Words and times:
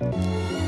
Música 0.00 0.67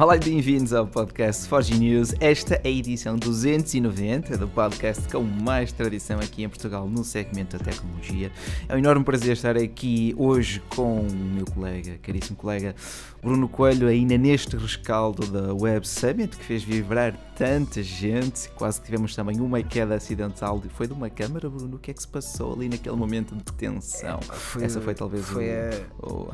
Olá 0.00 0.16
e 0.16 0.18
bem-vindos 0.18 0.72
ao 0.72 0.86
podcast 0.86 1.46
Forge 1.46 1.78
News. 1.78 2.14
Esta 2.20 2.54
é 2.64 2.68
a 2.68 2.70
edição 2.70 3.16
290 3.16 4.38
do 4.38 4.48
podcast 4.48 5.06
com 5.12 5.20
mais 5.20 5.72
tradição 5.72 6.18
aqui 6.18 6.42
em 6.42 6.48
Portugal 6.48 6.88
no 6.88 7.04
segmento 7.04 7.58
da 7.58 7.64
tecnologia. 7.66 8.32
É 8.66 8.74
um 8.74 8.78
enorme 8.78 9.04
prazer 9.04 9.34
estar 9.34 9.58
aqui 9.58 10.14
hoje 10.16 10.62
com 10.70 11.00
o 11.02 11.12
meu 11.12 11.44
colega, 11.44 11.98
caríssimo 12.00 12.34
colega 12.34 12.74
Bruno 13.22 13.46
Coelho, 13.46 13.88
ainda 13.88 14.16
neste 14.16 14.56
rescaldo 14.56 15.26
da 15.26 15.52
Web 15.52 15.86
Summit 15.86 16.34
que 16.34 16.44
fez 16.46 16.62
vibrar 16.62 17.14
tanta 17.40 17.82
gente. 17.82 18.50
Quase 18.50 18.78
que 18.80 18.84
tivemos 18.84 19.16
também 19.16 19.40
uma 19.40 19.62
queda 19.62 19.94
acidental. 19.94 20.62
Foi 20.74 20.86
de 20.86 20.92
uma 20.92 21.08
câmara, 21.08 21.48
Bruno? 21.48 21.76
O 21.76 21.78
que 21.78 21.90
é 21.90 21.94
que 21.94 22.02
se 22.02 22.06
passou 22.08 22.52
ali 22.52 22.68
naquele 22.68 22.94
momento 22.96 23.34
de 23.34 23.42
tensão? 23.54 24.20
É, 24.20 24.34
foi, 24.34 24.64
Essa 24.64 24.78
foi 24.78 24.94
talvez 24.94 25.24
foi, 25.24 25.48
o, 26.02 26.28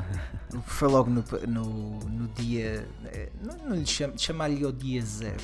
o... 0.53 0.59
foi 0.67 0.87
logo 0.89 1.09
no, 1.09 1.23
no, 1.47 1.99
no 1.99 2.27
dia. 2.29 2.85
eh, 3.05 3.29
Não, 3.41 3.57
não 3.69 3.75
lhe 3.77 3.85
cham, 3.85 4.11
chamar-lhe 4.17 4.65
ao 4.65 4.71
dia 4.73 5.01
zero. 5.01 5.43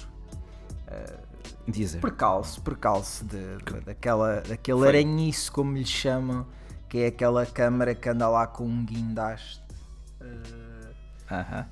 Uh, 0.90 1.72
dia 1.72 1.88
zero. 1.88 2.02
Percalço, 2.02 2.62
percalço 2.62 3.24
de, 3.24 3.56
de, 3.64 3.86
daquela, 3.86 4.42
daquele 4.42 4.80
Foi. 4.80 4.88
aranhiço, 4.90 5.50
como 5.54 5.78
lhe 5.78 5.86
chamam, 5.86 6.46
que 6.90 6.98
é 6.98 7.08
aquela 7.08 7.46
câmara 7.46 7.96
que 7.96 8.10
anda 8.10 8.28
lá 8.28 8.46
com 8.46 8.66
um 8.66 8.84
guindaste. 8.86 9.64
Uh, 10.20 10.94
Aham. 11.32 11.66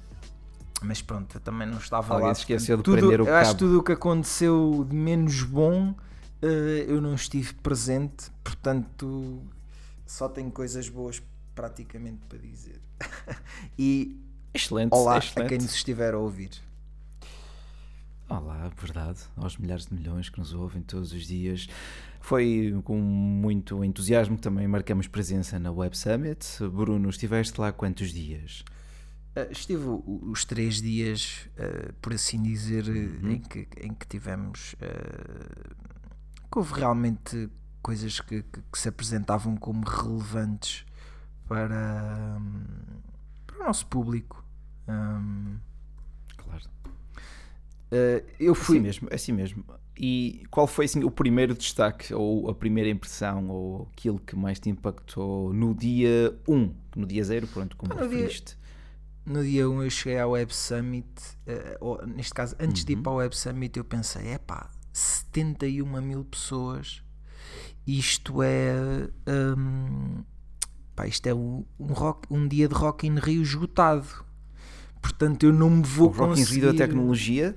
Mas 0.82 1.02
pronto, 1.02 1.36
eu 1.38 1.42
também 1.42 1.68
não 1.68 1.78
estava 1.78 2.14
Alguém 2.14 2.28
lá. 2.28 2.34
esqueceu 2.34 2.78
de 2.78 2.84
tudo, 2.84 2.98
prender 2.98 3.22
o 3.22 3.28
eu 3.28 3.36
acho 3.36 3.46
cabo. 3.52 3.54
que 3.54 3.60
tudo 3.60 3.80
o 3.80 3.84
que 3.84 3.92
aconteceu 3.92 4.86
de 4.90 4.96
menos 4.96 5.44
bom, 5.44 5.94
eh, 6.42 6.86
eu 6.88 7.00
não 7.02 7.14
estive 7.16 7.54
presente, 7.56 8.32
portanto 8.44 9.42
só 10.06 10.28
tenho 10.28 10.52
coisas 10.52 10.90
boas 10.90 11.22
praticamente 11.56 12.26
para 12.28 12.40
dizer. 12.40 12.82
e 13.78 14.20
Excelente, 14.54 14.92
olá 14.94 15.18
excelente. 15.18 15.46
a 15.46 15.50
quem 15.50 15.58
nos 15.60 15.74
estiver 15.74 16.14
a 16.14 16.18
ouvir. 16.18 16.50
Olá, 18.28 18.72
verdade, 18.78 19.20
aos 19.36 19.58
milhares 19.58 19.86
de 19.88 19.94
milhões 19.94 20.30
que 20.30 20.40
nos 20.40 20.54
ouvem 20.54 20.82
todos 20.82 21.12
os 21.12 21.28
dias. 21.28 21.68
Foi 22.22 22.80
com 22.86 22.98
muito 22.98 23.84
entusiasmo 23.84 24.36
que 24.38 24.42
também 24.42 24.68
marcamos 24.68 25.08
presença 25.08 25.60
na 25.60 25.72
Web 25.72 25.98
Summit. 25.98 26.46
Bruno, 26.72 27.10
estiveste 27.10 27.60
lá 27.60 27.72
quantos 27.74 28.12
dias? 28.14 28.64
Eh, 29.36 29.48
estive 29.52 29.86
os 30.06 30.44
três 30.44 30.82
dias, 30.82 31.48
eh, 31.58 31.94
por 32.02 32.14
assim 32.14 32.42
dizer, 32.42 32.86
eh, 32.88 32.92
Uhum. 33.26 33.32
em, 33.32 33.40
que, 33.40 33.68
em 33.82 33.94
que 33.94 34.06
tivemos. 34.08 34.76
eh, 34.82 35.72
que 36.52 36.58
houve 36.58 36.74
realmente 36.74 37.50
coisas 37.82 38.20
que, 38.20 38.44
que- 38.44 38.62
que 38.72 38.78
se 38.78 38.90
apresentavam 38.90 39.56
como 39.56 39.86
relevantes 39.88 40.86
para, 41.48 42.38
hum, 42.42 42.66
para 43.48 43.56
o 43.62 43.64
nosso 43.68 43.88
público. 43.88 44.44
Hum, 44.88 45.58
Claro. 46.38 46.64
eh, 47.92 48.24
eu 48.40 48.54
Fui 48.56 48.66
fui. 48.66 48.80
mesmo, 48.80 49.08
assim 49.12 49.32
mesmo. 49.32 49.64
E 49.98 50.44
qual 50.50 50.66
foi 50.68 50.86
assim, 50.86 51.04
o 51.04 51.12
primeiro 51.12 51.54
destaque, 51.54 52.14
ou 52.14 52.50
a 52.50 52.56
primeira 52.56 52.90
impressão, 52.90 53.50
ou 53.50 53.90
aquilo 53.94 54.20
que 54.20 54.36
mais 54.36 54.60
te 54.60 54.70
impactou 54.70 55.54
no 55.54 55.76
dia 55.76 56.38
1? 56.48 56.74
No 56.96 57.06
dia 57.06 57.24
0, 57.24 57.48
pronto, 57.48 57.78
como 57.78 57.94
Ah, 57.94 58.02
referiste. 58.04 58.58
No 59.26 59.44
dia 59.44 59.70
1 59.70 59.84
eu 59.84 59.90
cheguei 59.90 60.20
ao 60.20 60.32
Web 60.32 60.54
Summit, 60.54 61.08
eh, 61.46 61.78
ou, 61.80 62.06
neste 62.08 62.34
caso, 62.34 62.56
antes 62.60 62.82
Uhum. 62.82 62.86
de 62.88 62.94
ir 62.94 62.98
para 62.98 63.12
o 63.12 63.16
Web 63.16 63.36
Summit, 63.38 63.78
eu 63.78 63.86
pensei: 63.86 64.28
é 64.30 64.38
pá, 64.40 64.70
71 64.92 66.02
mil 66.02 66.26
pessoas, 66.26 67.04
isto 67.86 68.42
é. 68.42 68.74
hum, 69.58 70.24
pá, 70.96 71.08
isto 71.08 71.28
é 71.28 71.34
um, 71.34 71.64
um, 71.80 71.94
rock, 71.94 72.28
um 72.32 72.48
dia 72.48 72.68
de 72.68 72.74
Rock 72.76 73.06
in 73.08 73.16
Rio 73.20 73.42
esgotado. 73.44 74.08
Portanto, 75.02 75.44
eu 75.44 75.54
não 75.54 75.70
me 75.70 75.82
O 75.82 75.86
vou 75.86 76.08
Rock 76.10 76.40
in 76.40 76.44
conseguir. 76.46 76.62
Rio 76.62 76.74
da 76.74 76.78
tecnologia, 76.78 77.56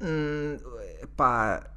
Hum, 0.00 0.58
pá, 1.16 1.70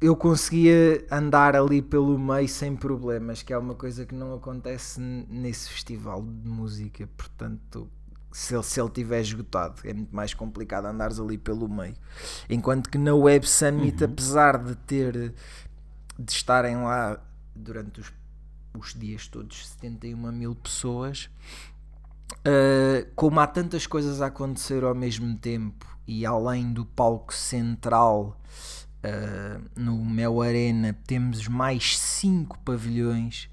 eu 0.00 0.16
conseguia 0.16 1.04
andar 1.10 1.54
ali 1.56 1.80
pelo 1.80 2.18
meio 2.18 2.48
sem 2.48 2.76
problemas, 2.76 3.42
que 3.42 3.52
é 3.52 3.58
uma 3.58 3.74
coisa 3.74 4.04
que 4.06 4.14
não 4.14 4.34
acontece 4.34 5.00
nesse 5.00 5.68
festival 5.70 6.22
de 6.22 6.48
música. 6.48 7.08
Portanto, 7.16 7.88
se 8.32 8.54
ele, 8.54 8.62
se 8.62 8.80
ele 8.80 8.90
tiver 8.90 9.20
esgotado, 9.20 9.80
é 9.84 9.92
muito 9.92 10.14
mais 10.14 10.34
complicado 10.34 10.86
andares 10.86 11.20
ali 11.20 11.38
pelo 11.38 11.68
meio. 11.68 11.94
Enquanto 12.48 12.88
que 12.88 12.98
na 12.98 13.14
Web 13.14 13.46
Summit, 13.48 14.02
apesar 14.04 14.58
de 14.58 14.74
ter 14.76 15.34
de 16.18 16.32
estarem 16.32 16.76
lá 16.76 17.18
durante 17.54 18.00
os, 18.00 18.12
os 18.78 18.94
dias 18.94 19.26
todos 19.28 19.68
71 19.68 20.32
mil 20.32 20.54
pessoas, 20.54 21.30
Uh, 22.40 23.06
como 23.14 23.38
há 23.38 23.46
tantas 23.46 23.86
coisas 23.86 24.20
a 24.20 24.26
acontecer 24.26 24.82
ao 24.82 24.94
mesmo 24.94 25.36
tempo 25.36 25.86
e 26.06 26.26
além 26.26 26.72
do 26.72 26.84
palco 26.84 27.32
central 27.32 28.40
uh, 29.04 29.62
no 29.76 30.04
Mel 30.04 30.40
Arena 30.42 30.96
temos 31.06 31.46
mais 31.48 31.98
cinco 31.98 32.58
pavilhões 32.60 33.48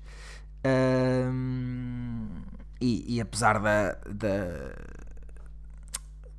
um, 1.33 2.27
e, 2.81 3.15
e 3.15 3.21
apesar 3.21 3.59
da, 3.59 3.93
da- 4.09 4.75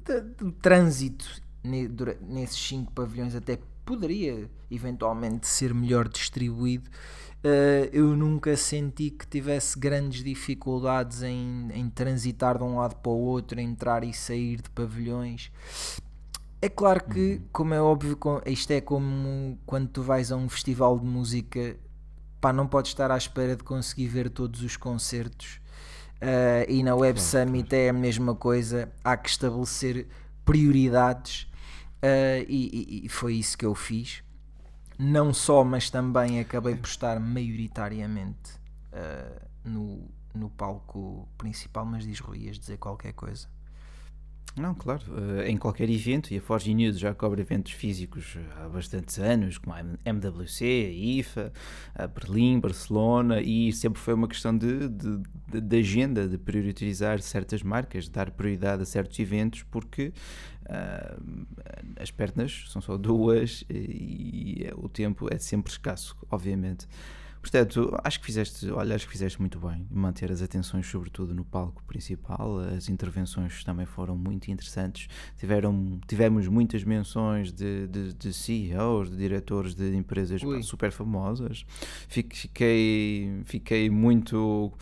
da- 0.04 0.20
do 0.20 0.52
trânsito 0.52 1.42
nesses 1.62 2.58
cinco 2.58 2.92
pavilhões 2.92 3.34
até 3.34 3.58
poderia 3.84 4.48
eventualmente 4.70 5.46
ser 5.46 5.74
melhor 5.74 6.08
distribuído 6.08 6.90
Uh, 7.42 7.88
eu 7.90 8.14
nunca 8.18 8.54
senti 8.54 9.08
que 9.08 9.26
tivesse 9.26 9.78
grandes 9.78 10.22
dificuldades 10.22 11.22
em, 11.22 11.70
em 11.72 11.88
transitar 11.88 12.58
de 12.58 12.64
um 12.64 12.76
lado 12.76 12.96
para 12.96 13.10
o 13.10 13.14
outro, 13.16 13.58
entrar 13.58 14.04
e 14.04 14.12
sair 14.12 14.60
de 14.60 14.68
pavilhões. 14.68 15.50
É 16.62 16.68
claro 16.68 17.04
que, 17.04 17.40
como 17.52 17.72
é 17.72 17.80
óbvio, 17.80 18.18
isto 18.46 18.70
é 18.72 18.80
como 18.80 19.58
quando 19.64 19.88
tu 19.88 20.02
vais 20.02 20.30
a 20.30 20.36
um 20.36 20.48
festival 20.48 20.98
de 20.98 21.06
música, 21.06 21.76
pá, 22.40 22.52
não 22.52 22.66
podes 22.66 22.90
estar 22.90 23.10
à 23.10 23.16
espera 23.16 23.56
de 23.56 23.62
conseguir 23.64 24.08
ver 24.08 24.28
todos 24.28 24.62
os 24.62 24.76
concertos. 24.76 25.60
Uh, 26.16 26.68
e 26.68 26.82
na 26.82 26.94
Web 26.94 27.18
Summit 27.20 27.74
é 27.74 27.88
a 27.88 27.92
mesma 27.94 28.34
coisa, 28.34 28.92
há 29.02 29.16
que 29.16 29.30
estabelecer 29.30 30.06
prioridades 30.44 31.44
uh, 32.02 32.44
e- 32.46 33.00
e- 33.02 33.06
e 33.06 33.08
foi 33.08 33.34
isso 33.36 33.56
que 33.56 33.64
eu 33.64 33.74
fiz 33.74 34.22
não 34.98 35.32
só, 35.32 35.64
mas 35.64 35.88
também 35.88 36.40
acabei 36.40 36.74
por 36.74 36.86
estar 36.86 37.18
maioritariamente 37.18 38.52
uh, 38.92 39.40
no, 39.64 40.10
no 40.34 40.50
palco 40.50 41.26
principal. 41.38 41.86
Mas 41.86 42.04
diz 42.04 42.20
Rui, 42.20 42.40
ias 42.40 42.58
dizer 42.58 42.76
qualquer 42.76 43.14
coisa. 43.14 43.48
Não, 44.56 44.74
claro, 44.74 45.02
eh, 45.38 45.48
em 45.48 45.56
qualquer 45.56 45.88
evento, 45.88 46.34
e 46.34 46.38
a 46.38 46.40
Forge 46.40 46.74
News 46.74 46.98
já 46.98 47.14
cobre 47.14 47.40
eventos 47.40 47.70
físicos 47.72 48.36
há 48.58 48.68
bastantes 48.68 49.16
anos, 49.18 49.58
como 49.58 49.74
a 49.76 49.80
MWC, 50.04 50.64
a 50.64 50.90
IFA, 50.92 51.52
a 51.94 52.06
Berlim, 52.08 52.58
Barcelona, 52.58 53.40
e 53.40 53.72
sempre 53.72 54.00
foi 54.00 54.12
uma 54.12 54.26
questão 54.26 54.56
de, 54.56 54.88
de, 54.88 55.60
de- 55.60 55.76
agenda, 55.78 56.26
de 56.28 56.36
priorizar 56.36 57.20
certas 57.20 57.62
marcas, 57.62 58.04
de 58.04 58.10
dar 58.10 58.32
prioridade 58.32 58.82
a 58.82 58.84
certos 58.86 59.18
eventos, 59.20 59.62
porque 59.62 60.12
ah, 60.68 61.16
as 62.00 62.10
pernas 62.10 62.64
são 62.70 62.82
só 62.82 62.96
duas 62.98 63.64
e 63.70 64.68
o 64.76 64.88
tempo 64.88 65.28
é 65.32 65.38
sempre 65.38 65.70
escasso, 65.70 66.16
obviamente. 66.28 66.88
Portanto, 67.40 67.98
acho 68.04 68.20
que 68.20 68.26
fizeste, 68.26 68.70
olha, 68.70 68.94
acho 68.94 69.06
que 69.06 69.12
fizeste 69.12 69.40
muito 69.40 69.58
bem 69.58 69.86
em 69.90 69.98
manter 69.98 70.30
as 70.30 70.42
atenções, 70.42 70.86
sobretudo 70.86 71.34
no 71.34 71.44
palco 71.44 71.82
principal. 71.84 72.58
As 72.58 72.88
intervenções 72.88 73.64
também 73.64 73.86
foram 73.86 74.16
muito 74.16 74.50
interessantes. 74.50 75.08
Tiveram, 75.38 75.98
tivemos 76.06 76.46
muitas 76.48 76.84
menções 76.84 77.50
de, 77.50 77.86
de, 77.88 78.12
de 78.12 78.32
CEOs, 78.32 79.10
de 79.10 79.16
diretores 79.16 79.74
de 79.74 79.96
empresas 79.96 80.42
Ui. 80.42 80.62
super 80.62 80.92
famosas. 80.92 81.64
Fiquei, 82.08 83.42
fiquei 83.46 83.88
muito. 83.88 84.72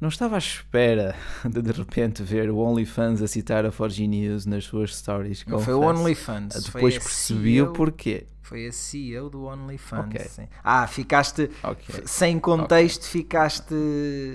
Não 0.00 0.08
estava 0.08 0.34
à 0.34 0.38
espera 0.38 1.14
de 1.44 1.62
de 1.62 1.72
repente 1.72 2.22
ver 2.22 2.50
o 2.50 2.58
OnlyFans 2.58 3.22
a 3.22 3.26
citar 3.28 3.64
a 3.64 3.72
Forge 3.72 4.06
News 4.06 4.44
nas 4.44 4.64
suas 4.64 4.94
stories. 4.94 5.44
Não 5.46 5.58
foi 5.58 5.74
o. 5.74 5.80
OnlyFans. 5.80 6.54
foi 6.68 6.82
Depois 6.82 6.98
percebi 6.98 7.62
o 7.62 7.72
porquê. 7.72 8.26
Foi 8.42 8.66
a 8.68 8.72
CEO 8.72 9.28
do 9.28 9.44
OnlyFans. 9.44 10.04
Ok. 10.06 10.20
sim. 10.28 10.48
Ah, 10.62 10.86
ficaste 10.86 11.50
Ok. 11.64 12.02
sem 12.06 12.38
contexto, 12.38 13.04
ficaste. 13.06 13.74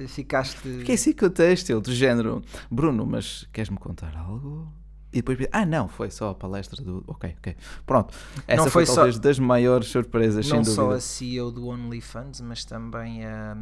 Ficaste. 0.09 0.57
Fiquei 0.79 0.95
assim 0.95 1.13
com 1.13 1.27
o 1.27 1.29
texto, 1.29 1.79
do 1.79 1.93
género, 1.93 2.41
Bruno, 2.69 3.05
mas 3.05 3.47
queres-me 3.53 3.77
contar 3.77 4.13
algo? 4.17 4.67
E 5.13 5.17
depois, 5.21 5.37
ah, 5.51 5.65
não, 5.65 5.87
foi 5.87 6.09
só 6.09 6.29
a 6.31 6.35
palestra 6.35 6.81
do. 6.83 7.03
Ok, 7.07 7.35
ok. 7.37 7.55
Pronto. 7.85 8.13
Essa 8.47 8.57
Não 8.57 8.63
foi, 8.63 8.85
foi 8.85 8.85
só- 8.87 8.95
talvez 8.95 9.19
das 9.19 9.37
maiores 9.39 9.87
surpresas, 9.87 10.47
não 10.49 10.63
sem 10.63 10.73
só 10.73 10.81
dúvida. 10.83 10.97
a 10.97 11.01
CEO 11.01 11.51
do 11.51 11.67
OnlyFans, 11.67 12.41
mas 12.41 12.65
também 12.65 13.25
a, 13.25 13.55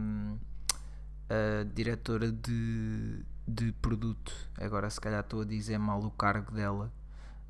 a 1.30 1.64
diretora 1.74 2.32
de, 2.32 3.20
de 3.48 3.72
produto, 3.82 4.34
agora 4.58 4.90
se 4.90 5.00
calhar 5.00 5.22
estou 5.22 5.42
a 5.42 5.46
dizer 5.46 5.78
mal 5.78 6.00
o 6.04 6.12
cargo 6.12 6.52
dela, 6.54 6.92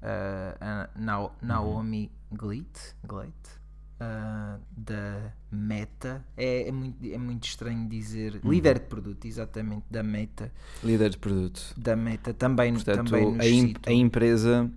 uh, 0.02 0.90
Naomi 1.42 2.12
Gleit, 2.32 2.96
Gleit 3.08 3.34
uh, 4.02 4.60
da 4.76 5.32
Meta. 5.52 6.24
É, 6.38 6.68
é 6.68 6.72
muito, 6.72 7.06
é 7.06 7.18
muito 7.18 7.46
estranho 7.48 7.88
dizer. 7.90 8.40
Líder 8.44 8.80
de 8.80 8.86
produto, 8.86 9.26
exatamente, 9.26 9.86
da 9.90 10.04
Meta. 10.04 10.52
Líder 10.84 11.10
de 11.12 11.18
produto. 11.18 11.74
Da 11.78 11.96
Meta 11.96 12.34
também, 12.34 12.74
Portanto, 12.74 13.10
também 13.10 13.32
nos 13.34 13.40
a, 13.46 13.48
im- 13.50 13.68
citam. 13.68 13.94
a 13.94 13.96
empresa. 13.96 14.72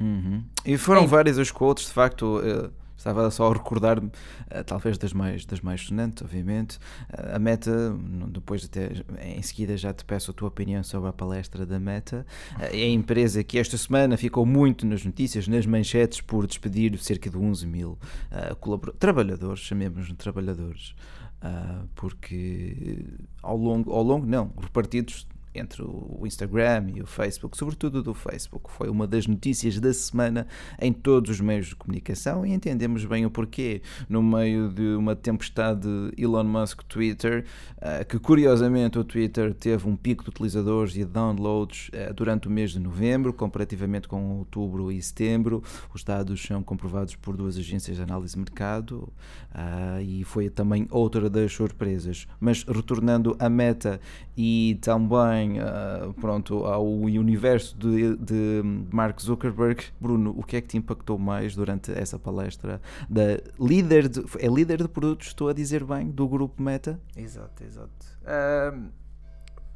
Uhum. 0.00 0.44
E 0.64 0.76
foram 0.78 1.02
Em- 1.04 1.06
várias 1.06 1.38
as 1.38 1.50
quotes, 1.50 1.86
de 1.86 1.92
facto. 1.92 2.40
eh, 2.42 2.70
estava 3.00 3.30
só 3.30 3.50
a 3.50 3.54
recordar-me, 3.54 4.10
eh, 4.50 4.62
talvez 4.62 4.98
das 4.98 5.12
mais, 5.12 5.44
das 5.46 5.60
mais 5.60 5.80
sonantes, 5.80 6.22
obviamente. 6.22 6.78
Eh, 7.12 7.32
a 7.34 7.38
Meta, 7.38 7.96
depois 8.28 8.64
até 8.64 8.90
em 9.24 9.40
seguida 9.42 9.76
já 9.76 9.92
te 9.92 10.04
peço 10.04 10.30
a 10.30 10.34
tua 10.34 10.48
opinião 10.48 10.82
sobre 10.84 11.08
a 11.08 11.12
palestra 11.12 11.64
da 11.64 11.80
Meta. 11.80 12.26
É 12.60 12.66
a 12.82 12.88
empresa 12.88 13.42
que 13.42 13.58
esta 13.58 13.76
semana 13.78 14.16
ficou 14.16 14.44
muito 14.44 14.86
nas 14.86 15.04
notícias, 15.04 15.48
nas 15.48 15.64
manchetes, 15.64 16.20
por 16.20 16.46
despedir 16.46 16.98
cerca 16.98 17.30
de 17.30 17.38
11 17.38 17.66
mil 17.66 17.98
eh, 18.30 18.54
colabora- 18.60 18.92
trabalhadores, 18.98 19.60
chamemos-nos 19.60 20.12
trabalhadores. 20.18 20.94
Ah, 21.42 21.84
porque 21.94 23.02
ao 23.42 23.56
longo, 23.56 23.90
ao 23.92 24.02
longo 24.02 24.26
não, 24.26 24.52
repartidos 24.60 25.26
entre 25.54 25.82
o 25.82 26.22
Instagram 26.24 26.92
e 26.94 27.02
o 27.02 27.06
Facebook, 27.06 27.56
sobretudo 27.56 28.02
do 28.02 28.14
Facebook, 28.14 28.70
foi 28.70 28.88
uma 28.88 29.06
das 29.06 29.26
notícias 29.26 29.80
da 29.80 29.92
semana 29.92 30.46
em 30.80 30.92
todos 30.92 31.30
os 31.30 31.40
meios 31.40 31.66
de 31.66 31.76
comunicação 31.76 32.46
e 32.46 32.52
entendemos 32.52 33.04
bem 33.04 33.26
o 33.26 33.30
porquê. 33.30 33.82
No 34.08 34.22
meio 34.22 34.68
de 34.68 34.94
uma 34.94 35.16
tempestade 35.16 35.80
de 35.80 36.22
Elon 36.22 36.44
Musk 36.44 36.82
Twitter, 36.84 37.44
ah, 37.80 38.04
que 38.04 38.18
curiosamente 38.18 38.98
o 38.98 39.04
Twitter 39.04 39.52
teve 39.54 39.88
um 39.88 39.96
pico 39.96 40.22
de 40.24 40.30
utilizadores 40.30 40.96
e 40.96 41.04
downloads 41.04 41.90
ah, 41.92 42.12
durante 42.12 42.48
o 42.48 42.50
mês 42.50 42.70
de 42.70 42.78
novembro, 42.78 43.32
comparativamente 43.32 44.06
com 44.06 44.38
outubro 44.38 44.92
e 44.92 45.00
setembro. 45.02 45.62
Os 45.92 46.04
dados 46.04 46.40
são 46.42 46.62
comprovados 46.62 47.16
por 47.16 47.36
duas 47.36 47.56
agências 47.56 47.96
de 47.96 48.02
análise 48.02 48.34
de 48.34 48.40
mercado 48.40 49.12
ah, 49.52 50.00
e 50.02 50.22
foi 50.24 50.48
também 50.48 50.86
outra 50.90 51.28
das 51.28 51.52
surpresas. 51.52 52.26
Mas 52.38 52.64
retornando 52.64 53.36
à 53.38 53.48
meta 53.48 54.00
e 54.36 54.78
também 54.80 55.39
ah, 55.58 56.12
pronto, 56.20 56.64
ao 56.64 56.86
universo 56.86 57.76
de, 57.78 58.16
de 58.16 58.62
Mark 58.92 59.20
Zuckerberg, 59.20 59.84
Bruno, 60.00 60.34
o 60.36 60.42
que 60.42 60.56
é 60.56 60.60
que 60.60 60.68
te 60.68 60.76
impactou 60.76 61.18
mais 61.18 61.54
durante 61.54 61.92
essa 61.92 62.18
palestra 62.18 62.80
da 63.08 63.38
líder 63.58 64.08
de, 64.08 64.24
é 64.38 64.48
líder 64.48 64.82
de 64.82 64.88
produtos, 64.88 65.28
estou 65.28 65.48
a 65.48 65.52
dizer 65.52 65.84
bem, 65.84 66.10
do 66.10 66.28
grupo 66.28 66.62
Meta? 66.62 67.00
Exato, 67.16 67.64
exato. 67.64 67.90
Ahm, 68.26 68.90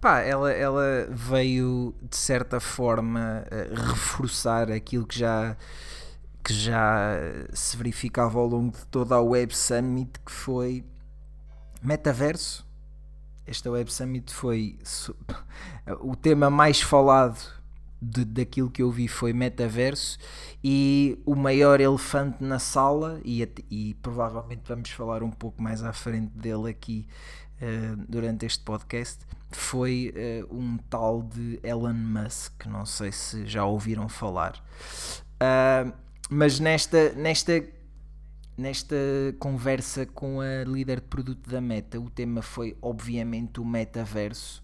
pá, 0.00 0.20
ela, 0.20 0.52
ela 0.52 1.08
veio 1.11 1.94
de 2.08 2.16
certa 2.16 2.61
forma 2.61 3.44
reforçar 3.72 4.70
aquilo 4.70 5.06
que 5.06 5.19
já 5.19 5.56
que 6.44 6.52
já 6.52 7.16
se 7.55 7.75
verificava 7.75 8.38
ao 8.38 8.46
longo 8.46 8.76
de 8.76 8.84
toda 8.88 9.14
a 9.14 9.20
Web 9.20 9.56
Summit, 9.56 10.20
que 10.20 10.31
foi 10.31 10.84
metaverso. 11.82 12.66
Esta 13.46 13.70
Web 13.70 13.93
Summit 13.93 14.32
foi 14.32 14.79
o 16.00 16.17
tema 16.17 16.50
mais 16.50 16.81
falado 16.81 17.38
de, 18.00 18.25
daquilo 18.25 18.70
que 18.70 18.82
eu 18.82 18.91
vi 18.91 19.08
foi 19.08 19.32
metaverso 19.32 20.19
e 20.62 21.19
o 21.25 21.35
maior 21.35 21.81
elefante 21.81 22.43
na 22.43 22.58
sala 22.58 23.20
e, 23.25 23.46
e 23.70 23.94
provavelmente 24.02 24.62
vamos 24.67 24.91
falar 24.91 25.23
um 25.23 25.31
pouco 25.31 25.62
mais 25.62 25.82
à 25.82 25.93
frente 25.93 26.31
dele 26.37 26.70
aqui 26.70 27.06
eh, 27.61 27.94
durante 28.08 28.44
este 28.44 28.62
podcast 28.64 29.20
foi 29.50 30.12
eh, 30.14 30.44
um 30.50 30.76
tal 30.90 31.23
de 31.23 31.61
Elon 31.62 31.94
Musk. 31.94 32.67
Não 32.67 32.85
sei 32.85 33.12
se 33.12 33.47
já 33.47 33.64
ouviram 33.64 34.08
falar. 34.08 34.62
Ah, 35.40 35.93
mas 36.29 36.58
nesta 36.58 37.12
nesta 37.12 37.62
nesta 38.56 38.96
conversa 39.38 40.06
com 40.06 40.40
a 40.40 40.64
líder 40.66 41.00
de 41.00 41.06
produto 41.06 41.48
da 41.50 41.60
Meta, 41.60 41.98
o 42.00 42.10
tema 42.10 42.42
foi 42.42 42.76
obviamente 42.82 43.60
o 43.60 43.64
metaverso. 43.64 44.62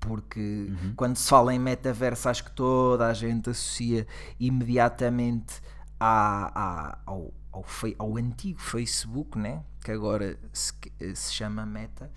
Porque 0.00 0.70
quando 0.96 1.16
se 1.16 1.28
fala 1.28 1.54
em 1.54 1.58
metaverso, 1.58 2.28
acho 2.28 2.44
que 2.44 2.52
toda 2.52 3.06
a 3.06 3.14
gente 3.14 3.48
associa 3.48 4.06
imediatamente 4.38 5.62
à, 5.98 6.92
à- 6.92 6.98
ao, 7.06 7.32
ao, 7.50 7.64
ao 7.98 8.16
antigo 8.18 8.60
Facebook, 8.60 9.38
né? 9.38 9.62
que 9.82 9.90
agora 9.90 10.38
se, 10.52 10.72
se 11.14 11.32
chama 11.32 11.64
Meta. 11.64 12.10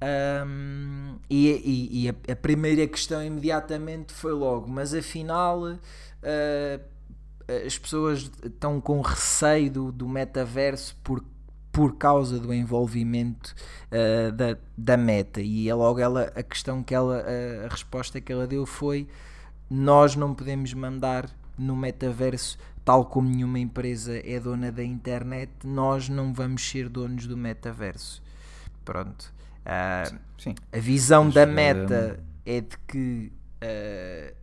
Ahm, 0.00 1.16
e 1.28 1.48
e- 1.48 2.04
e 2.04 2.08
a, 2.08 2.14
a 2.32 2.36
primeira 2.36 2.86
questão 2.86 3.22
imediatamente 3.22 4.12
foi 4.12 4.32
logo, 4.32 4.68
mas 4.68 4.94
afinal 4.94 5.64
ah, 6.22 6.80
as 7.66 7.78
pessoas 7.78 8.30
estão 8.44 8.80
com 8.80 9.00
receio 9.00 9.70
do, 9.70 9.92
do 9.92 10.08
metaverso 10.08 10.96
por, 11.02 11.24
por 11.72 11.96
causa 11.96 12.38
do 12.38 12.52
envolvimento 12.52 13.54
uh, 13.90 14.32
da, 14.32 14.56
da 14.76 14.96
meta. 14.96 15.40
E 15.40 15.68
é 15.68 15.74
logo 15.74 15.98
ela 15.98 16.32
a 16.34 16.42
questão 16.42 16.82
que 16.82 16.94
ela 16.94 17.22
a, 17.22 17.66
a 17.66 17.68
resposta 17.68 18.20
que 18.20 18.32
ela 18.32 18.46
deu 18.46 18.66
foi 18.66 19.08
nós 19.70 20.16
não 20.16 20.34
podemos 20.34 20.72
mandar 20.74 21.28
no 21.58 21.76
metaverso 21.76 22.58
tal 22.84 23.04
como 23.04 23.28
nenhuma 23.28 23.58
empresa 23.58 24.18
é 24.24 24.40
dona 24.40 24.72
da 24.72 24.82
internet 24.82 25.50
nós 25.62 26.08
não 26.08 26.32
vamos 26.32 26.68
ser 26.68 26.88
donos 26.88 27.26
do 27.26 27.36
metaverso. 27.36 28.22
Pronto. 28.84 29.32
Ah, 29.64 30.10
Sim. 30.38 30.54
a 30.72 30.78
visão 30.78 31.24
Mas, 31.24 31.34
da 31.34 31.42
eh, 31.42 31.46
meta 31.46 32.20
é 32.46 32.62
de 32.62 32.78
que 32.86 33.30
eh, 33.60 34.34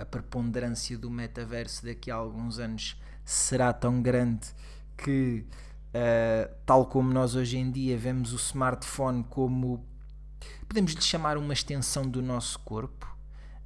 a 0.00 0.04
preponderância 0.04 0.96
do 0.96 1.10
metaverso 1.10 1.84
daqui 1.84 2.10
a 2.10 2.14
alguns 2.14 2.58
anos 2.58 3.00
será 3.24 3.72
tão 3.72 4.00
grande 4.00 4.48
que, 4.96 5.44
eh, 5.92 6.50
tal 6.64 6.86
como 6.86 7.12
nós 7.12 7.34
hoje 7.34 7.58
em 7.58 7.70
dia 7.70 7.96
vemos 7.98 8.32
o 8.32 8.36
smartphone 8.36 9.24
como 9.24 9.84
podemos 10.66 10.92
lhe 10.92 11.02
chamar 11.02 11.36
uma 11.36 11.52
extensão 11.52 12.08
do 12.08 12.22
nosso 12.22 12.58
corpo, 12.60 13.06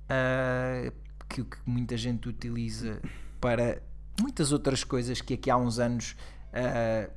eh, 0.09 0.93
que, 1.29 1.45
que 1.45 1.57
muita 1.65 1.97
gente 1.97 2.29
utiliza 2.29 3.01
para 3.41 3.81
muitas 4.21 4.53
outras 4.53 4.83
coisas 4.83 5.21
que 5.21 5.35
aqui 5.35 5.51
há 5.51 5.57
uns 5.57 5.79
anos 5.79 6.17
eh, 6.53 7.11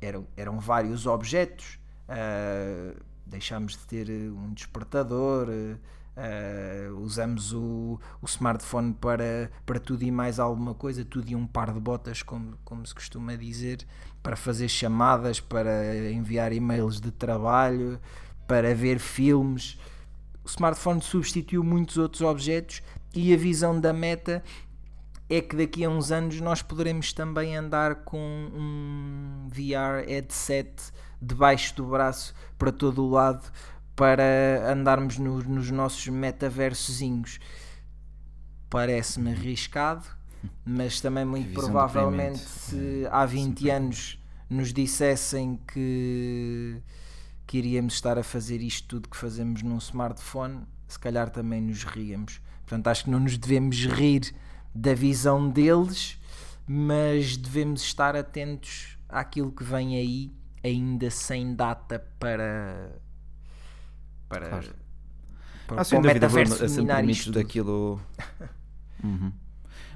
eram, 0.00 0.26
eram 0.36 0.58
vários 0.58 1.06
objetos. 1.06 1.78
Uh, 2.08 2.98
deixámos 3.24 3.76
de 3.76 3.86
ter 3.86 4.08
uh, 4.08 4.36
um 4.36 4.52
despertador, 4.52 5.46
uh, 6.20 6.98
usamos 7.00 7.52
o, 7.52 7.98
o 8.20 8.26
smartphone 8.26 8.92
para, 8.92 9.50
para 9.64 9.80
tudo 9.80 10.02
e 10.04 10.10
mais 10.10 10.38
alguma 10.38 10.74
coisa, 10.74 11.04
tudo 11.04 11.28
e 11.30 11.34
um 11.34 11.46
par 11.46 11.72
de 11.72 11.80
botas, 11.80 12.22
como, 12.22 12.56
como 12.64 12.86
se 12.86 12.94
costuma 12.94 13.34
dizer, 13.36 13.86
para 14.22 14.36
fazer 14.36 14.68
chamadas, 14.68 15.40
para 15.40 16.10
enviar 16.10 16.52
e-mails 16.52 17.00
de 17.00 17.10
trabalho, 17.10 17.98
para 18.46 18.74
ver 18.74 18.98
filmes. 18.98 19.78
O 20.44 20.48
smartphone 20.48 21.00
substituiu 21.00 21.64
muitos 21.64 21.96
outros 21.96 22.22
objetos 22.22 22.82
e 23.14 23.32
a 23.32 23.36
visão 23.36 23.80
da 23.80 23.92
meta 23.92 24.42
é 25.28 25.40
que 25.40 25.54
daqui 25.54 25.84
a 25.84 25.88
uns 25.88 26.10
anos 26.10 26.40
nós 26.40 26.60
poderemos 26.60 27.12
também 27.12 27.56
andar 27.56 27.96
com 27.96 28.18
um 28.18 29.48
VR 29.48 30.04
headset 30.08 30.70
debaixo 31.22 31.76
do 31.76 31.86
braço 31.86 32.34
para 32.58 32.72
todo 32.72 33.04
o 33.04 33.10
lado 33.10 33.44
para 34.00 34.72
andarmos 34.72 35.18
no- 35.18 35.42
nos 35.42 35.70
nossos 35.70 36.06
metaversozinhos. 36.08 37.38
Parece-me 38.70 39.32
arriscado, 39.32 40.06
mas 40.64 41.00
também 41.00 41.24
muito 41.24 41.48
provavelmente 41.66 42.38
se 42.38 43.06
há 43.10 43.26
20 43.26 43.68
anos 43.68 44.18
nos 44.48 44.72
dissessem 44.72 45.60
que, 45.70 46.80
que 47.46 47.58
iríamos 47.58 47.94
estar 47.94 48.16
a 48.16 48.22
fazer 48.22 48.62
isto 48.62 48.88
tudo 48.88 49.08
que 49.08 49.16
fazemos 49.16 49.62
num 49.62 49.76
smartphone, 49.78 50.62
se 50.88 50.98
calhar 50.98 51.28
também 51.30 51.60
nos 51.60 51.84
ríamos. 51.84 52.40
Portanto, 52.64 52.86
acho 52.88 53.04
que 53.04 53.10
não 53.10 53.20
nos 53.20 53.36
devemos 53.36 53.84
rir 53.84 54.32
da 54.74 54.94
visão 54.94 55.48
deles, 55.50 56.18
mas 56.66 57.36
devemos 57.36 57.82
estar 57.82 58.14
atentos 58.16 58.96
àquilo 59.08 59.50
que 59.52 59.64
vem 59.64 59.96
aí, 59.96 60.32
ainda 60.64 61.10
sem 61.10 61.54
data 61.54 61.98
para. 62.18 62.92
Para. 64.30 64.48
Claro. 64.48 64.74
para, 65.66 65.80
Ah, 65.80 65.84
sem 65.84 66.00
para 66.00 66.10
o 66.10 66.14
dúvida, 66.14 66.28
metaverso 66.28 66.66
dominar 66.76 67.04
isto 67.04 67.32
daquilo. 67.32 68.00
Uhum. 69.02 69.32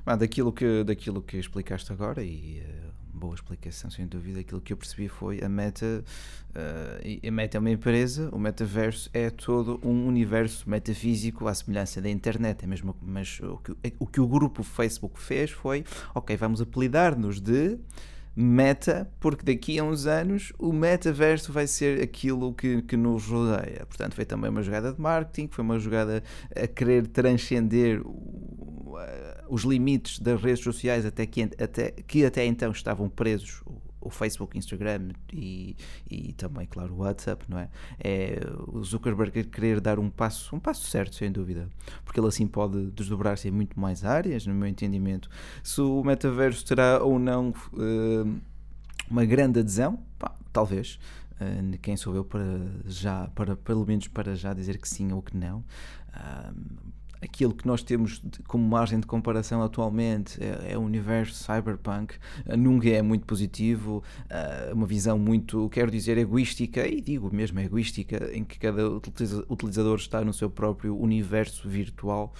Ah, 0.07 0.17
daquilo, 0.17 0.51
que, 0.51 0.83
daquilo 0.83 1.21
que 1.21 1.37
explicaste 1.37 1.93
agora 1.93 2.23
e 2.23 2.59
eh, 2.61 2.91
boa 3.13 3.35
explicação, 3.35 3.91
sem 3.91 4.07
dúvida. 4.07 4.41
Aquilo 4.41 4.63
que 4.63 4.73
eu 4.73 4.79
percebi 4.79 5.09
foi 5.09 5.43
a 5.43 5.49
Meta. 5.49 6.03
e 7.05 7.21
a 7.29 7.31
Meta 7.31 7.59
é 7.59 7.61
uma 7.61 7.71
empresa, 7.71 8.31
o 8.33 8.39
metaverso 8.39 9.11
é 9.13 9.29
todo 9.29 9.79
um 9.83 10.07
universo 10.07 10.69
metafísico 10.71 11.47
à 11.47 11.55
semelhança 11.55 12.01
da 12.01 12.09
internet. 12.09 12.65
É 12.65 12.67
mesmo, 12.67 12.97
mas 13.03 13.41
o 13.41 13.59
que, 13.59 13.77
o 13.99 14.07
que 14.07 14.21
o 14.23 14.27
grupo 14.27 14.63
Facebook 14.63 15.21
fez 15.21 15.51
foi: 15.51 15.85
ok, 16.15 16.35
vamos 16.35 16.63
apelidar-nos 16.63 17.41
de 17.43 17.79
meta, 18.37 19.09
porque 19.21 19.45
daqui 19.45 19.79
a 19.79 19.85
uns 19.85 20.07
anos 20.07 20.53
o 20.59 20.73
metaverso 20.73 21.53
vai 21.53 21.67
ser 21.67 22.03
aquilo 22.03 22.53
que, 22.53 22.83
que 22.83 22.97
nos 22.97 23.27
rodeia. 23.27 23.87
Portanto, 23.87 24.15
foi 24.15 24.25
também 24.25 24.51
uma 24.51 24.63
jogada 24.63 24.93
de 24.93 25.01
marketing, 25.01 25.49
foi 25.51 25.65
uma 25.65 25.79
jogada 25.79 26.23
a 26.55 26.67
querer 26.67 27.07
transcender 27.07 28.03
o, 28.05 28.97
a, 28.97 29.45
os 29.49 29.63
limites 29.63 30.19
das 30.19 30.43
redes 30.43 30.65
sociais 30.65 31.07
até 31.07 31.27
que, 31.27 31.43
até, 31.43 31.91
que 31.91 32.25
até 32.25 32.45
então 32.45 32.73
estavam 32.73 33.09
presos 33.09 33.63
o 34.05 34.11
Facebook, 34.11 34.57
Instagram 34.57 35.11
e, 35.33 35.77
e 36.11 36.33
também, 36.35 36.67
claro, 36.67 36.95
o 36.95 36.99
WhatsApp, 36.99 37.45
não 37.49 37.59
é? 37.59 37.69
É 37.99 38.39
o 38.69 38.83
Zuckerberg 38.83 39.45
querer 39.45 39.81
dar 39.81 39.99
um 39.99 40.11
passo, 40.11 40.55
um 40.55 40.61
passo 40.61 40.87
certo, 40.87 41.17
sem 41.17 41.33
dúvida, 41.33 41.69
porque 42.05 42.21
ele 42.21 42.29
assim 42.29 42.47
pode 42.47 42.91
desdobrar-se 42.91 43.49
em 43.49 43.51
muito 43.51 43.79
mais 43.79 44.05
áreas, 44.05 44.47
no 44.47 44.55
meu 44.55 44.69
entendimento. 44.69 45.29
Se 45.63 45.81
o 45.81 46.03
metaverso 46.05 46.65
terá 46.65 47.03
ou 47.03 47.19
não 47.19 47.51
uh, 47.73 48.41
uma 49.11 49.25
grande 49.25 49.61
adesão, 49.61 49.99
pá, 50.19 50.35
talvez. 50.53 50.99
Uh, 51.35 51.77
quem 51.79 51.97
sou 51.97 52.15
eu 52.15 52.25
para 52.25 52.45
já, 52.87 53.27
para, 53.35 53.57
pelo 53.57 53.85
menos 53.85 54.07
para 54.07 54.37
já 54.37 54.55
dizer 54.55 54.79
que 54.79 54.89
sim 54.89 55.13
ou 55.13 55.21
que 55.23 55.37
não. 55.37 55.65
Uh, 56.11 56.95
aquilo 57.25 57.55
que 57.55 57.67
nós 57.67 57.83
temos 57.83 58.23
como 58.47 58.67
margem 58.69 59.01
de 59.01 59.07
comparação 59.07 59.63
atualmente 59.63 60.39
é, 60.43 60.73
é 60.73 60.79
o 60.79 60.81
universo 60.81 61.35
cyberpunk, 61.35 62.15
uh, 62.47 62.57
nunca 62.57 62.89
é 62.89 63.03
muito 63.03 63.25
positivo, 63.25 64.03
uh, 64.27 64.75
uma 64.75 64.87
visão 64.87 65.19
muito, 65.19 65.69
quero 65.71 65.91
dizer, 65.91 66.19
egoística, 66.19 66.87
e 66.87 67.01
digo 67.01 67.35
mesmo 67.35 67.59
egoística, 67.61 68.31
em 68.33 68.45
que 68.45 68.59
cada 68.59 68.89
utilizador 69.49 69.97
está 69.97 70.23
no 70.23 70.33
seu 70.33 70.51
próprio 70.51 70.97
universo 70.97 71.69
virtual. 71.69 72.35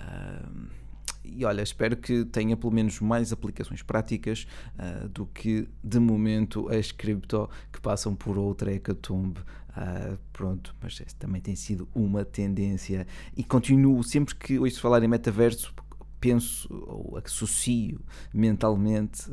Uh, 0.00 0.82
e 1.24 1.44
olha, 1.44 1.62
espero 1.62 1.96
que 1.96 2.24
tenha 2.24 2.56
pelo 2.56 2.72
menos 2.72 3.00
mais 3.00 3.32
aplicações 3.32 3.80
práticas 3.80 4.46
uh, 4.74 5.08
do 5.08 5.26
que 5.26 5.68
de 5.82 6.00
momento 6.00 6.68
as 6.68 6.90
cripto 6.90 7.48
que 7.72 7.80
passam 7.80 8.14
por 8.14 8.36
outra 8.36 8.72
hecatombe 8.72 9.40
Uh, 9.76 10.18
pronto, 10.32 10.76
mas 10.82 11.00
também 11.18 11.40
tem 11.40 11.56
sido 11.56 11.88
uma 11.94 12.26
tendência 12.26 13.06
e 13.34 13.42
continuo 13.42 14.04
sempre 14.04 14.34
que 14.34 14.58
ouço 14.58 14.78
falar 14.78 15.02
em 15.02 15.08
metaverso 15.08 15.74
penso 16.20 16.68
ou 16.70 17.16
associo 17.16 17.98
mentalmente 18.34 19.32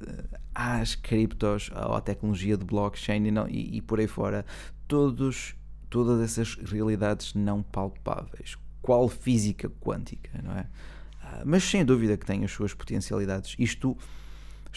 ah, 0.56 0.80
às 0.80 0.96
criptos, 0.96 1.70
à 1.74 2.00
tecnologia 2.00 2.56
de 2.56 2.64
blockchain 2.64 3.26
e, 3.28 3.32
não, 3.32 3.50
e, 3.50 3.78
e 3.78 3.82
por 3.82 4.00
aí 4.00 4.08
fora 4.08 4.46
todos, 4.88 5.56
todas 5.90 6.22
essas 6.22 6.56
realidades 6.56 7.34
não 7.34 7.62
palpáveis 7.62 8.58
qual 8.82 9.08
física 9.08 9.70
quântica, 9.70 10.42
não 10.44 10.54
é? 10.54 10.62
Uh, 10.62 11.44
mas 11.46 11.64
sem 11.64 11.86
dúvida 11.86 12.18
que 12.18 12.26
tem 12.26 12.44
as 12.44 12.52
suas 12.52 12.74
potencialidades. 12.74 13.56
Isto 13.60 13.98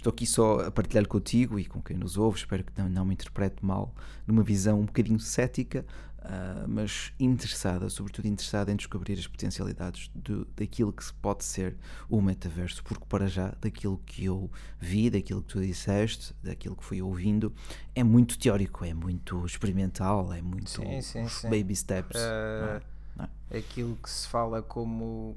Estou 0.02 0.10
aqui 0.10 0.26
só 0.26 0.66
a 0.66 0.70
partilhar 0.72 1.06
contigo 1.06 1.60
e 1.60 1.64
com 1.64 1.80
quem 1.80 1.96
nos 1.96 2.16
ouve, 2.16 2.38
espero 2.38 2.64
que 2.64 2.72
não, 2.76 2.88
não 2.88 3.04
me 3.04 3.14
interprete 3.14 3.64
mal, 3.64 3.94
numa 4.26 4.42
visão 4.42 4.80
um 4.80 4.84
bocadinho 4.84 5.20
cética, 5.20 5.86
uh, 6.18 6.66
mas 6.66 7.12
interessada, 7.20 7.88
sobretudo 7.88 8.26
interessada 8.26 8.72
em 8.72 8.74
descobrir 8.74 9.16
as 9.16 9.28
potencialidades 9.28 10.10
de, 10.12 10.44
daquilo 10.56 10.92
que 10.92 11.04
pode 11.22 11.44
ser 11.44 11.76
o 12.08 12.20
metaverso, 12.20 12.82
porque 12.82 13.04
para 13.08 13.28
já, 13.28 13.54
daquilo 13.60 13.96
que 14.04 14.24
eu 14.24 14.50
vi, 14.80 15.08
daquilo 15.08 15.40
que 15.40 15.52
tu 15.52 15.60
disseste, 15.60 16.34
daquilo 16.42 16.74
que 16.74 16.84
fui 16.84 17.00
ouvindo, 17.00 17.54
é 17.94 18.02
muito 18.02 18.36
teórico, 18.36 18.84
é 18.84 18.92
muito 18.92 19.46
experimental, 19.46 20.32
é 20.32 20.42
muito 20.42 20.68
sim, 20.68 21.00
sim, 21.00 21.28
sim. 21.28 21.48
baby 21.48 21.76
steps. 21.76 22.20
Uh, 22.20 22.60
não 22.60 22.68
é? 22.68 22.82
Não 23.18 23.28
é? 23.52 23.58
Aquilo 23.58 23.96
que 24.02 24.10
se 24.10 24.26
fala 24.26 24.60
como 24.62 25.36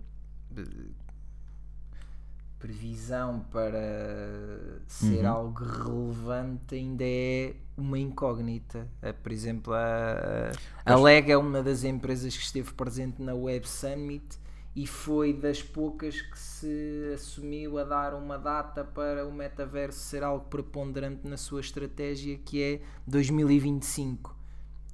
previsão 2.59 3.45
para 3.51 4.79
ser 4.87 5.23
uhum. 5.23 5.29
algo 5.29 5.63
relevante 5.63 6.75
ainda 6.75 7.03
é 7.03 7.55
uma 7.77 7.99
incógnita. 7.99 8.87
Por 9.21 9.31
exemplo, 9.31 9.73
a, 9.73 10.51
a 10.85 10.95
Leg 10.95 11.31
é 11.31 11.37
uma 11.37 11.61
das 11.61 11.83
empresas 11.83 12.35
que 12.35 12.43
esteve 12.43 12.73
presente 12.73 13.21
na 13.21 13.33
Web 13.33 13.67
Summit 13.67 14.39
e 14.75 14.85
foi 14.85 15.31
das 15.31 15.61
poucas 15.61 16.21
que 16.21 16.37
se 16.37 17.11
assumiu 17.13 17.77
a 17.79 17.83
dar 17.83 18.13
uma 18.13 18.37
data 18.37 18.83
para 18.83 19.25
o 19.25 19.31
metaverso 19.31 19.99
ser 19.99 20.21
algo 20.21 20.45
preponderante 20.45 21.25
na 21.25 21.37
sua 21.37 21.61
estratégia, 21.61 22.37
que 22.37 22.61
é 22.61 22.81
2025. 23.07 24.35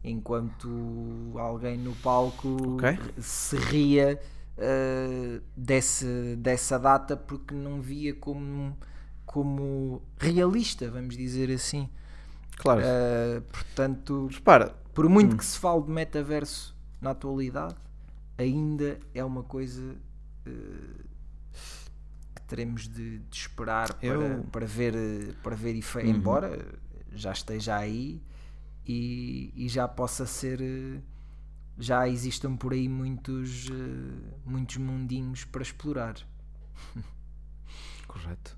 Enquanto 0.04 0.70
alguém 1.36 1.78
no 1.78 1.96
palco 1.96 2.76
okay. 2.76 2.98
se 3.20 3.56
ria 3.56 4.20
uh, 4.62 5.42
desse, 5.58 6.36
dessa 6.38 6.78
data 6.78 7.18
porque 7.18 7.54
não 7.54 7.82
via 7.82 8.14
como, 8.14 8.78
como 9.26 10.02
realista, 10.20 10.90
vamos 10.90 11.18
dizer 11.18 11.52
assim. 11.52 11.90
Claro. 12.58 12.82
Uh, 12.82 13.42
portanto, 13.42 14.30
Repara. 14.32 14.76
por 14.94 15.10
muito 15.10 15.34
hum. 15.34 15.38
que 15.38 15.46
se 15.46 15.58
fale 15.58 15.82
de 15.82 15.92
metaverso 15.92 16.78
na 17.02 17.12
atualidade, 17.12 17.76
ainda 18.38 19.00
é 19.14 19.24
uma 19.24 19.44
coisa 19.44 19.96
uh, 20.48 21.04
que 22.36 22.42
teremos 22.48 22.88
de, 22.88 23.20
de 23.20 23.36
esperar 23.36 23.94
para, 23.94 24.08
Eu... 24.08 24.44
para 24.52 24.66
ver, 24.66 25.36
para 25.42 25.56
ver 25.56 25.76
e 25.76 25.84
uhum. 25.96 26.06
embora 26.06 26.80
já 27.14 27.32
esteja 27.32 27.76
aí 27.76 28.22
e, 28.86 29.52
e 29.56 29.68
já 29.68 29.88
possa 29.88 30.26
ser 30.26 31.02
já 31.82 32.08
existam 32.08 32.56
por 32.56 32.74
aí 32.74 32.88
muitos, 32.88 33.68
uh, 33.70 33.74
muitos 34.46 34.78
mundinhos 34.78 35.44
para 35.44 35.64
explorar. 35.64 36.16
Correto. 38.08 38.58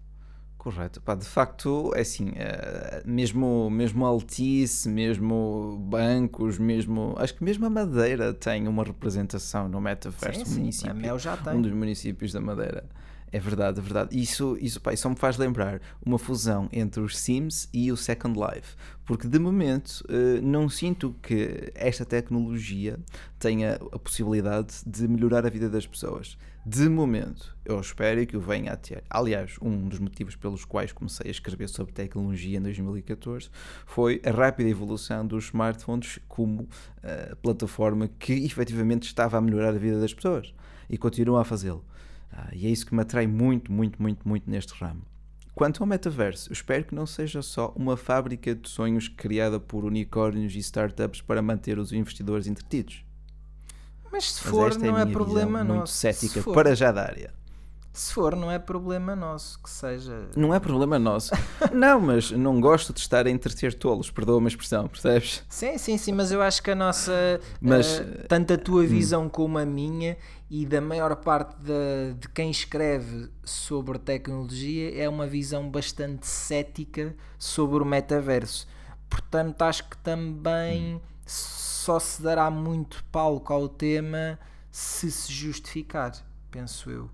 Correto. 0.58 1.02
Pá, 1.02 1.16
de 1.16 1.26
facto, 1.26 1.92
é 1.96 2.02
assim, 2.02 2.30
uh, 2.30 3.06
mesmo, 3.06 3.70
mesmo 3.70 4.06
Altice, 4.06 4.90
mesmo 4.90 5.78
bancos, 5.90 6.58
mesmo. 6.58 7.16
Acho 7.18 7.36
que 7.36 7.44
mesmo 7.44 7.66
a 7.66 7.70
Madeira 7.70 8.34
tem 8.34 8.68
uma 8.68 8.84
representação 8.84 9.68
no 9.68 9.82
metaverso. 9.82 10.46
Sim, 10.46 10.46
sim, 10.46 10.60
município, 10.60 10.92
a 10.92 10.94
Mel 10.94 11.20
já 11.20 11.38
tem. 11.38 11.54
Um 11.54 11.62
dos 11.62 11.74
municípios 11.74 12.32
da 12.32 12.42
Madeira. 12.42 12.86
É 13.34 13.40
verdade, 13.40 13.80
é 13.80 13.82
verdade. 13.82 14.22
Isso, 14.22 14.56
isso, 14.62 14.80
pá, 14.80 14.94
isso 14.94 15.02
só 15.02 15.10
me 15.10 15.16
faz 15.16 15.38
lembrar 15.38 15.82
uma 16.06 16.20
fusão 16.20 16.70
entre 16.72 17.02
os 17.02 17.18
Sims 17.18 17.68
e 17.74 17.92
o 17.92 17.98
Second 17.98 18.40
Life. 18.40 18.76
Porque 19.06 19.28
de 19.28 19.40
momento 19.40 20.06
uh, 20.08 20.40
não 20.40 20.70
sinto 20.70 21.16
que 21.20 21.72
esta 21.74 22.06
tecnologia 22.06 23.00
tenha 23.40 23.80
a 23.92 23.98
possibilidade 23.98 24.76
de 24.86 25.08
melhorar 25.08 25.48
a 25.48 25.50
vida 25.50 25.68
das 25.68 25.88
pessoas. 25.88 26.38
De 26.64 26.88
momento, 26.88 27.58
eu 27.66 27.80
espero 27.80 28.24
que 28.28 28.38
o 28.38 28.40
venha 28.40 28.72
a 28.72 28.78
ter. 28.78 29.04
Aliás, 29.10 29.56
um 29.60 29.90
dos 29.90 29.98
motivos 29.98 30.36
pelos 30.36 30.64
quais 30.64 30.92
comecei 30.92 31.28
a 31.28 31.32
escrever 31.32 31.70
sobre 31.70 31.92
tecnologia 31.92 32.60
em 32.60 32.62
2014 32.62 33.50
foi 33.88 34.22
a 34.24 34.30
rápida 34.30 34.70
evolução 34.70 35.26
dos 35.26 35.46
smartphones 35.46 36.20
como 36.28 36.62
uh, 36.62 37.36
plataforma 37.42 38.08
que 38.08 38.46
efetivamente 38.46 39.08
estava 39.08 39.40
a 39.40 39.42
melhorar 39.42 39.70
a 39.70 39.80
vida 39.80 40.00
das 40.00 40.14
pessoas 40.14 40.54
e 40.88 41.00
continua 41.00 41.42
a 41.42 41.44
fazê-lo. 41.44 41.84
Ah, 42.34 42.50
e 42.52 42.66
é 42.66 42.70
isso 42.70 42.86
que 42.86 42.96
me 42.96 43.02
atrai 43.02 43.28
muito, 43.28 43.72
muito, 43.72 44.02
muito, 44.02 44.28
muito 44.28 44.50
neste 44.50 44.74
ramo. 44.74 45.04
Quanto 45.54 45.84
ao 45.84 45.88
metaverso, 45.88 46.50
eu 46.50 46.54
espero 46.54 46.84
que 46.84 46.96
não 46.96 47.06
seja 47.06 47.44
só 47.44 47.72
uma 47.76 47.96
fábrica 47.96 48.56
de 48.56 48.68
sonhos 48.68 49.08
criada 49.08 49.60
por 49.60 49.86
unicórnios 49.86 50.56
e 50.56 50.60
startups 50.60 51.22
para 51.22 51.44
manter 51.44 51.78
os 51.78 51.94
investidores 51.94 52.48
entretidos. 52.48 53.06
Mas 54.12 54.34
se 54.34 54.42
for, 54.42 54.70
Mas 54.70 54.78
não 54.78 54.98
é, 54.98 55.04
é 55.04 55.06
problema 55.06 55.64
nosso. 55.64 55.76
Muito 55.76 55.90
cética 55.90 56.44
para 56.52 56.76
já 56.76 56.92
da 56.92 57.04
área. 57.04 57.34
Se 57.94 58.12
for, 58.12 58.36
não 58.36 58.50
é 58.50 58.58
problema 58.58 59.16
nosso 59.16 59.62
que 59.62 59.70
seja. 59.70 60.28
Não 60.36 60.52
é 60.52 60.60
problema 60.60 60.98
nosso. 60.98 61.32
não, 61.72 62.00
mas 62.00 62.32
não 62.32 62.60
gosto 62.60 62.92
de 62.92 63.00
estar 63.00 63.28
a 63.28 63.30
entreter 63.30 63.72
tolos, 63.76 64.10
perdoa-me 64.10 64.48
a 64.48 64.50
expressão, 64.50 64.88
percebes? 64.88 65.44
Sim, 65.48 65.78
sim, 65.78 65.98
sim, 66.00 66.12
mas 66.12 66.32
eu 66.32 66.42
acho 66.42 66.64
que 66.64 66.72
a 66.72 66.76
nossa. 66.76 67.40
Mas, 67.62 68.00
uh, 68.00 68.28
tanto 68.28 68.54
a 68.54 68.58
tua 68.58 68.82
hum. 68.82 68.88
visão 68.88 69.26
hum. 69.26 69.30
como 69.30 69.60
a 69.60 69.66
minha 69.66 70.18
e 70.56 70.68
da 70.68 70.80
maior 70.80 71.16
parte 71.16 71.56
de, 71.64 72.14
de 72.20 72.30
quem 72.30 72.52
escreve 72.52 73.28
sobre 73.44 73.98
tecnologia 73.98 74.96
é 74.96 75.10
uma 75.10 75.26
visão 75.26 75.68
bastante 75.68 76.28
cética 76.28 77.16
sobre 77.40 77.82
o 77.82 77.86
metaverso. 77.86 78.68
Portanto, 79.10 79.64
acho 79.64 79.90
que 79.90 79.98
também 79.98 80.98
hum. 80.98 81.02
só 81.26 82.00
se 82.00 82.22
dará 82.22 82.52
muito 82.52 83.04
palco 83.06 83.52
ao 83.52 83.68
tema 83.68 84.38
se 84.70 85.12
se 85.12 85.34
justificar, 85.34 86.12
penso 86.52 86.92
eu. 86.92 87.10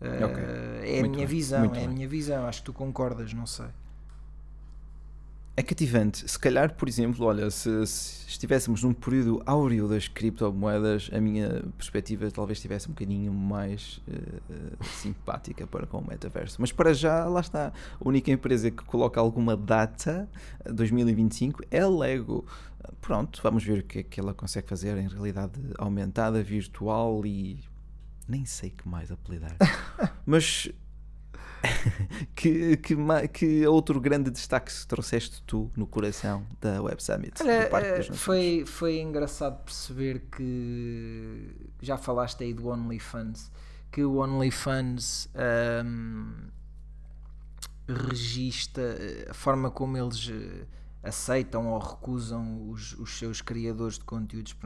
Okay. 0.00 0.96
É 0.96 0.98
a 0.98 1.02
minha 1.04 1.18
bem, 1.18 1.26
visão, 1.26 1.64
é 1.66 1.68
bem. 1.68 1.84
a 1.84 1.88
minha 1.88 2.08
visão. 2.08 2.44
Acho 2.44 2.58
que 2.58 2.66
tu 2.66 2.72
concordas, 2.72 3.32
não 3.32 3.46
sei. 3.46 3.68
É 5.56 5.62
cativante. 5.62 6.28
Se 6.28 6.36
calhar, 6.36 6.74
por 6.74 6.88
exemplo, 6.88 7.24
olha, 7.24 7.48
se, 7.48 7.86
se, 7.86 8.28
estivéssemos 8.28 8.82
num 8.82 8.92
período 8.92 9.40
áureo 9.46 9.86
das 9.86 10.08
criptomoedas, 10.08 11.08
a 11.12 11.20
minha 11.20 11.62
perspectiva 11.78 12.28
talvez 12.28 12.58
estivesse 12.58 12.88
um 12.88 12.92
bocadinho 12.92 13.32
mais 13.32 14.02
uh, 14.08 14.84
simpática 14.84 15.64
para 15.64 15.86
com 15.86 15.98
o 15.98 16.06
metaverso. 16.06 16.56
Mas 16.58 16.72
para 16.72 16.92
já, 16.92 17.24
lá 17.26 17.40
está. 17.40 17.68
A 17.68 17.72
única 18.08 18.32
empresa 18.32 18.68
que 18.68 18.84
coloca 18.84 19.20
alguma 19.20 19.56
data, 19.56 20.28
2025, 20.68 21.62
é 21.70 21.80
a 21.80 21.88
Lego. 21.88 22.44
Pronto, 23.00 23.40
vamos 23.40 23.62
ver 23.62 23.78
o 23.78 23.82
que 23.84 24.00
é 24.00 24.02
que 24.02 24.18
ela 24.18 24.34
consegue 24.34 24.68
fazer 24.68 24.98
em 24.98 25.06
realidade 25.06 25.60
aumentada, 25.78 26.42
virtual 26.42 27.24
e 27.24 27.60
nem 28.26 28.44
sei 28.44 28.70
que 28.70 28.88
mais 28.88 29.12
apelidar. 29.12 29.56
Mas 30.26 30.68
que, 32.34 32.76
que, 32.76 32.96
que 33.32 33.66
outro 33.66 34.00
grande 34.00 34.30
destaque 34.30 34.72
trouxeste 34.86 35.42
tu 35.46 35.70
no 35.76 35.86
coração 35.86 36.46
da 36.60 36.82
Web 36.82 37.02
Summit? 37.02 37.42
Olha, 37.42 37.86
eh, 37.86 38.02
foi, 38.12 38.64
foi 38.66 39.00
engraçado 39.00 39.62
perceber 39.64 40.26
que 40.30 41.54
já 41.80 41.96
falaste 41.96 42.42
aí 42.44 42.52
do 42.52 42.68
OnlyFans, 42.68 43.50
que 43.90 44.02
o 44.02 44.16
OnlyFans 44.16 45.28
ahm, 45.34 46.48
registra 47.88 48.82
eh, 48.82 49.26
a 49.30 49.34
forma 49.34 49.70
como 49.70 49.96
eles 49.96 50.30
eh, 50.30 50.66
aceitam 51.02 51.68
ou 51.68 51.78
recusam 51.78 52.70
os, 52.70 52.92
os 52.94 53.18
seus 53.18 53.40
criadores 53.40 53.98
de 53.98 54.04
conteúdos. 54.04 54.56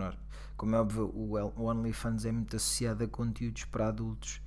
Como 0.56 0.74
é 0.74 0.80
óbvio, 0.80 1.12
o 1.14 1.64
OnlyFans 1.64 2.24
é 2.24 2.32
muito 2.32 2.56
associado 2.56 3.04
a 3.04 3.08
conteúdos 3.08 3.64
para 3.64 3.88
adultos. 3.88 4.40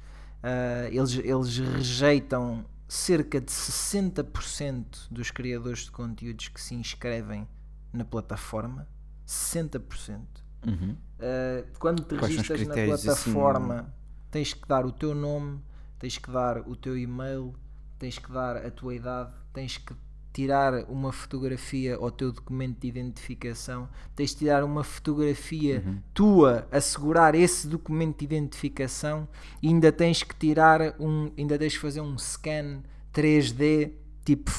Ah, 0.44 0.88
eles, 0.90 1.16
eles 1.16 1.58
rejeitam 1.58 2.66
cerca 2.88 3.40
de 3.40 3.52
60% 3.52 5.08
dos 5.10 5.32
criadores 5.32 5.86
de 5.86 5.92
conteúdos 5.92 6.48
que 6.48 6.60
se 6.60 6.76
inscrevem 6.76 7.48
na 7.94 8.04
plataforma. 8.04 8.88
60%. 9.28 10.20
Uhum. 10.68 10.92
Uh, 10.92 11.80
quando 11.80 12.04
te 12.04 12.18
Quais 12.18 12.36
registras 12.36 12.68
na 12.68 12.74
assim? 12.74 12.86
plataforma, 12.88 13.94
tens 14.30 14.54
que 14.54 14.68
dar 14.68 14.86
o 14.86 14.92
teu 14.92 15.16
nome, 15.16 15.62
tens 15.98 16.18
que 16.18 16.30
dar 16.30 16.68
o 16.68 16.76
teu 16.76 16.98
e-mail, 16.98 17.56
tens 17.98 18.18
que 18.20 18.32
dar 18.32 18.58
a 18.58 18.70
tua 18.70 18.94
idade, 18.94 19.32
tens 19.54 19.78
que 19.78 19.96
tirar 20.34 20.86
uma 20.90 21.12
fotografia 21.12 21.96
ao 21.98 22.10
teu 22.10 22.32
documento 22.32 22.80
de 22.80 22.88
identificação, 22.88 23.90
tens 24.16 24.32
de 24.32 24.38
tirar 24.38 24.64
uma 24.64 24.84
fotografia 24.84 25.84
Uhum. 25.86 26.00
tua, 26.14 26.68
assegurar 26.72 27.36
esse 27.36 27.68
documento 27.68 28.20
de 28.20 28.26
identificação 28.26 29.28
e 29.62 29.68
ainda 29.68 29.92
tens 29.92 30.24
que 30.24 30.36
tirar 30.36 30.96
um, 31.00 31.32
ainda 31.38 31.58
tens 31.60 31.74
que 31.74 31.80
fazer 31.80 32.02
um 32.02 32.18
scan 32.18 32.82
3D, 33.14 33.92
tipo 34.24 34.52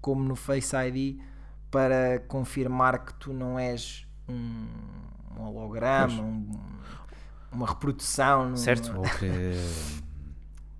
como 0.00 0.24
no 0.24 0.34
Face 0.34 0.74
ID, 0.74 1.18
para 1.70 2.18
confirmar 2.26 3.04
que 3.04 3.14
tu 3.14 3.32
não 3.32 3.58
és 3.58 4.06
um, 4.28 4.66
um 5.38 5.42
holograma, 5.42 6.22
um- 6.22 6.48
uma 7.52 7.66
reprodução. 7.68 8.56
Certo? 8.56 8.96
Ou 8.96 9.02
que, 9.02 9.28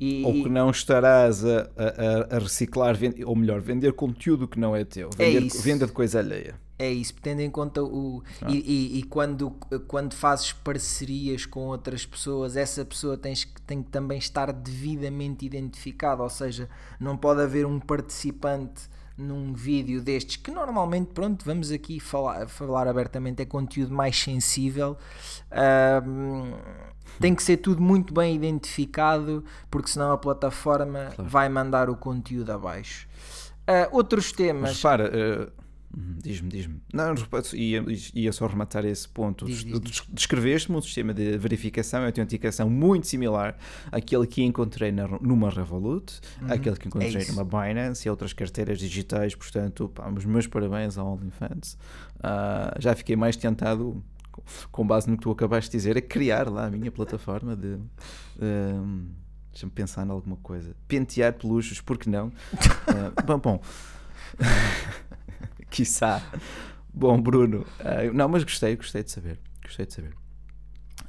E, 0.00 0.24
ou 0.24 0.32
que 0.32 0.48
não 0.48 0.70
estarás 0.70 1.44
a, 1.44 1.68
a- 1.76 2.36
a 2.36 2.38
reciclar, 2.38 2.96
ou 3.26 3.36
melhor, 3.36 3.60
vender 3.60 3.92
conteúdo 3.92 4.48
que 4.48 4.58
não 4.58 4.74
é 4.74 4.84
teu. 4.84 5.10
É 5.18 5.26
Vender, 5.30 5.42
isso. 5.46 5.62
venda 5.62 5.86
de 5.86 5.92
coisa 5.92 6.18
alheia. 6.20 6.54
É 6.78 6.90
isso, 6.90 7.12
tendo 7.20 7.40
em 7.40 7.50
conta 7.50 7.82
o. 7.84 8.22
E, 8.48 8.54
e- 8.56 8.98
e 9.00 9.02
quando, 9.02 9.50
quando 9.86 10.14
fazes 10.14 10.52
parcerias 10.54 11.44
com 11.44 11.66
outras 11.66 12.06
pessoas, 12.06 12.56
essa 12.56 12.82
pessoa 12.86 13.18
tens, 13.18 13.46
tem 13.66 13.82
que 13.82 13.90
também 13.90 14.16
estar 14.16 14.50
devidamente 14.50 15.44
identificada, 15.44 16.22
ou 16.22 16.30
seja, 16.30 16.70
não 16.98 17.18
pode 17.18 17.42
haver 17.42 17.66
um 17.66 17.78
participante 17.78 18.88
num 19.20 19.52
vídeo 19.52 20.00
destes 20.00 20.36
que 20.36 20.50
normalmente, 20.50 21.08
pronto, 21.12 21.44
vamos 21.44 21.70
aqui 21.70 22.00
falar, 22.00 22.48
falar 22.48 22.88
abertamente, 22.88 23.42
é 23.42 23.44
conteúdo 23.44 23.92
mais 23.94 24.18
sensível. 24.18 24.96
tem 27.20 27.34
que 27.34 27.42
ser 27.42 27.58
tudo 27.58 27.82
muito 27.82 28.14
bem 28.14 28.34
identificado, 28.34 29.44
porque 29.70 29.90
senão 29.90 30.12
a 30.12 30.18
plataforma 30.18 31.12
vai 31.18 31.48
mandar 31.48 31.90
o 31.90 31.96
conteúdo 31.96 32.50
abaixo. 32.50 33.06
Ah, 33.66 33.88
outros 33.92 34.26
Mas 34.26 34.32
temas. 34.32 34.76
repara, 34.76 35.10
eh, 35.12 35.42
hum, 35.42 35.59
diz-me, 35.94 36.48
diz-me. 36.48 36.80
Não, 36.92 37.14
ia, 37.54 37.84
ia 38.14 38.32
só 38.32 38.46
rematar 38.46 38.84
esse 38.84 39.08
ponto. 39.08 39.44
Diz, 39.46 39.64
diz, 39.64 40.02
Descreveste-me 40.10 40.78
um 40.78 40.82
sistema 40.82 41.12
de 41.12 41.36
verificação 41.36 42.02
e 42.02 42.06
autenticação 42.06 42.70
muito 42.70 43.06
similar 43.06 43.56
àquele 43.90 44.26
que 44.26 44.42
encontrei 44.42 44.92
na- 44.92 45.08
numa 45.20 45.50
Revolut, 45.50 46.20
àquele 46.48 46.76
que 46.76 46.86
encontrei 46.88 47.10
Uhum. 47.14 47.20
É 47.22 47.26
numa 47.32 47.44
Binance 47.44 48.06
e 48.06 48.10
outras 48.10 48.32
carteiras 48.32 48.78
digitais. 48.78 49.34
Portanto, 49.34 49.88
pá, 49.88 50.08
os 50.10 50.24
meus 50.24 50.46
parabéns 50.46 50.96
ao 50.96 51.14
OnlyFans. 51.14 51.76
Ah, 52.22 52.74
já 52.78 52.94
fiquei 52.94 53.16
mais 53.16 53.36
tentado, 53.36 54.02
com- 54.70 54.86
base 54.86 55.08
no 55.10 55.16
que 55.16 55.22
tu 55.22 55.30
acabaste 55.30 55.70
de 55.70 55.76
dizer, 55.76 55.96
a 55.96 56.00
criar 56.02 56.48
lá 56.48 56.66
a 56.66 56.70
minha 56.70 56.90
plataforma 56.92 57.56
de. 57.56 57.78
ehm, 58.40 59.06
Deixa-me 59.52 59.72
pensar 59.72 60.06
em 60.06 60.10
alguma 60.10 60.36
coisa. 60.36 60.76
Pentear 60.86 61.32
peluches, 61.32 61.80
por 61.80 61.98
que 61.98 62.08
não? 62.08 62.30
Ah, 62.86 63.22
bom, 63.26 63.38
bom. 63.38 63.60
Quiçá. 65.70 66.22
Bom, 66.92 67.20
Bruno. 67.20 67.64
ah, 67.80 68.04
não, 68.12 68.28
mas 68.28 68.42
gostei, 68.42 68.76
gostei 68.76 69.02
de 69.02 69.10
saber. 69.10 69.38
Gostei 69.62 69.86
de 69.86 69.94
saber. 69.94 70.14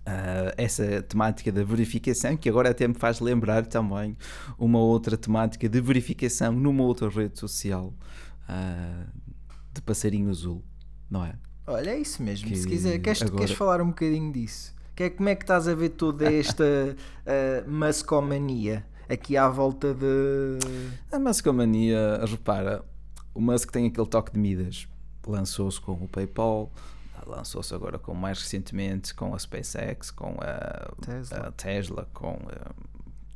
Ah, 0.06 0.54
essa 0.58 1.02
temática 1.04 1.52
da 1.52 1.64
verificação, 1.64 2.36
que 2.38 2.50
agora 2.50 2.70
até 2.72 2.88
me 2.88 2.94
faz 2.94 3.20
lembrar 3.20 3.66
também 3.66 4.18
uma 4.58 4.80
outra 4.80 5.18
temática 5.18 5.68
de 5.68 5.82
verificação 5.82 6.52
numa 6.54 6.84
outra 6.84 7.10
rede 7.10 7.40
social 7.40 7.94
ah, 8.48 9.06
de 9.74 9.82
passarinho 9.82 10.30
azul, 10.30 10.64
não 11.10 11.26
é? 11.26 11.34
Olha, 11.68 11.92
é 11.92 12.00
isso 12.00 12.22
mesmo. 12.24 12.48
Que 12.48 12.56
Se 12.56 12.68
quiser, 12.68 13.00
queres, 13.00 13.22
agora- 13.22 13.38
queres 13.38 13.56
falar 13.56 13.82
um 13.82 13.88
bocadinho 13.88 14.32
disso? 14.32 14.74
Que 14.96 15.04
é, 15.04 15.10
como 15.10 15.30
é 15.30 15.36
que 15.36 15.44
estás 15.44 15.68
a 15.68 15.74
ver 15.76 15.90
toda 15.90 16.32
esta 16.32 16.64
uh, 16.66 17.70
mascomania 17.72 18.86
aqui 19.08 19.38
à 19.38 19.48
volta 19.48 19.94
de. 19.94 20.58
A 21.12 21.18
Muscomania, 21.20 22.20
repara, 22.26 22.84
o 23.34 23.42
Musk 23.42 23.72
tem 23.72 23.88
aquele 23.88 24.08
toque 24.08 24.34
de 24.34 24.40
Midas. 24.40 24.88
Lançou-se 25.26 25.80
com 25.80 25.94
o 25.94 26.08
PayPal, 26.08 26.72
lançou-se 27.26 27.74
agora 27.74 28.00
com 28.00 28.14
mais 28.14 28.40
recentemente 28.40 29.14
com 29.14 29.34
a 29.36 29.40
SpaceX, 29.40 30.12
com 30.12 30.36
a 30.42 30.92
Tesla. 31.06 31.38
a 31.38 31.52
Tesla, 31.52 32.10
com 32.14 32.40
eh, 32.50 32.72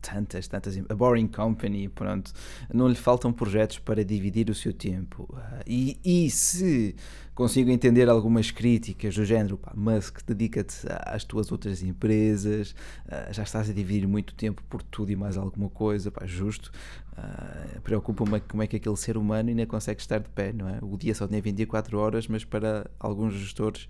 tantas, 0.01 0.47
tantas. 0.47 0.77
A 0.89 0.95
Boring 0.95 1.27
Company, 1.27 1.87
pronto. 1.89 2.31
Não 2.73 2.87
lhe 2.87 2.95
faltam 2.95 3.31
projetos 3.31 3.79
para 3.79 4.03
dividir 4.03 4.49
o 4.49 4.55
seu 4.55 4.73
tempo. 4.73 5.27
Ah, 5.37 5.61
E, 5.65 5.99
e 6.03 6.29
se 6.29 6.95
consigo 7.35 7.69
entender 7.69 8.07
algumas 8.09 8.49
críticas 8.49 9.13
do 9.13 9.25
género, 9.25 9.57
pá, 9.57 9.73
Musk, 9.75 10.21
dedica-te 10.25 10.87
às 10.87 11.25
tuas 11.25 11.51
outras 11.51 11.83
empresas, 11.83 12.73
ah, 13.09 13.31
já 13.31 13.43
estás 13.43 13.69
a 13.69 13.73
dividir 13.73 14.07
muito 14.07 14.33
tempo 14.33 14.63
por 14.69 14.81
tudo 14.81 15.11
e 15.11 15.15
mais 15.15 15.37
alguma 15.37 15.69
coisa, 15.69 16.09
pá, 16.09 16.25
justo. 16.25 16.71
Ah, 17.17 17.79
Preocupa-me 17.83 18.39
como 18.39 18.63
é 18.63 18.67
que 18.67 18.77
aquele 18.77 18.95
ser 18.95 19.17
humano 19.17 19.49
ainda 19.49 19.65
consegue 19.65 19.99
estar 19.99 20.19
de 20.19 20.29
pé, 20.29 20.53
não 20.53 20.69
é? 20.69 20.79
O 20.81 20.97
dia 20.97 21.13
só 21.13 21.27
tem 21.27 21.41
24 21.41 21.99
horas, 21.99 22.27
mas 22.27 22.45
para 22.45 22.89
alguns 22.97 23.33
gestores 23.33 23.87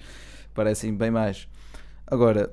parecem 0.53 0.95
bem 0.95 1.11
mais. 1.11 1.47
Agora, 2.07 2.51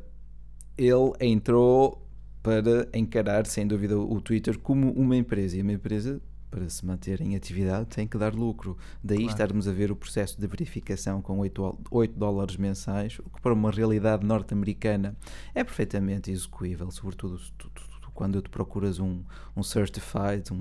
ele 0.77 1.13
entrou 1.21 2.07
para 2.43 2.89
encarar, 2.93 3.47
sem 3.47 3.67
dúvida, 3.67 3.97
o 3.99 4.21
Twitter 4.21 4.59
como 4.59 4.91
uma 4.93 5.17
empresa. 5.17 5.57
E 5.57 5.63
uma 5.63 5.73
empresa, 5.73 6.21
para 6.53 6.69
se 6.69 6.85
manter 6.85 7.23
em 7.23 7.35
atividade, 7.35 7.87
tem 7.87 8.07
que 8.07 8.19
dar 8.19 8.35
lucro. 8.35 8.77
Daí 9.03 9.21
Claro. 9.21 9.31
estarmos 9.33 9.67
a 9.67 9.73
ver 9.73 9.91
o 9.91 9.97
processo 9.97 10.39
de 10.39 10.47
verificação 10.47 11.23
com 11.23 11.39
8, 11.39 11.65
al- 11.65 11.81
8 11.91 12.15
dólares 12.19 12.59
mensais, 12.59 13.19
o 13.21 13.31
que 13.31 13.41
para 13.41 13.55
uma 13.55 13.71
realidade 13.71 14.25
norte-americana 14.27 15.17
é 15.55 15.65
perfeitamente 15.65 16.31
execuível, 16.31 16.91
sobretudo 16.91 17.39
tu- 17.57 17.71
tu- 17.71 17.83
tu- 18.03 18.11
quando 18.13 18.43
tu 18.43 18.51
procuras 18.51 18.99
um, 19.01 19.23
um 19.57 19.63
certified, 19.63 20.53
um, 20.53 20.57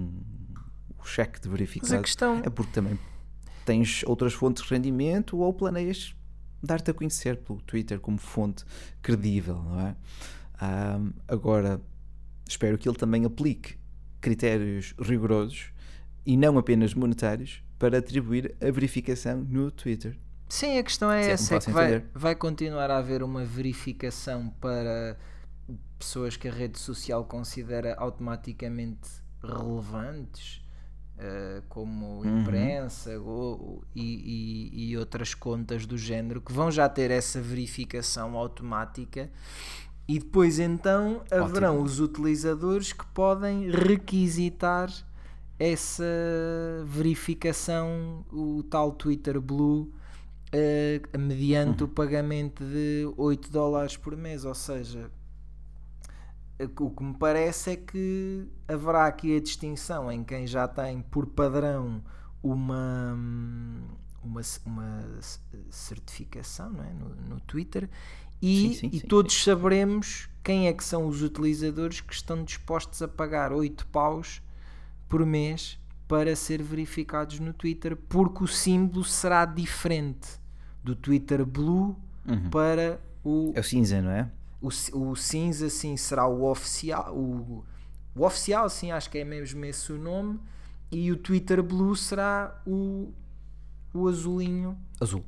um 0.97 1.03
cheque 1.03 1.41
de 1.41 1.49
verificado. 1.49 2.01
questão. 2.03 2.39
É 2.45 2.49
porque 2.49 2.71
também 2.71 2.97
tens 3.65 4.01
outras 4.07 4.31
fontes 4.33 4.63
de 4.63 4.69
rendimento 4.73 5.37
ou 5.37 5.53
planeias 5.53 6.15
dar-te 6.63 6.89
a 6.89 6.93
conhecer 6.93 7.35
pelo 7.37 7.59
Twitter 7.63 7.99
como 7.99 8.17
fonte 8.17 8.63
credível, 9.01 9.61
não 9.61 9.79
é? 9.81 9.95
Ahm, 10.61 11.11
agora, 11.27 11.81
espero 12.47 12.77
que 12.77 12.87
ele 12.87 12.97
também 12.97 13.25
aplique 13.25 13.75
critérios 14.21 14.93
rigorosos 15.01 15.71
e 16.25 16.37
não 16.37 16.57
apenas 16.57 16.93
monetários 16.93 17.63
para 17.79 17.97
atribuir 17.97 18.55
a 18.61 18.69
verificação 18.71 19.39
no 19.49 19.71
Twitter. 19.71 20.17
Sim, 20.47 20.77
a 20.77 20.83
questão 20.83 21.11
é 21.11 21.25
é 21.27 21.31
essa: 21.31 21.55
é 21.55 21.59
que 21.59 21.71
vai, 21.71 22.03
vai 22.13 22.35
continuar 22.35 22.91
a 22.91 22.97
haver 22.97 23.23
uma 23.23 23.43
verificação 23.45 24.49
para 24.59 25.17
pessoas 25.97 26.35
que 26.35 26.47
a 26.47 26.51
rede 26.51 26.77
social 26.79 27.23
considera 27.25 27.95
automaticamente 27.97 29.09
relevantes, 29.41 30.61
eh, 31.17 31.61
como 31.69 32.21
Uhum. 32.21 32.41
imprensa 32.41 33.17
ou- 33.19 33.83
e, 33.95 34.01
e- 34.75 34.89
e 34.91 34.97
outras 34.97 35.33
contas 35.33 35.85
do 35.85 35.97
género, 35.97 36.41
que 36.41 36.51
vão 36.51 36.69
já 36.71 36.89
ter 36.89 37.11
essa 37.11 37.39
verificação 37.41 38.35
automática. 38.35 39.29
E 40.07 40.19
depois 40.19 40.59
então 40.59 41.21
haverão 41.31 41.81
os 41.81 41.99
utilizadores 41.99 42.91
que 42.91 43.05
podem 43.07 43.69
requisitar 43.69 44.89
essa 45.61 46.03
verificação, 46.87 48.25
o 48.33 48.63
tal 48.63 48.91
Twitter 48.93 49.39
Blue, 49.39 49.93
eh, 50.51 50.99
mediante 51.15 51.83
o 51.83 51.87
pagamento 51.87 52.65
de 52.65 53.07
8 53.15 53.51
dólares 53.51 53.95
por 53.95 54.17
mês. 54.17 54.43
Ou 54.43 54.55
seja, 54.55 55.11
eh, 56.57 56.67
o 56.79 56.89
que 56.89 57.03
me 57.03 57.13
parece 57.13 57.69
é 57.73 57.75
que 57.75 58.47
haverá 58.67 59.05
aqui 59.05 59.37
a 59.37 59.39
distinção 59.39 60.11
em 60.11 60.23
quem 60.23 60.47
já 60.47 60.67
tem 60.67 61.03
por 61.03 61.27
padrão 61.27 62.03
uma, 62.41 63.15
uma, 64.23 64.41
uma 64.65 65.09
certificação 65.69 66.71
não 66.71 66.83
é? 66.83 66.91
no, 66.91 67.35
no 67.35 67.39
Twitter 67.41 67.87
e, 68.41 68.69
Sim, 68.69 68.73
sim, 68.73 68.89
e 68.93 68.99
sim, 68.99 69.05
todos 69.05 69.43
saberemos 69.43 70.27
quem 70.43 70.67
é 70.67 70.73
que 70.73 70.83
são 70.83 71.05
os 71.05 71.21
utilizadores 71.21 72.01
que 72.01 72.15
estão 72.15 72.43
dispostos 72.43 72.99
a 73.03 73.07
pagar 73.07 73.53
8 73.53 73.85
paus 73.85 74.41
por 75.11 75.25
mês 75.25 75.77
para 76.07 76.35
ser 76.35 76.61
verificados 76.63 77.39
no 77.39 77.53
Twitter, 77.53 77.95
porque 77.95 78.43
o 78.43 78.47
símbolo 78.47 79.03
será 79.03 79.45
diferente 79.45 80.27
do 80.83 80.95
Twitter 80.95 81.45
Blue 81.45 81.95
Uhum. 82.27 82.49
para 82.51 82.99
o, 83.23 83.51
É 83.55 83.59
o 83.59 83.63
cinza, 83.63 83.99
não 84.01 84.11
é? 84.11 84.29
o, 84.61 84.67
o 84.67 85.15
cinza, 85.15 85.69
sim, 85.69 85.97
será 85.97 86.27
o 86.27 86.43
oficial. 86.49 87.15
O, 87.15 87.65
o 88.15 88.23
oficial, 88.25 88.69
sim, 88.69 88.91
acho 88.91 89.09
que 89.09 89.17
é 89.17 89.23
mesmo 89.25 89.65
esse 89.65 89.91
o 89.91 89.97
nome. 89.97 90.39
E 90.91 91.11
o 91.11 91.17
Twitter 91.17 91.63
Blue 91.63 91.95
será 91.95 92.61
o, 92.67 93.11
o 93.93 94.07
azulinho 94.07 94.77
Azul. 94.99 95.23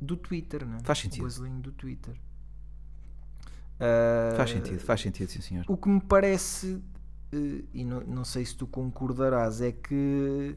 do 0.00 0.16
Twitter, 0.16 0.64
não 0.66 0.76
é? 0.76 0.80
Faz 0.82 0.98
sentido. 1.00 1.24
O 1.24 1.26
azulinho 1.26 1.60
do 1.60 1.72
Twitter. 1.72 2.14
Ah, 3.80 4.34
Faz 4.36 4.50
sentido, 4.50 4.78
faz 4.80 5.00
sentido, 5.00 5.28
sim 5.28 5.40
senhor. 5.40 5.64
O 5.68 5.76
que 5.76 5.88
me 5.88 6.00
parece, 6.00 6.80
e 7.72 7.84
não, 7.84 8.00
não 8.02 8.24
sei 8.24 8.44
se 8.44 8.54
tu 8.56 8.66
concordarás, 8.66 9.60
é 9.60 9.72
que 9.72 10.56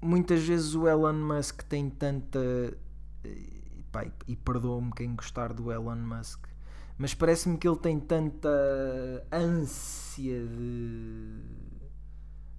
muitas 0.00 0.42
vezes 0.42 0.74
o 0.74 0.88
Elon 0.88 1.12
Musk 1.14 1.62
tem 1.62 1.88
tanta. 1.90 2.38
eh, 3.24 3.36
pá, 3.92 4.06
e- 4.26 4.36
perdoa-me 4.36 4.92
quem 4.92 5.14
gostar 5.14 5.52
do 5.52 5.70
Elon 5.72 5.96
Musk, 5.96 6.46
mas 6.98 7.14
parece-me 7.14 7.56
que 7.58 7.66
ele 7.68 7.76
tem 7.78 7.98
tanta 8.00 8.48
ânsia 9.32 10.46
de, 10.46 11.40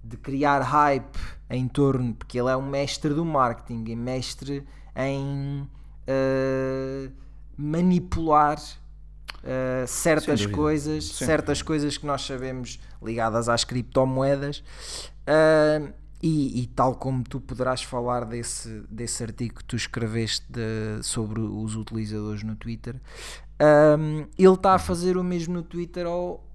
de 0.04 0.16
criar 0.16 0.60
hype 0.60 1.18
em 1.48 1.68
torno, 1.68 2.14
porque 2.14 2.38
ele 2.38 2.50
é 2.50 2.56
um 2.56 2.68
mestre 2.68 3.14
do 3.14 3.24
marketing 3.24 3.84
e 3.90 3.96
mestre 3.96 4.66
em 4.96 5.68
eh, 6.06 7.10
manipular 7.56 8.58
eh, 9.44 9.84
certas 9.86 10.44
coisas, 10.46 11.04
Sim. 11.04 11.24
certas 11.26 11.62
coisas 11.62 11.96
que 11.98 12.06
nós 12.06 12.22
sabemos 12.22 12.78
ligadas 13.02 13.48
às 13.48 13.64
criptomoedas. 13.64 14.62
eh, 15.26 15.92
e, 16.24 16.62
e 16.62 16.66
tal 16.68 16.94
como 16.94 17.24
tu 17.24 17.40
poderás 17.40 17.82
falar 17.82 18.24
desse, 18.24 18.68
desse 18.88 19.24
artigo 19.24 19.56
que 19.56 19.64
tu 19.64 19.74
escreveste 19.74 20.46
de- 20.48 21.02
sobre 21.02 21.40
os 21.40 21.74
utilizadores 21.74 22.44
no 22.44 22.54
Twitter, 22.54 22.94
um, 23.98 24.26
ele 24.38 24.54
está 24.54 24.74
a 24.74 24.78
fazer 24.78 25.16
o 25.16 25.24
mesmo 25.24 25.54
no 25.54 25.62
Twitter 25.64 26.06
ao 26.06 26.46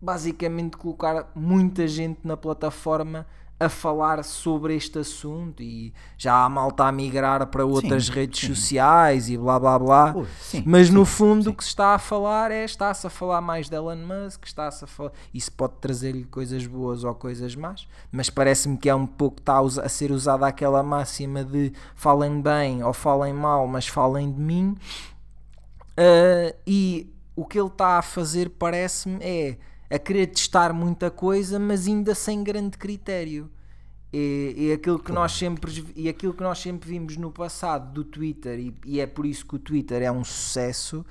basicamente 0.00 0.76
colocar 0.78 1.30
muita 1.34 1.86
gente 1.86 2.20
na 2.24 2.34
plataforma 2.36 3.26
a 3.60 3.68
falar 3.68 4.22
sobre 4.22 4.76
este 4.76 5.00
assunto 5.00 5.62
e 5.62 5.92
já 6.16 6.44
há 6.44 6.48
malta 6.48 6.84
a 6.84 6.92
migrar 6.92 7.44
para 7.48 7.66
outras 7.66 8.06
Sim, 8.06 8.12
redes 8.12 8.40
sim. 8.40 8.54
sociais 8.54 9.28
e 9.28 9.36
blá 9.36 9.58
blá 9.58 9.78
blá. 9.78 10.14
Ui, 10.16 10.26
sim, 10.40 10.62
Mas 10.64 10.90
no 10.90 11.04
fundo 11.04 11.50
o 11.50 11.54
que 11.54 11.64
se 11.64 11.70
está 11.70 11.94
a 11.94 11.98
falar 11.98 12.52
é 12.52 12.64
está-se 12.64 13.06
a 13.06 13.10
falar 13.10 13.40
mais 13.40 13.68
de 13.68 13.74
Elon 13.74 13.96
Musk, 13.96 14.44
está-se 14.44 14.84
a 14.84 14.86
falar. 14.86 15.12
Isso 15.34 15.50
pode 15.50 15.74
trazer-lhe 15.80 16.24
coisas 16.24 16.66
boas 16.66 17.02
ou 17.02 17.14
coisas 17.14 17.56
más, 17.56 17.88
mas 18.12 18.30
parece-me 18.30 18.78
que 18.78 18.88
é 18.88 18.94
um 18.94 19.06
pouco 19.06 19.40
está 19.40 19.58
a 19.58 19.88
ser 19.88 20.12
usada 20.12 20.46
aquela 20.46 20.82
máxima 20.82 21.42
de 21.42 21.72
falem 21.96 22.40
bem 22.40 22.84
ou 22.84 22.92
falem 22.92 23.32
mal, 23.32 23.66
mas 23.66 23.88
falem 23.88 24.30
de 24.30 24.40
mim. 24.40 24.76
Uh, 25.98 26.54
e 26.64 27.12
o 27.34 27.44
que 27.44 27.58
ele 27.58 27.66
está 27.66 27.98
a 27.98 28.02
fazer 28.02 28.50
parece-me 28.50 29.18
é 29.20 29.58
a 29.90 29.98
querer 29.98 30.26
testar 30.26 30.72
muita 30.72 31.10
coisa, 31.10 31.58
mas 31.58 31.86
ainda 31.86 32.14
sem 32.14 32.42
grande 32.42 32.76
critério. 32.76 33.50
E, 34.12 34.54
e 34.56 34.72
aquilo 34.72 34.98
que 34.98 35.12
nós 35.12 35.32
sempre 35.32 35.84
e 35.94 36.08
aquilo 36.08 36.32
que 36.32 36.42
nós 36.42 36.58
sempre 36.58 36.88
vimos 36.88 37.18
no 37.18 37.30
passado 37.30 37.92
do 37.92 38.02
Twitter 38.02 38.58
e, 38.58 38.74
e 38.86 39.00
é 39.00 39.06
por 39.06 39.26
isso 39.26 39.44
que 39.44 39.56
o 39.56 39.58
Twitter 39.58 40.00
é 40.00 40.10
um 40.10 40.24
sucesso 40.24 41.04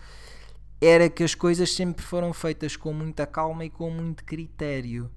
era 0.82 1.10
que 1.10 1.24
as 1.24 1.34
coisas 1.34 1.74
sempre 1.74 2.04
foram 2.04 2.34
feitas 2.34 2.76
com 2.76 2.94
muita 2.94 3.26
calma 3.26 3.66
e 3.66 3.70
com 3.70 3.90
muito 3.90 4.24
critério. 4.24 5.10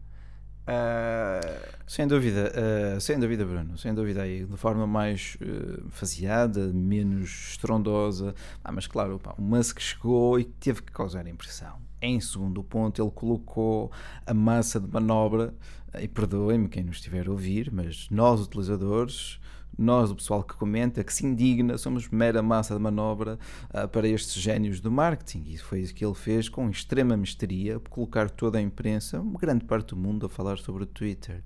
Uh, 0.62 1.80
Sem 1.86 2.06
dúvida, 2.06 2.52
eh, 2.54 3.00
sem 3.00 3.18
dúvida, 3.18 3.44
Bruno, 3.44 3.76
sem 3.76 3.92
dúvida 3.92 4.22
aí, 4.22 4.44
de 4.44 4.56
forma 4.56 4.86
mais 4.86 5.36
eh, 5.40 5.82
faseada, 5.90 6.68
menos 6.68 7.50
estrondosa. 7.50 8.34
Ah, 8.62 8.70
mas 8.70 8.86
claro, 8.86 9.18
pá, 9.18 9.34
o 9.36 9.42
Musk 9.42 9.80
chegou 9.80 10.38
e 10.38 10.44
teve 10.44 10.82
que 10.82 10.92
causar 10.92 11.26
impressão. 11.26 11.89
Em 12.02 12.18
segundo 12.20 12.62
ponto, 12.62 13.02
ele 13.02 13.10
colocou 13.10 13.90
a 14.26 14.32
massa 14.32 14.80
de 14.80 14.90
manobra, 14.90 15.54
e 15.98 16.06
perdoem-me 16.06 16.68
quem 16.68 16.84
nos 16.84 16.96
estiver 16.96 17.26
a 17.26 17.30
ouvir, 17.30 17.70
mas 17.72 18.08
nós, 18.10 18.40
utilizadores, 18.40 19.40
nós, 19.76 20.10
o 20.10 20.14
pessoal 20.14 20.42
que 20.42 20.54
comenta, 20.54 21.02
que 21.02 21.12
se 21.12 21.26
indigna, 21.26 21.78
somos 21.78 22.08
mera 22.08 22.42
massa 22.42 22.74
de 22.74 22.80
manobra 22.80 23.38
ah, 23.70 23.88
para 23.88 24.06
estes 24.06 24.40
génios 24.40 24.78
do 24.78 24.90
marketing. 24.90 25.44
E 25.46 25.56
foi 25.56 25.80
isso 25.80 25.94
que 25.94 26.04
ele 26.04 26.14
fez 26.14 26.48
com 26.48 26.68
extrema 26.68 27.16
misteria, 27.16 27.80
colocar 27.88 28.28
toda 28.28 28.58
a 28.58 28.60
imprensa, 28.60 29.20
uma 29.20 29.38
grande 29.38 29.64
parte 29.64 29.88
do 29.88 29.96
mundo, 29.96 30.26
a 30.26 30.28
falar 30.28 30.58
sobre 30.58 30.82
o 30.82 30.86
Twitter. 30.86 31.42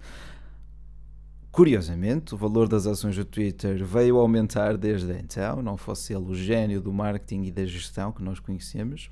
Curiosamente, 1.53 2.35
o 2.35 2.37
valor 2.37 2.67
das 2.67 2.85
ações 2.85 3.15
do 3.15 3.25
Twitter 3.25 3.85
veio 3.85 4.19
aumentar 4.19 4.77
desde 4.77 5.13
então, 5.13 5.63
não 5.63 5.77
fosse 5.77 6.13
ele 6.13 6.25
o 6.25 6.35
gênio 6.35 6.81
do 6.81 6.93
marketing 6.93 7.45
e 7.45 7.53
da 7.53 7.65
gestão 7.65 8.11
que 8.11 8.23
nós 8.23 8.41
conhecemos. 8.41 9.09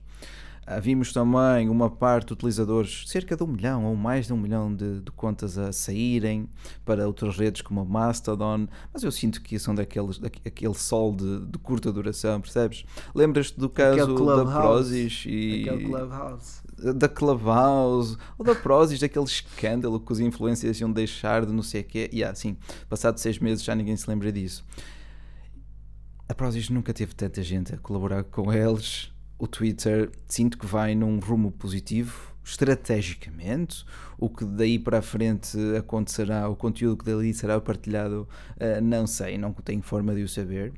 Ah, 0.65 0.79
Vimos 0.79 1.13
também 1.13 1.69
uma 1.69 1.91
parte 1.91 2.29
de 2.29 2.33
utilizadores, 2.35 3.03
cerca 3.09 3.37
de 3.37 3.43
um 3.43 3.49
milhão 3.49 3.85
ou 3.85 3.97
mais 3.97 4.27
de 4.29 4.33
um 4.33 4.37
milhão 4.37 4.73
de, 4.73 5.01
de 5.01 5.11
contas 5.11 5.59
a 5.59 5.73
saírem 5.73 6.49
para 6.85 7.05
outras 7.07 7.37
redes 7.37 7.63
como 7.63 7.81
a 7.81 7.85
Mastodon, 7.85 8.69
mas 8.95 9.03
eu 9.03 9.11
sinto 9.11 9.43
que 9.43 9.59
são 9.59 9.75
daqueles, 9.75 10.19
daque- 10.19 10.41
aquele 10.47 10.75
sol 10.75 11.17
de, 11.17 11.47
de 11.47 11.59
curta 11.59 11.93
duração, 11.93 12.41
percebes? 12.41 12.85
Lembras-te 13.13 13.59
do 13.59 13.69
caso 13.69 13.97
da. 14.15 14.53
Prozis 14.61 15.25
e 15.27 15.65
Clubhouse. 15.85 16.63
da 16.95 17.09
Clubhouse 17.09 18.17
ou 18.39 18.45
da 18.47 18.55
Prozis, 18.55 19.01
daquele 19.01 19.25
escândalo 19.25 19.99
que 19.99 20.13
os 20.13 20.21
influencers 20.21 20.81
iam 20.81 20.93
deixar 20.93 21.45
de 21.45 21.53
não 21.53 21.63
sei 21.65 21.81
o 21.81 21.85
quê. 21.85 22.09
E 22.13 22.23
assim, 22.23 22.57
passado 22.89 23.19
seis 23.19 23.37
meses 23.41 23.65
já 23.65 23.75
ninguém 23.75 23.97
se 23.97 24.09
lembra 24.09 24.31
disso. 24.31 24.65
A 26.29 26.35
Prozis 26.35 26.71
nunca 26.71 26.95
teve 26.95 27.15
tanta 27.17 27.43
gente 27.43 27.75
a 27.75 27.79
colaborar 27.79 28.23
com 28.25 28.53
eles. 28.53 29.12
O 29.43 29.47
Twitter 29.49 30.09
sinto 30.29 30.57
que 30.57 30.65
vai 30.67 30.95
num 30.95 31.19
rumo 31.19 31.51
positivo, 31.51 32.33
estrategicamente. 32.45 33.85
O 34.17 34.29
que 34.29 34.45
daí 34.45 34.79
para 34.79 34.99
a 34.99 35.03
frente 35.03 35.59
acontecerá, 35.77 36.49
o 36.49 36.55
conteúdo 36.55 36.99
que 36.99 37.11
dali 37.11 37.35
será 37.35 37.61
partilhado, 37.61 38.29
eh, 38.57 38.81
não 38.81 39.05
sei, 39.05 39.37
não 39.37 39.53
tenho 39.53 39.83
forma 39.83 40.15
de 40.15 40.23
o 40.23 40.29
saber. 40.29 40.73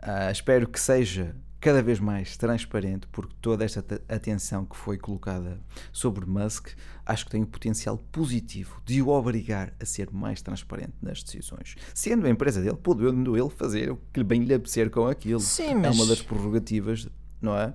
Ah, 0.00 0.32
espero 0.32 0.66
que 0.68 0.80
seja 0.80 1.36
cada 1.60 1.80
vez 1.80 2.00
mais 2.00 2.36
transparente, 2.36 3.06
porque 3.12 3.34
toda 3.40 3.64
esta 3.64 3.82
te- 3.82 4.00
atenção 4.08 4.64
que 4.64 4.76
foi 4.76 4.98
colocada 4.98 5.60
sobre 5.92 6.26
Musk 6.26 6.70
acho 7.06 7.24
que 7.24 7.30
tem 7.30 7.42
o 7.42 7.46
potencial 7.46 7.98
positivo 8.10 8.80
de 8.84 9.00
o 9.00 9.08
obrigar 9.10 9.72
a 9.80 9.84
ser 9.84 10.10
mais 10.10 10.42
transparente 10.42 10.94
nas 11.00 11.22
decisões. 11.22 11.76
Sendo 11.94 12.26
a 12.26 12.30
empresa 12.30 12.60
dele, 12.60 12.76
podendo 12.82 13.36
ele 13.36 13.50
fazer 13.50 13.92
o 13.92 13.98
que 14.12 14.24
bem 14.24 14.42
lhe 14.42 14.54
apetecer 14.54 14.90
com 14.90 15.06
aquilo. 15.06 15.38
Sim, 15.40 15.70
É 15.70 15.74
mas- 15.74 15.96
uma 15.96 16.06
das 16.06 16.20
prerrogativas, 16.20 17.08
não 17.40 17.56
é? 17.56 17.72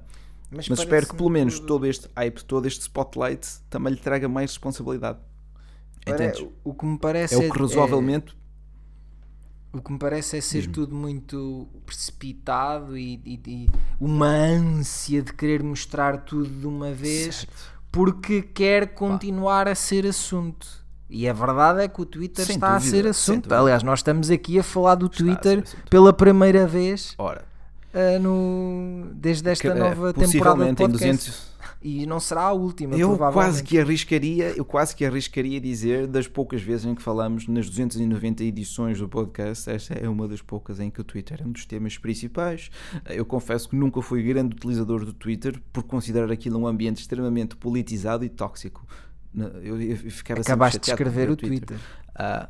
Mas, 0.56 0.70
Mas 0.70 0.80
espero 0.80 1.08
que 1.08 1.16
pelo 1.16 1.30
menos 1.30 1.56
tudo- 1.56 1.68
todo 1.68 1.86
este 1.88 2.08
hype, 2.16 2.44
todo 2.46 2.66
este 2.68 2.82
spotlight 2.82 3.48
também 3.70 3.94
lhe 3.94 4.00
traga 4.00 4.28
mais 4.30 4.52
responsabilidade. 4.52 5.20
Pare- 6.06 6.26
Entendes? 6.26 6.48
O 6.64 6.74
que 6.74 6.86
me 6.86 6.98
parece 6.98 7.36
É 7.36 7.38
o 7.38 7.52
que 7.52 7.60
razoavelmente. 7.60 8.36
O 9.72 9.82
que 9.82 9.92
me 9.92 9.98
parece 9.98 10.38
é 10.38 10.42
ser 10.42 10.68
tudo 10.68 10.94
muito 10.96 11.68
precipitado 11.86 12.96
e, 12.96 13.20
e- 13.26 13.42
e 13.48 13.70
uma 14.00 14.28
ânsia 14.28 15.24
de 15.24 15.34
querer 15.34 15.64
mostrar 15.64 16.18
tudo 16.26 16.48
de 16.48 16.68
uma 16.68 16.92
vez 16.92 17.38
Certo. 17.38 17.54
porque 17.92 18.44
quer 18.44 18.94
continuar 18.94 19.68
a 19.68 19.74
ser 19.74 20.06
assunto. 20.06 20.68
E 21.10 21.28
a 21.28 21.34
verdade 21.34 21.82
é 21.82 21.88
que 21.88 22.02
o 22.02 22.06
Twitter 22.06 22.46
Sem 22.46 22.56
está 22.56 22.78
dúvida, 22.78 22.88
a 22.88 22.92
ser 23.02 23.08
assunto. 23.08 23.52
Aliás, 23.54 23.82
nós 23.82 24.00
estamos 24.00 24.30
aqui 24.30 24.60
a 24.60 24.64
falar 24.64 24.96
do 24.96 25.08
ser 25.12 25.24
Twitter 25.24 25.64
pela 25.90 26.14
primeira 26.14 26.68
vez 26.68 27.16
Ora, 27.18 27.44
ah, 27.94 28.20
no, 28.20 29.12
desde 29.14 29.50
esta 29.50 29.72
que, 29.72 29.78
eh, 29.78 29.80
nova 29.80 30.14
temporada 30.14 30.66
de 30.66 30.72
em 30.72 30.76
podcast. 30.76 31.30
200. 31.30 31.54
E 31.86 32.06
não 32.06 32.18
será 32.18 32.44
a 32.44 32.54
última, 32.54 32.96
Eu 32.96 33.10
provavelmente. 33.10 33.34
quase 33.34 33.64
que 33.64 33.78
arriscaria, 33.78 34.54
eu 34.56 34.64
quase 34.64 34.96
que 34.96 35.06
arriscaria 35.06 35.60
dizer 35.60 36.08
das 36.08 36.28
poucas 36.28 36.62
vezes 36.62 36.86
em 36.86 36.96
que 36.96 37.02
falamos 37.02 37.46
nas 37.46 37.70
290 37.70 38.42
edições 38.42 38.98
do 39.00 39.10
podcast, 39.10 39.70
esta 39.70 39.94
é 39.94 40.08
uma 40.08 40.26
das 40.26 40.42
poucas 40.42 40.80
em 40.80 40.90
que 40.90 41.02
o 41.02 41.04
Twitter 41.04 41.42
é 41.44 41.46
um 41.46 41.52
dos 41.52 41.66
temas 41.66 41.98
principais. 41.98 42.72
Eu 43.10 43.26
confesso 43.26 43.68
que 43.68 43.76
nunca 43.76 44.02
fui 44.02 44.24
grande 44.24 44.56
utilizador 44.56 45.04
do 45.04 45.12
Twitter 45.12 45.62
por 45.74 45.84
considerar 45.84 46.32
aquilo 46.32 46.58
um 46.58 46.68
ambiente 46.68 47.02
extremamente 47.02 47.58
politizado 47.58 48.24
e 48.24 48.30
tóxico. 48.30 48.88
Eu, 49.62 49.82
eu 49.82 49.98
ficava 49.98 50.40
Acabaste 50.40 50.80
de 50.80 50.90
escrever 50.90 51.28
ver 51.28 51.32
o 51.32 51.36
Twitter. 51.36 51.78
Ah, 52.16 52.48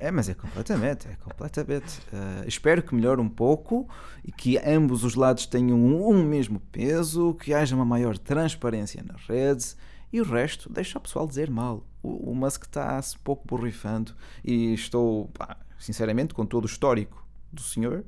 é, 0.00 0.10
mas 0.10 0.30
é 0.30 0.34
completamente, 0.34 1.06
é 1.06 1.14
completamente. 1.16 2.00
Ah, 2.10 2.42
espero 2.46 2.82
que 2.82 2.94
melhore 2.94 3.20
um 3.20 3.28
pouco 3.28 3.86
e 4.24 4.32
que 4.32 4.56
ambos 4.56 5.04
os 5.04 5.14
lados 5.14 5.44
tenham 5.44 5.78
um, 5.78 6.08
um 6.08 6.24
mesmo 6.24 6.58
peso, 6.72 7.34
que 7.34 7.52
haja 7.52 7.76
uma 7.76 7.84
maior 7.84 8.16
transparência 8.16 9.04
nas 9.06 9.22
redes 9.26 9.76
e 10.10 10.18
o 10.18 10.24
resto 10.24 10.72
deixa 10.72 10.98
o 10.98 11.02
pessoal 11.02 11.26
dizer 11.26 11.50
mal. 11.50 11.86
O, 12.02 12.30
o 12.30 12.34
Musk 12.34 12.64
está-se 12.64 13.18
pouco 13.18 13.46
borrifando 13.46 14.14
e 14.42 14.72
estou, 14.72 15.28
pá, 15.28 15.58
sinceramente, 15.78 16.32
com 16.32 16.46
todo 16.46 16.64
o 16.64 16.66
histórico 16.66 17.22
do 17.52 17.60
senhor, 17.60 18.02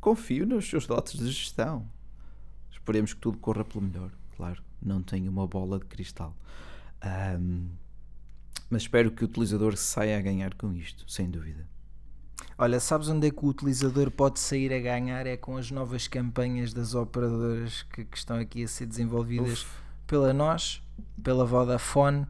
confio 0.00 0.44
nos 0.46 0.68
seus 0.68 0.84
dotes 0.84 1.16
de 1.16 1.30
gestão. 1.30 1.88
Esperemos 2.72 3.14
que 3.14 3.20
tudo 3.20 3.38
corra 3.38 3.64
pelo 3.64 3.84
melhor, 3.84 4.10
claro. 4.36 4.62
Não 4.82 5.00
tenho 5.00 5.30
uma 5.30 5.46
bola 5.46 5.78
de 5.78 5.86
cristal. 5.86 6.36
Ahm, 7.00 7.68
Mas 8.68 8.82
espero 8.82 9.10
que 9.10 9.22
o 9.22 9.26
utilizador 9.26 9.76
saia 9.76 10.18
a 10.18 10.20
ganhar 10.20 10.54
com 10.54 10.72
isto, 10.72 11.04
sem 11.10 11.30
dúvida. 11.30 11.66
Olha, 12.58 12.80
sabes 12.80 13.08
onde 13.08 13.28
é 13.28 13.30
que 13.30 13.44
o 13.44 13.48
utilizador 13.48 14.10
pode 14.10 14.40
sair 14.40 14.72
a 14.72 14.80
ganhar? 14.80 15.26
É 15.26 15.36
com 15.36 15.56
as 15.56 15.70
novas 15.70 16.08
campanhas 16.08 16.72
das 16.72 16.94
operadoras 16.94 17.82
que, 17.82 18.04
que 18.04 18.16
estão 18.16 18.38
aqui 18.38 18.64
a 18.64 18.68
ser 18.68 18.86
desenvolvidas 18.86 19.62
Uf. 19.62 19.70
pela 20.06 20.32
nós, 20.32 20.82
pela 21.22 21.44
Vodafone. 21.44 22.26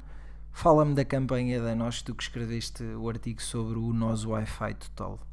Fala-me 0.53 0.95
da 0.95 1.05
campanha 1.05 1.61
da 1.61 1.75
nós, 1.75 2.03
tu 2.03 2.15
que 2.15 2.23
escreveste 2.23 2.83
o 2.83 3.09
artigo 3.09 3.41
sobre 3.41 3.79
o 3.79 3.93
nosso 3.93 4.31
Wi-Fi 4.31 4.75
total. 4.75 5.26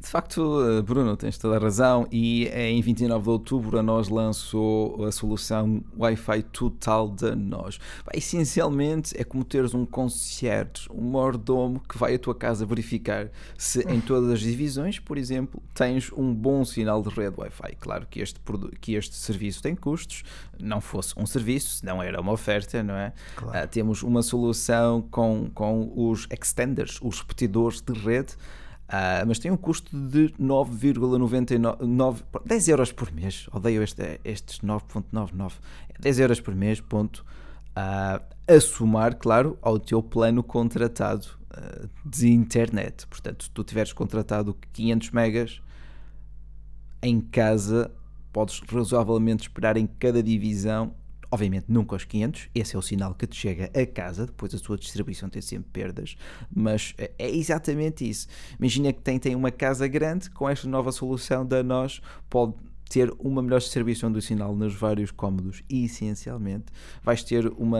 De 0.00 0.08
facto, 0.08 0.62
eh, 0.62 0.80
Bruno, 0.80 1.14
tens 1.14 1.36
toda 1.36 1.56
a 1.56 1.58
razão. 1.58 2.06
E 2.10 2.46
em 2.48 2.80
29 2.80 3.22
de 3.22 3.28
outubro 3.28 3.78
a 3.78 3.82
nós 3.82 4.08
lançou 4.08 5.04
a 5.04 5.12
solução 5.12 5.84
Wi-Fi 5.98 6.42
total 6.44 7.08
da 7.08 7.36
nós. 7.36 7.78
Essencialmente 8.14 9.14
é 9.20 9.22
como 9.22 9.44
teres 9.44 9.74
um 9.74 9.84
concierge, 9.84 10.88
um 10.90 11.02
mordomo 11.02 11.80
que 11.86 11.98
vai 11.98 12.14
à 12.14 12.18
tua 12.18 12.34
casa 12.34 12.64
verificar 12.64 13.28
se 13.58 13.80
em 13.90 14.00
todas 14.00 14.30
as 14.30 14.40
divisões, 14.40 14.98
por 14.98 15.18
exemplo, 15.18 15.62
tens 15.74 16.10
um 16.12 16.34
bom 16.34 16.64
sinal 16.64 17.02
de 17.02 17.10
rede 17.10 17.34
Wi-Fi. 17.38 17.76
Claro 17.78 18.06
que 18.08 18.20
este, 18.20 18.40
que 18.80 18.94
este 18.94 19.16
serviço 19.16 19.62
tem 19.62 19.76
custos, 19.76 20.22
não 20.58 20.80
fosse 20.80 21.12
um 21.18 21.26
serviço, 21.26 21.84
não 21.84 22.02
era 22.02 22.20
uma 22.20 22.32
oferta, 22.32 22.82
não 22.82 22.94
é? 22.94 23.12
Claro. 23.36 23.64
Uh, 23.64 23.68
temos 23.68 24.02
uma 24.02 24.22
solução 24.22 25.02
com, 25.10 25.50
com 25.52 25.92
os 25.94 26.26
extenders, 26.30 26.98
os 27.02 27.20
repetidores 27.20 27.82
de 27.82 27.92
rede. 27.92 28.34
Uh, 28.90 29.22
mas 29.24 29.38
tem 29.38 29.52
um 29.52 29.56
custo 29.56 29.96
de 29.96 30.34
9,99 30.40 32.24
10 32.44 32.68
euros 32.68 32.90
por 32.90 33.12
mês. 33.12 33.46
Odeio 33.52 33.84
este, 33.84 34.20
estes 34.24 34.58
9,99 34.58 35.52
10 36.00 36.18
euros 36.18 36.40
por 36.40 36.56
mês, 36.56 36.80
ponto. 36.80 37.24
Uh, 37.70 38.20
a 38.48 38.60
somar, 38.60 39.14
claro, 39.14 39.56
ao 39.62 39.78
teu 39.78 40.02
plano 40.02 40.42
contratado 40.42 41.24
uh, 41.52 41.88
de 42.04 42.32
internet. 42.32 43.06
Portanto, 43.06 43.44
se 43.44 43.50
tu 43.50 43.62
tiveres 43.62 43.92
contratado 43.92 44.56
500 44.72 45.10
megas 45.12 45.62
em 47.00 47.20
casa, 47.20 47.92
podes 48.32 48.60
razoavelmente 48.68 49.42
esperar 49.42 49.76
em 49.76 49.86
cada 49.86 50.20
divisão 50.20 50.92
Obviamente 51.30 51.66
nunca 51.68 51.94
aos 51.94 52.04
500, 52.04 52.48
esse 52.54 52.74
é 52.74 52.78
o 52.78 52.82
sinal 52.82 53.14
que 53.14 53.26
te 53.26 53.36
chega 53.36 53.70
a 53.72 53.86
casa, 53.86 54.26
depois 54.26 54.54
a 54.54 54.58
sua 54.58 54.76
distribuição 54.76 55.28
tem 55.28 55.40
sempre 55.40 55.70
perdas, 55.72 56.16
mas 56.52 56.94
é, 56.98 57.12
é 57.18 57.30
exatamente 57.30 58.08
isso. 58.08 58.26
Imagina 58.58 58.92
que 58.92 59.00
tem, 59.00 59.18
tem 59.18 59.36
uma 59.36 59.50
casa 59.50 59.86
grande, 59.86 60.28
com 60.30 60.48
esta 60.48 60.68
nova 60.68 60.90
solução 60.90 61.46
da 61.46 61.62
nós, 61.62 62.00
pode 62.28 62.54
ter 62.88 63.14
uma 63.20 63.40
melhor 63.40 63.60
distribuição 63.60 64.10
do 64.10 64.20
sinal 64.20 64.56
nos 64.56 64.74
vários 64.74 65.12
cômodos 65.12 65.62
e 65.70 65.84
essencialmente 65.84 66.66
vais 67.04 67.22
ter 67.22 67.46
uma 67.56 67.78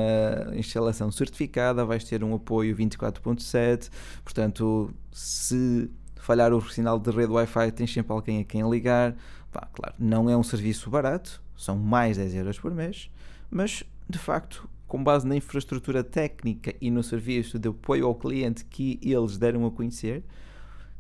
instalação 0.54 1.10
certificada, 1.10 1.84
vais 1.84 2.04
ter 2.04 2.22
um 2.22 2.32
apoio 2.32 2.76
24.7, 2.76 3.90
portanto 4.22 4.94
se 5.10 5.90
falhar 6.14 6.52
o 6.52 6.60
sinal 6.70 7.00
de 7.00 7.10
rede 7.10 7.32
Wi-Fi 7.32 7.72
tens 7.72 7.92
sempre 7.92 8.12
alguém 8.12 8.40
a 8.40 8.44
quem 8.44 8.70
ligar, 8.70 9.16
Pá, 9.52 9.68
claro, 9.72 9.94
não 9.98 10.30
é 10.30 10.36
um 10.36 10.42
serviço 10.42 10.88
barato, 10.90 11.42
são 11.56 11.76
mais 11.76 12.16
10 12.16 12.34
euros 12.34 12.58
por 12.58 12.72
mês, 12.72 13.10
mas 13.50 13.82
de 14.08 14.18
facto, 14.18 14.68
com 14.86 15.02
base 15.02 15.26
na 15.26 15.36
infraestrutura 15.36 16.02
técnica 16.02 16.74
e 16.80 16.90
no 16.90 17.02
serviço 17.02 17.58
de 17.58 17.68
apoio 17.68 18.06
ao 18.06 18.14
cliente 18.14 18.64
que 18.64 18.98
eles 19.02 19.38
deram 19.38 19.64
a 19.66 19.70
conhecer, 19.70 20.24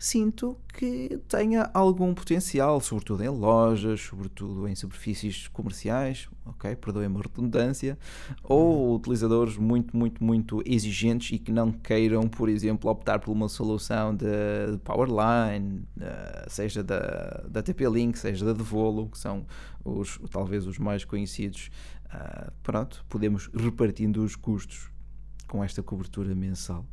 sinto 0.00 0.56
que 0.72 1.20
tenha 1.28 1.70
algum 1.74 2.14
potencial, 2.14 2.80
sobretudo 2.80 3.22
em 3.22 3.28
lojas, 3.28 4.00
sobretudo 4.00 4.66
em 4.66 4.74
superfícies 4.74 5.46
comerciais, 5.48 6.26
ok? 6.46 6.74
Perdoem-me 6.74 7.18
a 7.18 7.20
redundância, 7.20 7.98
ou 8.42 8.88
uhum. 8.88 8.94
utilizadores 8.94 9.58
muito, 9.58 9.94
muito, 9.94 10.24
muito 10.24 10.62
exigentes 10.64 11.32
e 11.32 11.38
que 11.38 11.52
não 11.52 11.70
queiram, 11.70 12.22
por 12.22 12.48
exemplo, 12.48 12.90
optar 12.90 13.18
por 13.18 13.30
uma 13.30 13.46
solução 13.46 14.16
de 14.16 14.26
Powerline, 14.84 15.86
seja 16.48 16.82
da, 16.82 17.44
da 17.46 17.62
TP-Link, 17.62 18.18
seja 18.18 18.46
da 18.46 18.54
Devolo, 18.54 19.10
que 19.10 19.18
são 19.18 19.44
os, 19.84 20.18
talvez 20.30 20.66
os 20.66 20.78
mais 20.78 21.04
conhecidos 21.04 21.70
Uh, 22.10 22.50
pronto, 22.64 23.04
podemos 23.08 23.48
repartindo 23.54 24.24
os 24.24 24.34
custos 24.34 24.90
com 25.46 25.62
esta 25.62 25.80
cobertura 25.80 26.34
mensal. 26.34 26.84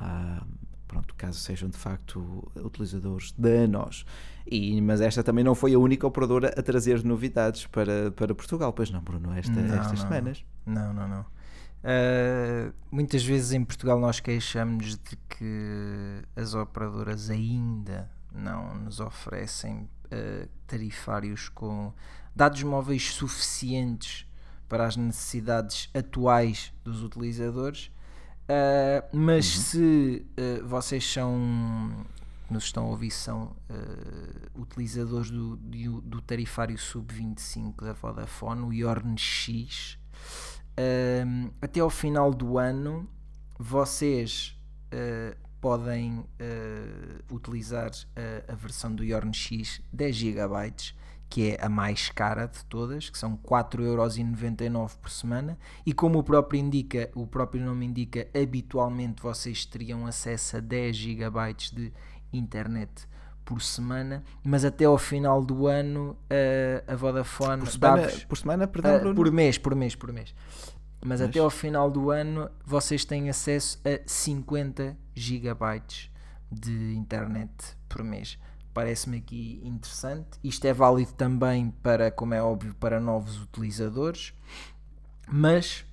Uh, 0.00 0.46
pronto, 0.94 1.14
caso 1.16 1.40
sejam 1.40 1.68
de 1.68 1.76
facto 1.76 2.48
utilizadores 2.56 3.32
da 3.32 3.66
nós. 3.66 4.06
E, 4.46 4.80
mas 4.80 5.00
esta 5.00 5.24
também 5.24 5.42
não 5.42 5.54
foi 5.54 5.74
a 5.74 5.78
única 5.78 6.06
operadora 6.06 6.54
a 6.56 6.62
trazer 6.62 7.02
novidades 7.02 7.66
para, 7.66 8.12
para 8.12 8.32
Portugal, 8.34 8.72
pois 8.72 8.90
não, 8.90 9.02
Bruno, 9.02 9.32
esta, 9.32 9.52
não, 9.52 9.74
estas 9.74 10.00
não, 10.00 10.08
semanas. 10.08 10.44
Não, 10.64 10.94
não, 10.94 11.08
não. 11.08 11.20
Uh, 11.20 12.72
muitas 12.90 13.24
vezes 13.24 13.52
em 13.52 13.64
Portugal 13.64 13.98
nós 13.98 14.20
queixamos 14.20 14.96
de 14.96 15.16
que 15.28 16.22
as 16.36 16.54
operadoras 16.54 17.28
ainda 17.28 18.08
não 18.32 18.74
nos 18.76 19.00
oferecem 19.00 19.88
uh, 20.06 20.48
tarifários 20.66 21.48
com 21.48 21.92
dados 22.34 22.62
móveis 22.62 23.12
suficientes 23.12 24.26
para 24.68 24.86
as 24.86 24.96
necessidades 24.96 25.90
atuais 25.92 26.72
dos 26.84 27.02
utilizadores. 27.02 27.90
Uh, 28.44 29.16
mas 29.16 29.56
uhum. 29.56 29.62
se 29.62 30.26
uh, 30.38 30.68
vocês 30.68 31.10
são, 31.10 32.06
nos 32.50 32.64
estão 32.64 32.84
a 32.84 32.88
ouvir, 32.88 33.10
são 33.10 33.56
uh, 33.70 34.60
utilizadores 34.60 35.30
do, 35.30 35.56
do, 35.56 36.00
do, 36.02 36.20
tarifário 36.20 36.76
sub-25 36.76 37.82
da 37.82 37.94
Vodafone, 37.94 38.62
o 38.62 38.72
Yorn 38.72 39.16
X, 39.18 39.98
até 41.62 41.80
ao 41.80 41.88
final 41.88 42.34
do 42.34 42.58
ano 42.58 43.08
vocês 43.56 44.58
podem 45.60 46.26
utilizar 47.30 47.92
a, 48.48 48.54
versão 48.56 48.92
do 48.92 49.04
Yorn 49.04 49.32
X 49.32 49.80
10 49.92 50.16
GB 50.16 50.74
que 51.34 51.50
é 51.50 51.58
a 51.60 51.68
mais 51.68 52.10
cara 52.10 52.46
de 52.46 52.64
todas, 52.66 53.10
que 53.10 53.18
são 53.18 53.36
4,99€ 53.36 54.96
por 55.02 55.10
semana, 55.10 55.58
e 55.84 55.92
como 55.92 56.20
o 56.20 56.22
próprio, 56.22 56.60
indica, 56.60 57.10
o 57.12 57.26
próprio 57.26 57.60
nome 57.60 57.86
indica, 57.86 58.28
habitualmente 58.40 59.20
vocês 59.20 59.66
teriam 59.66 60.06
acesso 60.06 60.58
a 60.58 60.60
10 60.60 60.94
GB 60.96 61.54
de 61.72 61.92
internet 62.32 63.08
por 63.44 63.60
semana, 63.60 64.22
mas 64.44 64.64
até 64.64 64.84
ao 64.84 64.96
final 64.96 65.44
do 65.44 65.66
ano 65.66 66.16
a, 66.30 66.92
a 66.92 66.94
Vodafone 66.94 67.62
por 67.62 67.68
semana, 67.72 68.08
por 68.28 68.38
semana 68.38 68.68
perdão, 68.68 69.10
uh, 69.10 69.14
por 69.16 69.32
mês, 69.32 69.58
por 69.58 69.74
mês, 69.74 69.96
por 69.96 70.12
mês. 70.12 70.32
Mas, 71.00 71.18
mas, 71.18 71.20
até 71.20 71.40
ao 71.40 71.50
final 71.50 71.90
do 71.90 72.12
ano 72.12 72.48
vocês 72.64 73.04
têm 73.04 73.28
acesso 73.28 73.80
a 73.84 74.00
50 74.06 74.96
GB 75.16 75.82
de 76.52 76.94
internet 76.94 77.76
por 77.88 78.04
mês 78.04 78.38
parece-me 78.74 79.18
aqui 79.18 79.60
interessante. 79.62 80.38
Isto 80.42 80.66
é 80.66 80.74
válido 80.74 81.12
também 81.12 81.70
para, 81.82 82.10
como 82.10 82.34
é 82.34 82.42
óbvio, 82.42 82.74
para 82.74 83.00
novos 83.00 83.40
utilizadores, 83.40 84.34
mas, 85.28 85.86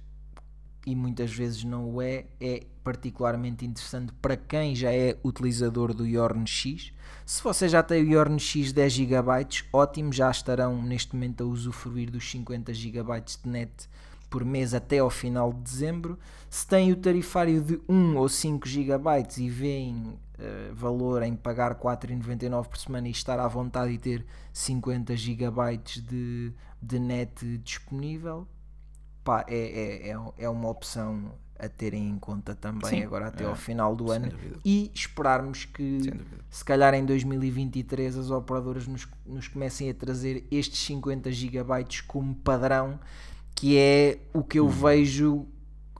e 0.86 0.96
muitas 0.96 1.32
vezes 1.32 1.64
não 1.64 1.94
o 1.94 2.02
é, 2.02 2.26
é 2.42 2.64
particularmente 2.84 3.64
interessante 3.64 4.12
para 4.20 4.36
quem 4.36 4.76
já 4.76 4.92
é 4.92 5.16
utilizador 5.24 5.94
do 5.94 6.06
Yorn 6.06 6.46
X. 6.48 6.92
Se 7.26 7.44
você 7.44 7.70
já 7.70 7.84
tem 7.84 8.04
o 8.04 8.12
Yorn 8.12 8.40
X 8.40 8.74
10 8.74 8.94
GB, 8.94 9.28
ótimo, 9.72 10.12
já 10.12 10.30
estarão 10.32 10.82
neste 10.82 11.14
momento 11.14 11.44
a 11.44 11.48
usufruir 11.48 12.10
dos 12.10 12.30
50 12.30 12.74
GB 12.74 13.22
de 13.22 13.50
net 13.50 13.88
por 14.30 14.44
mês 14.44 14.74
até 14.74 15.00
ao 15.00 15.10
final 15.10 15.54
de 15.54 15.60
dezembro. 15.60 16.18
Se 16.50 16.66
tem 16.66 16.92
o 16.92 16.96
tarifário 16.96 17.62
de 17.62 17.80
1 17.88 18.18
ou 18.18 18.28
5 18.28 18.68
GB 18.68 18.96
e 19.38 19.50
veem 19.50 20.18
uh, 20.42 20.76
valor 20.76 21.24
em 21.24 21.36
pagar 21.36 21.76
4,99 21.76 22.68
por 22.68 22.78
semana 22.78 23.08
e 23.08 23.12
estar 23.12 23.40
à 23.40 23.48
vontade 23.48 23.92
e 23.92 23.98
ter 23.98 24.26
50 24.52 25.16
GB 25.16 25.78
de, 25.78 26.54
de 26.82 27.00
net 27.00 27.58
disponível, 27.60 28.48
pá, 29.24 29.46
é, 29.48 30.10
é, 30.10 30.12
é, 30.12 30.18
é 30.38 30.50
uma 30.50 30.70
opção 30.70 31.32
a 31.60 31.70
terem 31.70 32.10
em 32.10 32.18
conta 32.18 32.56
também 32.56 32.90
Sim, 32.90 33.04
agora 33.04 33.28
até 33.28 33.44
é, 33.44 33.48
ao 33.48 33.56
final 33.56 33.96
do 33.96 34.12
ano 34.12 34.32
dúvida. 34.32 34.60
e 34.66 34.92
esperarmos 34.96 35.64
que 35.64 36.12
se 36.50 36.66
calhar 36.66 36.92
em 36.96 37.06
2023 37.06 38.18
as 38.18 38.32
operadoras 38.32 38.88
nos, 38.88 39.08
nos 39.28 39.48
comecem 39.48 39.88
a 39.88 39.94
trazer 39.94 40.48
estes 40.50 40.80
50 40.80 41.32
GB 41.32 41.86
como 42.08 42.34
padrão 42.34 43.00
que 43.62 43.78
é 43.78 44.18
o 44.34 44.44
que 44.44 44.58
eu 44.58 44.66
uhum. 44.66 44.72
vejo. 44.72 45.48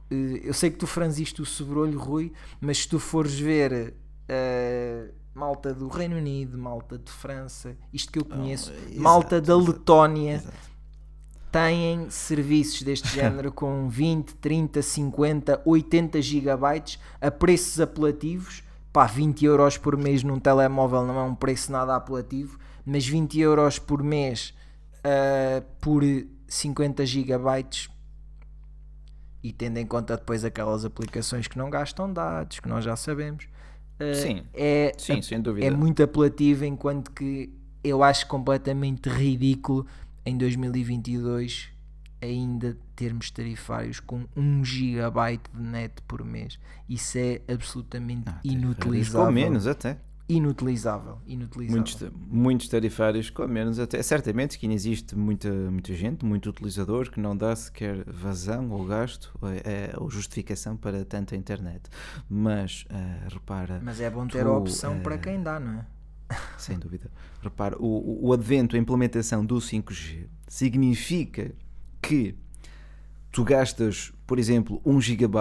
Eh, 0.10 0.42
eu 0.44 0.54
sei 0.54 0.72
que 0.72 0.78
tu 0.78 0.88
franziste 0.88 1.44
o 1.44 1.46
sobrolho, 1.46 2.00
Rui, 2.00 2.34
mas 2.60 2.80
se 2.80 2.88
tu 2.88 2.98
fores 2.98 3.40
ver 3.40 3.94
uh, 4.32 5.14
malta 5.34 5.74
do 5.74 5.88
Reino 5.88 6.18
Unido, 6.18 6.58
malta 6.58 6.98
de 6.98 7.12
França, 7.12 7.76
isto 7.94 8.12
que 8.12 8.20
eu 8.20 8.26
conheço, 8.26 8.72
oh, 8.72 8.76
exato, 8.88 9.02
malta 9.02 9.42
da 9.42 9.56
Letónia. 9.56 10.36
Exato. 10.36 10.72
Têm 11.52 12.10
serviços 12.10 12.82
deste 12.82 13.10
género 13.14 13.52
com 13.52 13.90
20, 13.90 14.36
30, 14.36 14.82
50, 14.82 15.62
80 15.66 16.22
gigabytes 16.22 17.00
a 17.20 17.30
preços 17.30 17.80
apelativos. 17.80 18.64
Pá, 18.94 19.06
20 19.06 19.46
euros 19.46 19.78
por 19.78 19.98
mês 19.98 20.24
num 20.24 20.40
telemóvel 20.40 21.06
não 21.06 21.18
é 21.18 21.24
um 21.24 21.36
preço 21.36 21.72
nada 21.72 21.96
apelativo, 21.96 22.58
mas 22.86 23.06
20 23.06 23.40
euros 23.40 23.80
por 23.80 24.04
mês 24.04 24.54
uh, 25.00 25.62
por 25.80 26.04
50 26.48 27.06
gigabytes 27.06 27.90
e 29.44 29.52
tendo 29.52 29.78
em 29.78 29.86
conta 29.86 30.16
depois 30.18 30.46
aquelas 30.46 30.86
aplicações 30.86 31.48
que 31.48 31.58
não 31.58 31.70
gastam 31.70 32.12
dados, 32.12 32.60
que 32.60 32.70
nós 32.70 32.84
já 32.84 32.96
sabemos, 32.96 33.48
Sim. 34.16 34.44
é, 34.54 34.92
Sim, 34.98 35.22
sem 35.22 35.42
dúvida. 35.42 35.66
é 35.66 35.72
muito 35.72 36.02
apelativo, 36.04 36.66
enquanto 36.66 37.12
que 37.12 37.52
eu 37.84 38.04
acho 38.04 38.28
completamente 38.28 39.10
ridículo 39.10 39.86
em 40.26 40.38
2022 40.38 41.70
ainda 42.22 42.78
termos 42.96 43.32
tarifários 43.32 44.00
com 44.00 44.26
1 44.36 44.64
GB 44.64 45.40
de 45.54 45.62
net 45.62 45.94
por 46.08 46.24
mês. 46.24 46.60
Isso 46.88 47.18
é 47.18 47.42
absolutamente 47.52 48.26
Ah, 48.28 48.40
inutilizável. 48.44 49.26
Com 49.26 49.32
menos 49.32 49.66
até. 49.66 49.98
Inutilizável. 50.36 51.18
Inutilizável. 51.28 51.76
Muitos, 51.82 52.12
muitos 52.30 52.68
tarifários 52.68 53.30
com 53.30 53.48
menos 53.48 53.80
até. 53.80 54.02
Certamente 54.02 54.58
que 54.58 54.66
ainda 54.66 54.76
existe 54.76 55.16
muita, 55.16 55.52
muita 55.52 55.94
gente, 55.94 56.26
muito 56.26 56.50
utilizador 56.50 57.10
que 57.12 57.20
não 57.20 57.36
dá 57.36 57.56
sequer 57.56 58.04
vazão 58.06 58.70
ou 58.72 58.86
gasto 58.86 59.32
é, 59.64 59.94
ou 59.98 60.10
justificação 60.10 60.76
para 60.78 61.04
tanta 61.06 61.36
internet. 61.36 61.90
Mas 62.30 62.86
eh, 62.90 63.28
repara, 63.30 63.82
Mas 63.84 64.00
é 64.00 64.10
bom 64.10 64.28
ter 64.28 64.44
tu, 64.44 64.48
a 64.50 64.58
opção 64.58 64.94
eh, 64.96 65.00
para 65.02 65.18
quem 65.18 65.42
dá, 65.42 65.60
não 65.60 65.80
é? 65.80 65.86
sem 66.58 66.80
dúvida, 66.80 67.12
repara, 67.42 67.76
o, 67.78 67.86
o- 67.86 68.28
o 68.28 68.34
advento, 68.34 68.78
a 68.78 68.80
implementação 68.80 69.46
do 69.46 69.58
5G 69.58 70.28
significa 70.48 71.52
que 72.02 72.36
tu 73.32 73.44
gastas, 73.44 74.14
por 74.26 74.40
exemplo, 74.40 74.82
1 74.86 75.02
GB 75.02 75.38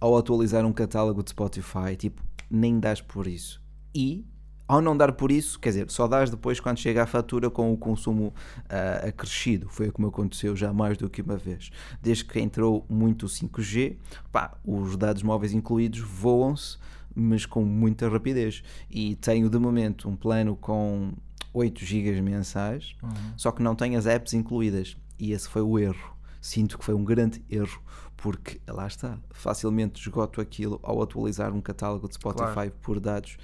ao 0.00 0.16
atualizar 0.16 0.64
um 0.64 0.72
catálogo 0.72 1.22
de 1.24 1.30
Spotify, 1.30 1.96
tipo, 1.98 2.22
nem 2.48 2.78
dás 2.78 3.00
por 3.00 3.26
isso. 3.26 3.59
E 3.94 4.24
ao 4.68 4.80
não 4.80 4.96
dar 4.96 5.10
por 5.12 5.32
isso, 5.32 5.58
quer 5.58 5.70
dizer, 5.70 5.90
só 5.90 6.06
dás 6.06 6.30
depois 6.30 6.60
quando 6.60 6.78
chega 6.78 7.02
a 7.02 7.06
fatura 7.06 7.50
com 7.50 7.72
o 7.72 7.76
consumo 7.76 8.32
ah, 8.68 9.08
acrescido. 9.08 9.68
Foi 9.68 9.88
o 9.88 9.92
que 9.92 10.00
me 10.00 10.06
aconteceu 10.06 10.54
já 10.54 10.72
mais 10.72 10.96
do 10.96 11.10
que 11.10 11.22
uma 11.22 11.36
vez. 11.36 11.70
Desde 12.00 12.24
que 12.24 12.38
entrou 12.38 12.86
muito 12.88 13.26
o 13.26 13.28
5G, 13.28 13.96
pá, 14.30 14.56
os 14.64 14.96
dados 14.96 15.24
móveis 15.24 15.52
incluídos 15.52 15.98
voam-se, 15.98 16.78
mas 17.12 17.44
com 17.44 17.64
muita 17.64 18.08
rapidez. 18.08 18.62
E 18.88 19.16
tenho 19.16 19.50
de 19.50 19.58
momento 19.58 20.08
um 20.08 20.14
plano 20.14 20.54
com 20.54 21.14
8 21.52 21.84
GB 21.84 22.22
mensais, 22.22 22.94
só 23.36 23.50
que 23.50 23.64
não 23.64 23.74
tem 23.74 23.96
as 23.96 24.06
apps 24.06 24.34
incluídas. 24.34 24.96
E 25.18 25.32
esse 25.32 25.48
foi 25.48 25.62
o 25.62 25.80
erro. 25.80 26.16
Sinto 26.40 26.78
que 26.78 26.84
foi 26.84 26.94
um 26.94 27.04
grande 27.04 27.44
erro, 27.50 27.82
porque 28.16 28.60
lá 28.68 28.86
está, 28.86 29.18
facilmente 29.30 30.00
esgoto 30.00 30.40
aquilo 30.40 30.78
ao 30.82 31.02
atualizar 31.02 31.52
um 31.52 31.60
catálogo 31.60 32.06
de 32.08 32.14
Spotify 32.14 32.52
Claro. 32.52 32.72
por 32.80 33.00
dados. 33.00 33.36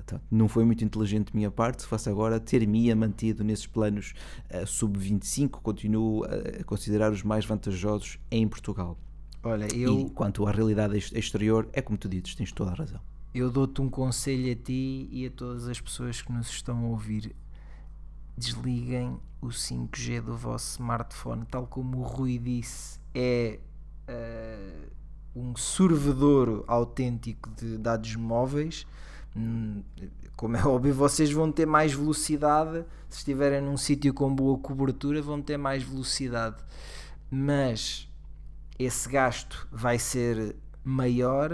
Então, 0.00 0.20
não 0.30 0.48
foi 0.48 0.64
muito 0.64 0.84
inteligente 0.84 1.32
da 1.32 1.36
minha 1.36 1.50
parte, 1.50 1.82
se 1.82 1.88
fosse 1.88 2.08
agora 2.08 2.40
ter-me 2.40 2.92
mantido 2.94 3.44
nesses 3.44 3.66
planos 3.66 4.14
ah, 4.50 4.66
sub-25, 4.66 5.50
continuo 5.62 6.24
a- 6.24 6.64
considerar 6.64 7.12
os 7.12 7.22
mais 7.22 7.44
vantajosos 7.44 8.18
em 8.30 8.48
Portugal. 8.48 8.98
Olha, 9.42 9.68
E 9.74 9.82
eu, 9.82 10.10
quanto 10.14 10.46
à 10.46 10.50
realidade 10.50 10.94
ex- 10.96 11.12
exterior, 11.12 11.68
é 11.72 11.80
como 11.80 11.96
tu 11.96 12.08
dizes, 12.08 12.34
tens 12.34 12.50
toda 12.52 12.72
a 12.72 12.74
razão. 12.74 13.00
eu 13.32 13.48
dou-te 13.50 13.80
um 13.80 13.88
conselho 13.88 14.50
a 14.52 14.56
ti 14.56 15.08
e 15.12 15.26
a 15.26 15.30
todas 15.30 15.68
as 15.68 15.80
pessoas 15.80 16.20
que 16.20 16.32
nos 16.32 16.48
estão 16.50 16.78
a 16.84 16.88
ouvir. 16.88 17.34
Desliguem 18.36 19.18
o 19.40 19.48
5G 19.48 20.20
do 20.22 20.36
vosso 20.36 20.72
smartphone, 20.72 21.44
tal 21.50 21.66
como 21.66 21.98
o 21.98 22.02
Rui 22.02 22.38
disse, 22.38 22.98
é 23.14 23.60
eh, 24.08 24.88
um 25.36 25.54
sorvedor 25.56 26.64
autêntico 26.66 27.50
de 27.50 27.76
dados 27.78 28.16
móveis. 28.16 28.86
Hum, 29.36 29.82
Como 30.36 30.56
é 30.56 30.66
óbvio, 30.66 30.94
vocês 30.94 31.30
vão 31.32 31.52
ter 31.52 31.66
mais 31.66 31.92
velocidade. 31.92 32.84
Se 33.08 33.18
estiverem 33.18 33.60
num 33.60 33.76
sítio 33.76 34.14
com 34.14 34.34
boa 34.34 34.58
cobertura, 34.58 35.20
vão 35.22 35.40
ter 35.42 35.56
mais 35.56 35.82
velocidade. 35.82 36.56
Mas 37.30 38.08
esse 38.78 39.08
gasto 39.08 39.68
vai 39.70 39.98
ser 39.98 40.56
maior 40.84 41.52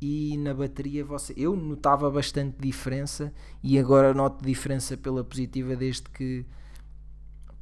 e 0.00 0.36
na 0.38 0.52
bateria 0.54 1.04
você 1.04 1.32
eu 1.36 1.56
notava 1.56 2.10
bastante 2.10 2.56
diferença 2.60 3.32
e 3.62 3.78
agora 3.78 4.12
noto 4.12 4.44
diferença 4.44 4.96
pela 4.96 5.24
positiva 5.24 5.74
desde 5.74 6.02
que 6.10 6.44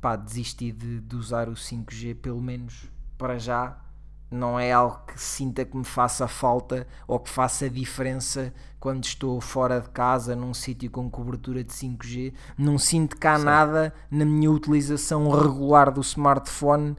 pá, 0.01 0.17
desisti 0.17 0.73
de, 0.73 1.01
de 1.01 1.17
usar 1.17 1.49
o 1.49 1.57
5G 1.57 2.15
pelo 2.15 2.41
menos 2.41 2.91
para 3.17 3.39
já 3.39 3.84
não 4.35 4.59
é 4.59 4.73
algo 4.73 5.01
que 5.07 5.21
sinta 5.21 5.65
que 5.65 5.77
me 5.77 5.85
faça 5.85 6.27
falta 6.29 6.87
ou 7.07 7.19
que 7.19 7.31
faça 7.31 7.71
diferença 7.71 8.53
quando 8.79 9.05
estou 9.05 9.41
fora 9.41 9.81
de 9.81 9.89
casa 9.91 10.37
num 10.37 10.53
sítio 10.53 10.91
com 10.91 11.09
cobertura 11.09 11.63
de 11.65 11.73
5G 11.73 12.33
não 12.59 12.77
sinto 12.77 13.17
cá 13.17 13.39
nada 13.39 13.95
na 14.11 14.25
minha 14.25 14.51
utilização 14.51 15.31
regular 15.31 15.91
do 15.91 16.01
smartphone 16.01 16.97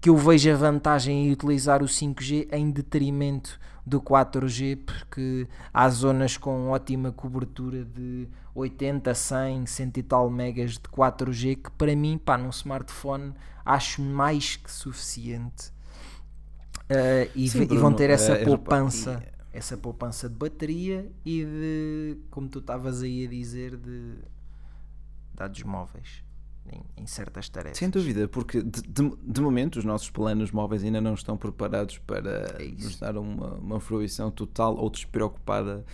que 0.00 0.10
eu 0.10 0.16
vejo 0.18 0.52
a 0.52 0.56
vantagem 0.56 1.28
em 1.28 1.32
utilizar 1.32 1.82
o 1.82 1.86
5G 1.86 2.48
em 2.52 2.70
detrimento 2.70 3.58
do 3.86 4.00
4G, 4.00 4.78
porque 4.84 5.48
há 5.72 5.88
zonas 5.88 6.36
com 6.36 6.68
ótima 6.68 7.12
cobertura 7.12 7.84
de 7.84 8.28
80, 8.54 9.14
100, 9.14 9.66
100 9.66 9.92
e 9.96 10.02
tal 10.02 10.30
megas 10.30 10.72
de 10.72 10.80
4G, 10.80 11.62
que 11.62 11.70
para 11.70 11.94
mim, 11.94 12.18
pá, 12.18 12.38
num 12.38 12.50
smartphone, 12.50 13.34
acho 13.64 14.00
mais 14.00 14.56
que 14.56 14.70
suficiente. 14.70 15.73
Uh, 16.90 17.30
e, 17.34 17.48
Sim, 17.48 17.62
e 17.62 17.78
vão 17.78 17.94
ter 17.94 18.10
essa 18.10 18.32
eh, 18.32 18.44
poupança, 18.44 19.22
e- 19.52 19.56
essa 19.56 19.76
poupança 19.76 20.28
de 20.28 20.34
bateria 20.34 21.10
e 21.24 21.44
de, 21.44 22.16
como 22.30 22.48
tu 22.48 22.58
estavas 22.58 23.02
aí 23.02 23.24
a 23.26 23.28
dizer, 23.30 23.76
de 23.76 24.16
dados 25.32 25.62
móveis 25.62 26.22
em, 26.70 27.02
em 27.02 27.06
certas 27.06 27.48
tarefas. 27.48 27.78
Sem 27.78 27.88
dúvida, 27.88 28.28
porque 28.28 28.62
de, 28.62 28.82
de- 28.82 29.16
de 29.22 29.40
momento 29.40 29.76
os 29.78 29.84
nossos 29.84 30.10
planos 30.10 30.50
móveis 30.52 30.84
ainda 30.84 31.00
não 31.00 31.14
estão 31.14 31.36
preparados 31.38 31.98
para 31.98 32.56
É 32.58 32.68
nos 32.68 32.98
dar 32.98 33.16
uma, 33.16 33.54
uma 33.54 33.80
fruição 33.80 34.30
total 34.30 34.76
ou 34.76 34.90
despreocupada 34.90 35.84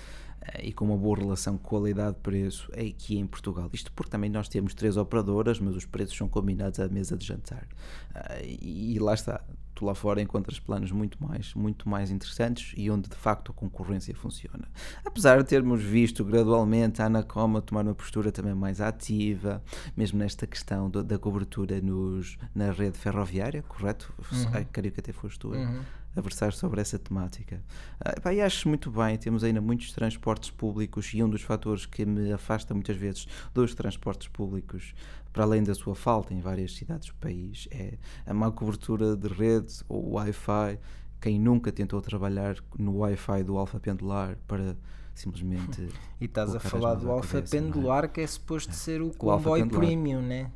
e 0.63 0.73
com 0.73 0.85
uma 0.87 0.97
boa 0.97 1.19
relação 1.19 1.59
qualidade-preço 1.59 2.71
aqui 2.73 3.19
em 3.19 3.27
Portugal. 3.27 3.69
Isto 3.73 3.93
porque 3.93 4.11
também 4.11 4.31
nós 4.31 4.49
temos 4.49 4.75
três 4.75 4.97
operadoras, 4.97 5.59
mas 5.61 5.77
os 5.77 5.85
preços 5.85 6.17
são 6.17 6.29
combinados 6.29 6.81
à 6.81 6.89
mesa 6.89 7.17
de 7.17 7.27
jantar. 7.27 7.67
Ah, 8.15 8.39
e, 8.43 8.99
lá 8.99 9.15
está. 9.15 9.41
Tu 9.75 9.85
lá 9.87 9.95
fora 9.95 10.21
encontras 10.21 10.59
planos 10.59 10.93
muito 10.93 11.23
mais, 11.25 11.55
muito 11.55 11.89
mais 11.89 12.11
interessantes 12.11 12.75
e 12.77 12.91
onde 12.91 13.09
de 13.09 13.17
facto 13.17 13.51
a 13.51 13.55
concorrência 13.55 14.15
funciona. 14.15 14.69
Apesar 15.07 15.39
de 15.43 15.49
termos 15.49 15.81
visto 15.83 16.23
gradualmente 16.23 17.01
a 17.01 17.07
Anacoma 17.07 17.63
tomar 17.63 17.85
uma 17.87 17.95
postura 17.95 18.31
também 18.31 18.53
mais 18.55 18.81
ativa, 18.83 19.63
mesmo 19.97 20.19
nesta 20.19 20.47
questão 20.47 20.91
do- 20.91 21.03
da 21.03 21.19
cobertura 21.19 21.81
nos, 21.81 22.37
na 22.55 22.73
rede 22.73 22.99
ferroviária, 22.99 23.63
correto? 23.63 24.13
Ah, 24.53 24.65
creio 24.71 24.93
que 24.93 25.01
até 25.01 25.13
foste 25.13 25.39
tu 25.39 25.49
Uhum. 25.55 25.81
A 26.15 26.21
versar 26.21 26.53
sobre 26.53 26.81
essa 26.81 26.99
temática. 26.99 27.63
Ah, 28.01 28.21
pá, 28.21 28.35
e 28.35 28.41
acho 28.41 28.69
muito 28.69 28.91
bem, 28.91 29.17
temos 29.17 29.45
ainda 29.45 29.61
muitos 29.61 29.93
transportes 29.93 30.51
públicos 30.51 31.13
e 31.15 31.23
um 31.23 31.29
dos 31.29 31.43
fatores 31.43 31.87
que 31.87 32.05
me 32.05 32.33
afasta 32.33 32.75
muitas 32.75 32.97
vezes 32.97 33.29
dos 33.55 33.75
transportes 33.75 34.29
públicos, 34.29 34.95
para 35.33 35.45
além 35.45 35.63
da 35.63 35.75
sua 35.75 35.95
falta 35.95 36.35
em 36.35 36.41
várias 36.41 36.75
cidades 36.75 37.09
do 37.09 37.15
país, 37.15 37.69
é 37.71 37.99
a 38.27 38.35
má 38.35 38.51
cobertura 38.51 39.17
de 39.17 39.29
rede 39.29 39.73
ou 39.89 40.15
Wi-Fi. 40.15 40.79
Quem 41.21 41.39
nunca 41.39 41.71
tentou 41.71 42.01
trabalhar 42.01 42.57
no 42.79 42.99
Wi-Fi 42.99 43.45
do 43.45 43.57
alfa 43.57 43.79
pendular 43.79 44.37
para 44.49 44.77
simplesmente. 45.15 45.89
E 46.21 46.27
estás 46.27 46.55
a 46.55 46.61
falar 46.61 46.95
do 46.95 47.11
Alfa 47.11 47.37
cabeça, 47.37 47.57
não 47.57 47.63
é? 47.63 47.73
Pendular, 47.73 48.09
que 48.09 48.21
é 48.21 48.27
suposto 48.27 48.75
ser 48.75 49.01
o 49.01 49.11
comboio 49.11 49.65
Pendular. 49.65 49.87
premium, 49.87 50.21
né? 50.21 50.51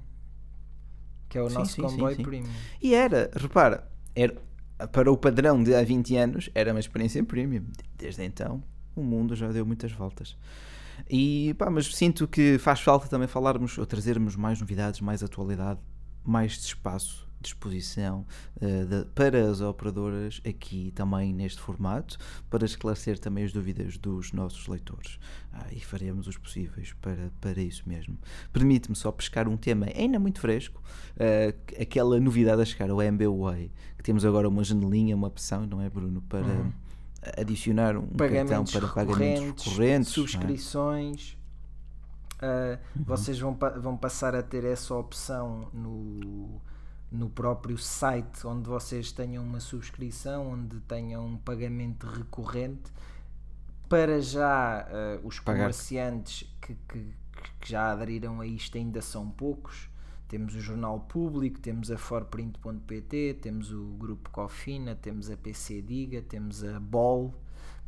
Que 1.28 1.38
é 1.38 1.42
o 1.42 1.48
Sim, 1.48 1.54
nosso 1.54 1.72
sim, 1.72 1.82
comboio 1.82 2.16
sim. 2.16 2.22
premium. 2.22 2.52
E 2.82 2.94
era, 2.94 3.30
repara, 3.34 3.90
era, 4.14 4.36
para 4.92 5.10
o 5.10 5.16
padrão 5.16 5.62
de 5.62 5.74
há 5.74 5.82
20 5.82 6.16
anos, 6.16 6.50
era 6.54 6.72
uma 6.72 6.80
experiência 6.80 7.22
premium. 7.24 7.64
Desde 7.96 8.24
então, 8.24 8.62
o 8.94 9.02
mundo 9.02 9.34
já 9.34 9.50
deu 9.50 9.64
muitas 9.64 9.92
voltas. 9.92 10.36
E 11.08 11.54
pá, 11.58 11.70
mas 11.70 11.94
sinto 11.94 12.26
que 12.26 12.58
faz 12.58 12.80
falta 12.80 13.08
também 13.08 13.28
falarmos 13.28 13.76
ou 13.78 13.86
trazermos 13.86 14.36
mais 14.36 14.60
novidades, 14.60 15.00
mais 15.00 15.22
atualidade, 15.22 15.80
mais 16.24 16.52
espaço, 16.52 17.28
disposição 17.44 18.26
eh, 18.60 18.84
de- 18.84 19.04
para 19.14 19.48
as 19.50 19.60
operadoras 19.60 20.40
aqui 20.46 20.90
também 20.94 21.32
neste 21.32 21.60
formato, 21.60 22.18
para 22.50 22.64
esclarecer 22.64 23.18
também 23.18 23.44
as 23.44 23.52
dúvidas 23.52 23.96
dos 23.98 24.32
nossos 24.32 24.66
leitores. 24.66 25.18
Ah, 25.52 25.66
e 25.72 25.80
faremos 25.80 26.26
os 26.26 26.36
possíveis 26.36 26.92
para, 27.00 27.30
para 27.40 27.60
isso 27.62 27.82
mesmo. 27.88 28.18
Permite-me 28.52 28.96
só 28.96 29.12
pescar 29.12 29.46
um 29.48 29.56
tema 29.56 29.86
ainda 29.94 30.18
muito 30.18 30.40
fresco, 30.40 30.82
eh, 31.16 31.54
aquela 31.80 32.18
novidade 32.18 32.60
a 32.60 32.64
chegar 32.64 32.90
ao 32.90 33.00
MBWay, 33.00 33.70
que 33.96 34.02
temos 34.02 34.24
agora 34.24 34.48
uma 34.48 34.64
janelinha, 34.64 35.14
uma 35.14 35.28
opção, 35.28 35.66
não 35.66 35.80
é, 35.80 35.88
Bruno, 35.88 36.20
para 36.22 36.46
Uhum. 36.46 36.72
adicionar 37.38 37.96
um 37.96 38.06
cartão 38.08 38.64
para 38.64 38.88
pagamentos 38.88 39.64
recorrentes, 39.64 40.08
é? 40.08 40.12
subscrições. 40.12 41.36
Ah, 42.40 42.78
Uhum. 42.96 43.04
Vocês 43.06 43.38
vão, 43.38 43.54
pa- 43.54 43.70
vão 43.70 43.96
passar 43.96 44.34
a 44.34 44.42
ter 44.42 44.64
essa 44.64 44.94
opção 44.94 45.68
no, 45.72 46.60
no 47.10 47.30
próprio 47.30 47.78
site 47.78 48.46
onde 48.46 48.68
vocês 48.68 49.12
tenham 49.12 49.44
uma 49.44 49.60
subscrição, 49.60 50.50
onde 50.52 50.80
tenham 50.80 51.26
um 51.26 51.36
pagamento 51.36 52.06
recorrente. 52.06 52.92
Para 53.88 54.20
já, 54.20 54.80
ah, 54.80 55.20
os 55.22 55.38
Pagar. 55.38 55.60
comerciantes 55.60 56.48
que, 56.60 56.74
que- 56.88 57.14
que 57.60 57.70
já 57.70 57.92
aderiram 57.92 58.40
a 58.40 58.46
isto 58.46 58.76
ainda 58.76 59.00
são 59.02 59.30
poucos. 59.30 59.88
Temos 60.28 60.54
o 60.54 60.60
Jornal 60.60 61.00
Público, 61.00 61.60
temos 61.60 61.90
a 61.90 61.98
forprint.pt, 61.98 63.38
temos 63.40 63.70
o 63.70 63.84
Grupo 63.98 64.30
Cofina, 64.30 64.94
temos 64.94 65.30
a 65.30 65.36
PC 65.36 65.82
Diga, 65.82 66.22
temos 66.22 66.64
a 66.64 66.80
Ball 66.80 67.32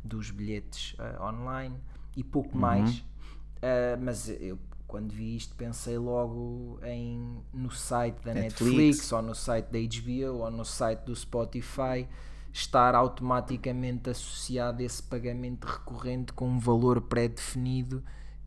dos 0.03 0.31
bilhetes 0.31 0.95
uh, 0.99 1.23
online 1.23 1.75
e 2.15 2.23
pouco 2.23 2.53
uhum. 2.55 2.61
mais. 2.61 2.99
Uh, 2.99 3.97
mas 4.01 4.29
eu 4.29 4.57
quando 4.87 5.11
vi 5.11 5.35
isto 5.35 5.53
pensei 5.55 5.97
logo 5.97 6.79
em 6.83 7.43
no 7.53 7.69
site 7.69 8.23
da 8.23 8.33
Netflix. 8.33 8.75
Netflix. 8.75 9.11
ou 9.11 9.21
no 9.21 9.35
site 9.35 9.65
da 9.65 9.79
HBO 9.79 10.37
ou 10.43 10.51
no 10.51 10.63
site 10.63 11.01
do 11.01 11.15
Spotify 11.15 12.07
estar 12.53 12.95
automaticamente 12.95 14.09
associado 14.09 14.81
esse 14.81 15.03
pagamento 15.03 15.65
recorrente 15.65 16.33
com 16.33 16.47
um 16.47 16.59
valor 16.59 17.01
pré-definido 17.01 18.03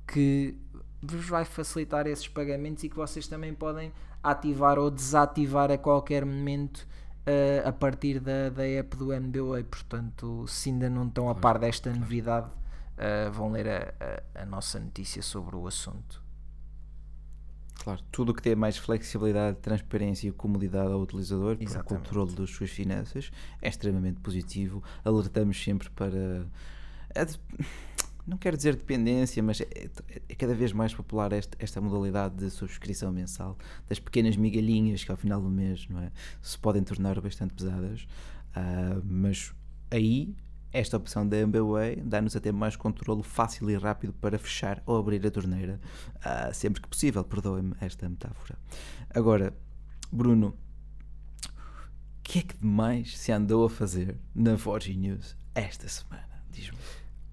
que 0.06 0.56
vos 1.02 1.28
vai 1.28 1.44
facilitar 1.44 2.06
esses 2.06 2.26
pagamentos 2.26 2.82
e 2.84 2.88
que 2.88 2.96
vocês 2.96 3.28
também 3.28 3.54
podem 3.54 3.92
ativar 4.22 4.78
ou 4.78 4.90
desativar 4.90 5.70
a 5.70 5.78
qualquer 5.78 6.24
momento 6.24 6.86
uh, 7.26 7.68
a 7.68 7.72
partir 7.72 8.18
da, 8.18 8.50
da 8.50 8.66
app 8.66 8.96
do 8.96 9.12
MBWay. 9.12 9.64
Portanto, 9.64 10.44
se 10.48 10.70
ainda 10.70 10.90
não 10.90 11.06
estão 11.06 11.30
a 11.30 11.34
par 11.34 11.58
desta 11.58 11.92
novidade, 11.92 12.48
uh, 12.48 13.30
vão 13.32 13.52
ler 13.52 13.68
a, 13.68 13.94
a, 14.34 14.42
a 14.42 14.46
nossa 14.46 14.78
notícia 14.78 15.22
sobre 15.22 15.56
o 15.56 15.66
assunto. 15.66 16.29
Claro, 17.82 18.02
tudo 18.12 18.32
o 18.32 18.34
que 18.34 18.42
tem 18.42 18.54
mais 18.54 18.76
flexibilidade, 18.76 19.56
transparência 19.58 20.28
e 20.28 20.32
comodidade 20.32 20.92
ao 20.92 21.00
utilizador 21.00 21.56
Exatamente. 21.58 21.88
para 21.88 21.96
o 21.96 21.98
controle 21.98 22.32
das 22.34 22.50
suas 22.50 22.70
finanças 22.70 23.32
é 23.62 23.68
extremamente 23.68 24.20
positivo. 24.20 24.82
Alertamos 25.02 25.62
sempre 25.62 25.88
para. 25.90 26.46
Não 28.26 28.36
quero 28.36 28.54
dizer 28.54 28.76
dependência, 28.76 29.42
mas 29.42 29.62
é, 29.62 29.88
é 30.28 30.34
cada 30.34 30.54
vez 30.54 30.74
mais 30.74 30.92
popular 30.92 31.32
esta, 31.32 31.56
esta 31.58 31.80
modalidade 31.80 32.36
de 32.36 32.50
subscrição 32.50 33.10
mensal, 33.10 33.56
das 33.88 33.98
pequenas 33.98 34.36
migalhinhas 34.36 35.02
que 35.02 35.10
ao 35.10 35.16
final 35.16 35.40
do 35.40 35.48
mês 35.48 35.88
não 35.88 36.00
é, 36.00 36.12
se 36.42 36.58
podem 36.58 36.82
tornar 36.82 37.18
bastante 37.18 37.54
pesadas. 37.54 38.06
Uh, 38.50 39.02
mas 39.04 39.54
aí 39.90 40.34
esta 40.72 40.96
opção 40.96 41.26
da 41.26 41.36
MBWay 41.38 41.96
dá-nos 41.96 42.36
até 42.36 42.52
mais 42.52 42.76
controle 42.76 43.22
fácil 43.22 43.70
e 43.70 43.76
rápido 43.76 44.12
para 44.12 44.38
fechar 44.38 44.82
ou 44.86 44.98
abrir 44.98 45.26
a 45.26 45.30
torneira 45.30 45.80
uh, 46.18 46.54
sempre 46.54 46.80
que 46.80 46.88
possível. 46.88 47.24
Perdoem-me 47.24 47.74
esta 47.80 48.08
metáfora. 48.08 48.58
Agora, 49.14 49.52
Bruno, 50.12 50.56
o 51.48 52.22
que 52.22 52.38
é 52.40 52.42
que 52.42 52.56
demais 52.56 53.18
se 53.18 53.32
andou 53.32 53.64
a 53.64 53.70
fazer 53.70 54.16
na 54.34 54.56
Forge 54.56 54.94
News 54.96 55.36
esta 55.54 55.88
semana? 55.88 56.44
Diz-me. 56.50 56.78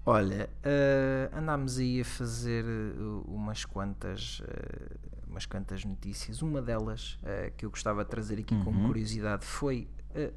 Olha, 0.04 0.48
uh, 0.64 1.36
andámos 1.36 1.78
aí 1.78 2.00
a 2.00 2.04
fazer 2.04 2.64
uh, 2.64 3.24
umas 3.28 3.66
quantas, 3.66 4.40
uh, 4.40 5.28
umas 5.28 5.44
quantas 5.44 5.84
notícias. 5.84 6.40
Uma 6.40 6.62
delas 6.62 7.18
que 7.58 7.66
eu 7.66 7.70
gostava 7.70 8.02
de 8.04 8.10
trazer 8.10 8.38
aqui 8.38 8.54
uhum. 8.54 8.64
como 8.64 8.86
curiosidade 8.86 9.44
foi 9.44 9.86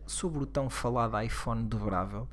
sobre 0.05 0.43
o 0.43 0.45
tão 0.45 0.69
falado 0.69 1.19
iPhone 1.21 1.63
dobrável 1.63 2.27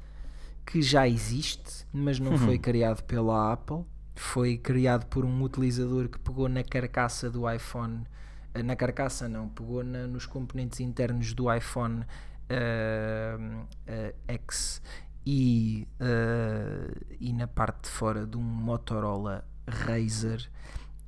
que 0.68 0.82
já 0.82 1.08
existe, 1.08 1.86
mas 1.90 2.20
não 2.20 2.32
uhum. 2.32 2.38
foi 2.38 2.58
criado 2.58 3.02
pela 3.04 3.54
Apple. 3.54 3.84
Foi 4.14 4.58
criado 4.58 5.06
por 5.06 5.24
um 5.24 5.42
utilizador 5.42 6.08
que 6.08 6.18
pegou 6.18 6.46
na 6.46 6.62
carcaça 6.62 7.30
do 7.30 7.50
iPhone, 7.50 8.04
eh, 8.52 8.62
na 8.62 8.76
carcaça 8.76 9.28
não, 9.28 9.48
pegou 9.48 9.82
na, 9.82 10.06
nos 10.06 10.26
componentes 10.26 10.80
internos 10.80 11.32
do 11.32 11.52
iPhone 11.52 12.00
uh, 12.02 13.62
uh, 13.62 14.14
X 14.26 14.82
e, 15.24 15.88
uh, 16.00 17.06
e 17.18 17.32
na 17.32 17.46
parte 17.46 17.84
de 17.84 17.90
fora 17.90 18.26
de 18.26 18.36
um 18.36 18.42
Motorola 18.42 19.46
Razer 19.66 20.50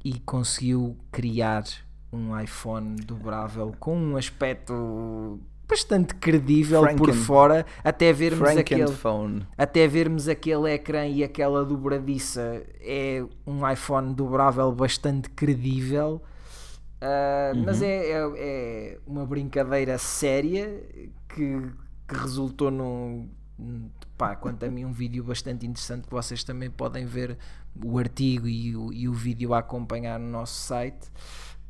e 0.02 0.20
conseguiu 0.20 0.96
criar 1.12 1.64
um 2.11 2.38
iPhone 2.40 2.96
dobrável 2.96 3.74
com 3.78 3.94
um 3.96 4.16
aspecto 4.16 5.38
bastante 5.70 6.14
credível 6.16 6.82
Franken, 6.82 6.98
por 6.98 7.14
fora 7.14 7.64
até 7.84 8.12
vermos 8.12 8.48
aquele 8.50 8.84
até 9.56 9.86
vermos 9.86 10.28
aquele 10.28 10.72
ecrã 10.72 11.06
e 11.06 11.22
aquela 11.22 11.64
dobradiça. 11.64 12.62
É 12.80 13.24
um 13.46 13.68
iPhone 13.70 14.12
dobrável 14.12 14.70
bastante 14.72 15.30
credível 15.30 16.20
uh, 17.00 17.56
uhum. 17.56 17.64
mas 17.64 17.82
é, 17.82 18.10
é, 18.10 18.32
é, 18.36 18.98
uma 19.06 19.24
brincadeira 19.24 19.96
séria 19.98 20.82
que, 21.28 21.62
que 22.08 22.14
resultou 22.14 22.70
num 22.70 23.28
pá, 24.16 24.36
quanto 24.36 24.64
a 24.64 24.70
mim 24.70 24.84
um 24.84 24.92
vídeo 24.92 25.24
bastante 25.24 25.66
interessante 25.66 26.06
que 26.06 26.12
vocês 26.12 26.44
também 26.44 26.70
podem 26.70 27.06
ver 27.06 27.38
o 27.84 27.98
artigo 27.98 28.48
e 28.48 28.76
o, 28.76 28.92
e 28.92 29.08
o 29.08 29.12
vídeo 29.12 29.54
a 29.54 29.58
acompanhar 29.58 30.18
no 30.18 30.28
nosso 30.28 30.60
site. 30.60 31.10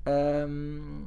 Um, 0.06 1.04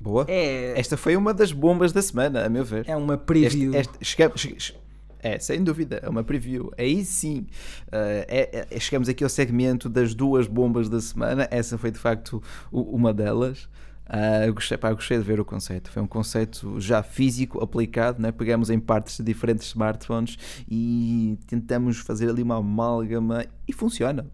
Boa. 0.00 0.24
É... 0.28 0.78
Esta 0.78 0.96
foi 0.96 1.16
uma 1.16 1.34
das 1.34 1.52
bombas 1.52 1.92
da 1.92 2.00
semana, 2.00 2.46
a 2.46 2.48
meu 2.48 2.64
ver. 2.64 2.88
É 2.88 2.96
uma 2.96 3.18
preview. 3.18 3.74
Este, 3.74 3.92
este, 4.00 4.04
chegamos, 4.04 4.74
é, 5.22 5.38
sem 5.38 5.62
dúvida, 5.62 6.00
é 6.02 6.08
uma 6.08 6.24
preview. 6.24 6.72
Aí 6.78 7.04
sim, 7.04 7.46
uh, 7.88 8.24
é, 8.26 8.66
é, 8.70 8.80
chegamos 8.80 9.08
aqui 9.08 9.22
ao 9.22 9.28
segmento 9.28 9.88
das 9.88 10.14
duas 10.14 10.46
bombas 10.46 10.88
da 10.88 11.00
semana. 11.00 11.46
Essa 11.50 11.76
foi 11.76 11.90
de 11.90 11.98
facto 11.98 12.42
uma 12.72 13.12
delas. 13.12 13.68
Uh, 14.06 14.52
gostei, 14.52 14.76
pá, 14.76 14.92
gostei 14.92 15.18
de 15.18 15.24
ver 15.24 15.38
o 15.38 15.44
conceito. 15.44 15.90
Foi 15.90 16.02
um 16.02 16.06
conceito 16.06 16.80
já 16.80 17.02
físico 17.02 17.62
aplicado. 17.62 18.20
Né? 18.20 18.32
Pegamos 18.32 18.70
em 18.70 18.80
partes 18.80 19.18
de 19.18 19.22
diferentes 19.22 19.66
smartphones 19.66 20.38
e 20.68 21.38
tentamos 21.46 21.98
fazer 21.98 22.30
ali 22.30 22.42
uma 22.42 22.56
amálgama 22.56 23.44
e 23.68 23.72
funciona 23.72 24.26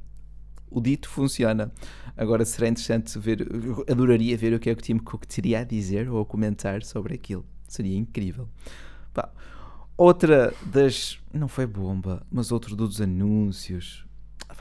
o 0.71 0.81
dito 0.81 1.09
funciona. 1.09 1.73
Agora 2.17 2.45
será 2.45 2.69
interessante 2.69 3.19
ver, 3.19 3.47
adoraria 3.91 4.37
ver 4.37 4.55
o 4.55 4.59
que 4.59 4.71
é 4.71 4.75
que 4.75 4.81
o 4.81 4.85
Tim 4.85 4.99
Cook 4.99 5.27
teria 5.27 5.61
a 5.61 5.65
dizer 5.65 6.09
ou 6.09 6.21
a 6.21 6.27
comentar 6.27 6.83
sobre 6.83 7.15
aquilo. 7.15 7.45
Seria 7.69 7.97
incrível. 7.97 8.49
Pá. 9.13 9.31
Outra 9.97 10.55
das. 10.65 11.19
Não 11.33 11.49
foi 11.49 11.67
bomba, 11.67 12.27
mas 12.31 12.53
outro 12.53 12.77
dos 12.77 13.01
anúncios 13.01 14.06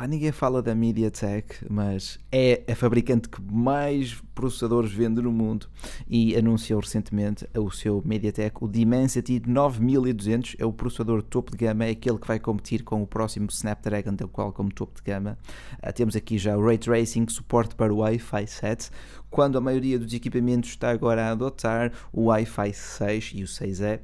Ninguém 0.08 0.32
fala 0.32 0.62
da 0.62 0.76
MediaTek, 0.76 1.66
mas 1.70 2.20
é 2.30 2.62
a 2.70 2.76
fabricante 2.76 3.30
que 3.30 3.42
mais 3.42 4.22
processadores 4.36 4.92
vende 4.92 5.22
no 5.22 5.32
mundo 5.32 5.68
e 6.08 6.36
anunciou 6.36 6.82
recentemente 6.82 7.48
o 7.58 7.72
seu 7.72 8.04
MediaTek, 8.06 8.58
o 8.62 8.68
Dimensity 8.68 9.42
9200, 9.48 10.58
é 10.60 10.66
o 10.66 10.74
processador 10.74 11.24
topo 11.24 11.52
de 11.52 11.58
gama, 11.58 11.86
é 11.86 11.92
aquele 11.92 12.20
que 12.20 12.28
vai 12.28 12.40
competir 12.40 12.84
com 12.84 13.02
o 13.02 13.08
próximo 13.08 13.48
Snapdragon 13.50 14.14
da 14.14 14.28
Qualcomm 14.28 14.70
topo 14.70 14.96
de 14.96 15.02
gama. 15.02 15.40
Uh, 15.82 15.94
temos 15.94 16.16
aqui 16.16 16.38
já 16.38 16.56
o 16.56 16.64
Ray 16.64 16.78
Tracing, 16.78 17.28
suporte 17.30 17.74
para 17.74 17.94
o 17.94 17.98
Wi-Fi 17.98 18.46
7, 18.46 18.92
quando 19.32 19.58
a 19.58 19.62
maioria 19.62 19.98
dos 19.98 20.14
equipamentos 20.14 20.72
está 20.72 20.92
agora 20.92 21.26
a 21.26 21.32
adotar 21.32 21.92
o 22.12 22.26
Wi-Fi 22.26 22.74
6 22.74 23.32
e 23.34 23.44
o 23.44 23.48
6E 23.48 24.02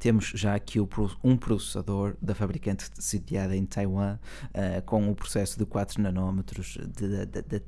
temos 0.00 0.32
já 0.34 0.54
aqui 0.54 0.80
um 1.22 1.36
processador 1.36 2.16
da 2.20 2.34
fabricante 2.34 2.90
sediada 2.98 3.54
em 3.54 3.66
Taiwan 3.66 4.18
uh, 4.46 4.82
com 4.86 5.10
o 5.10 5.14
processo 5.14 5.58
de 5.58 5.66
4 5.66 6.02
nanómetros 6.02 6.78
da 7.46 7.60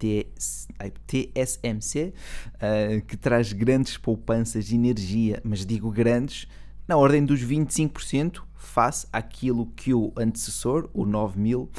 TSMC 1.06 2.14
uh, 2.54 3.02
que 3.06 3.16
traz 3.18 3.52
grandes 3.52 3.98
poupanças 3.98 4.64
de 4.64 4.74
energia, 4.74 5.40
mas 5.44 5.66
digo 5.66 5.90
grandes 5.90 6.48
na 6.88 6.96
ordem 6.96 7.24
dos 7.24 7.40
25% 7.40 8.42
face 8.54 9.06
àquilo 9.12 9.66
que 9.66 9.92
o 9.92 10.12
antecessor, 10.16 10.88
o 10.94 11.04
9000, 11.04 11.62
uh, 11.62 11.70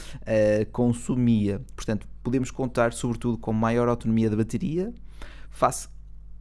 consumia. 0.71 1.61
Portanto, 1.75 2.07
podemos 2.21 2.51
contar 2.51 2.93
sobretudo 2.93 3.39
com 3.39 3.51
maior 3.51 3.89
autonomia 3.89 4.29
de 4.29 4.35
bateria 4.35 4.93
face 5.49 5.87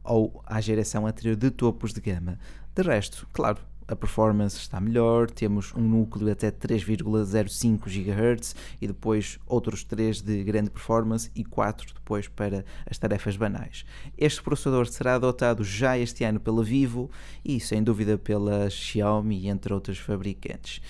ao, 0.03 0.43
à 0.45 0.61
geração 0.61 1.07
anterior 1.07 1.35
de 1.35 1.49
topos 1.49 1.93
de 1.93 2.01
gama. 2.01 2.37
De 2.75 2.81
resto, 2.81 3.27
claro, 3.31 3.59
a 3.87 3.95
performance 3.95 4.57
está 4.57 4.79
melhor, 4.79 5.29
temos 5.29 5.73
um 5.75 5.81
núcleo 5.81 6.31
até 6.31 6.51
3,05 6.51 7.87
GHz 7.87 8.55
e 8.81 8.87
depois 8.87 9.39
outros 9.45 9.83
3 9.83 10.21
de 10.21 10.43
grande 10.43 10.69
performance 10.69 11.29
e 11.35 11.43
4 11.43 11.93
depois 11.93 12.27
para 12.27 12.65
as 12.89 12.97
tarefas 12.97 13.35
banais. 13.35 13.85
Este 14.17 14.41
processador 14.41 14.87
será 14.87 15.15
adotado 15.15 15.63
já 15.63 15.97
este 15.97 16.23
ano 16.23 16.39
pela 16.39 16.63
Vivo 16.63 17.09
e 17.43 17.59
sem 17.59 17.83
dúvida 17.83 18.17
pela 18.17 18.69
Xiaomi, 18.69 19.47
entre 19.47 19.73
outros 19.73 19.97
fabricantes. 19.97 20.81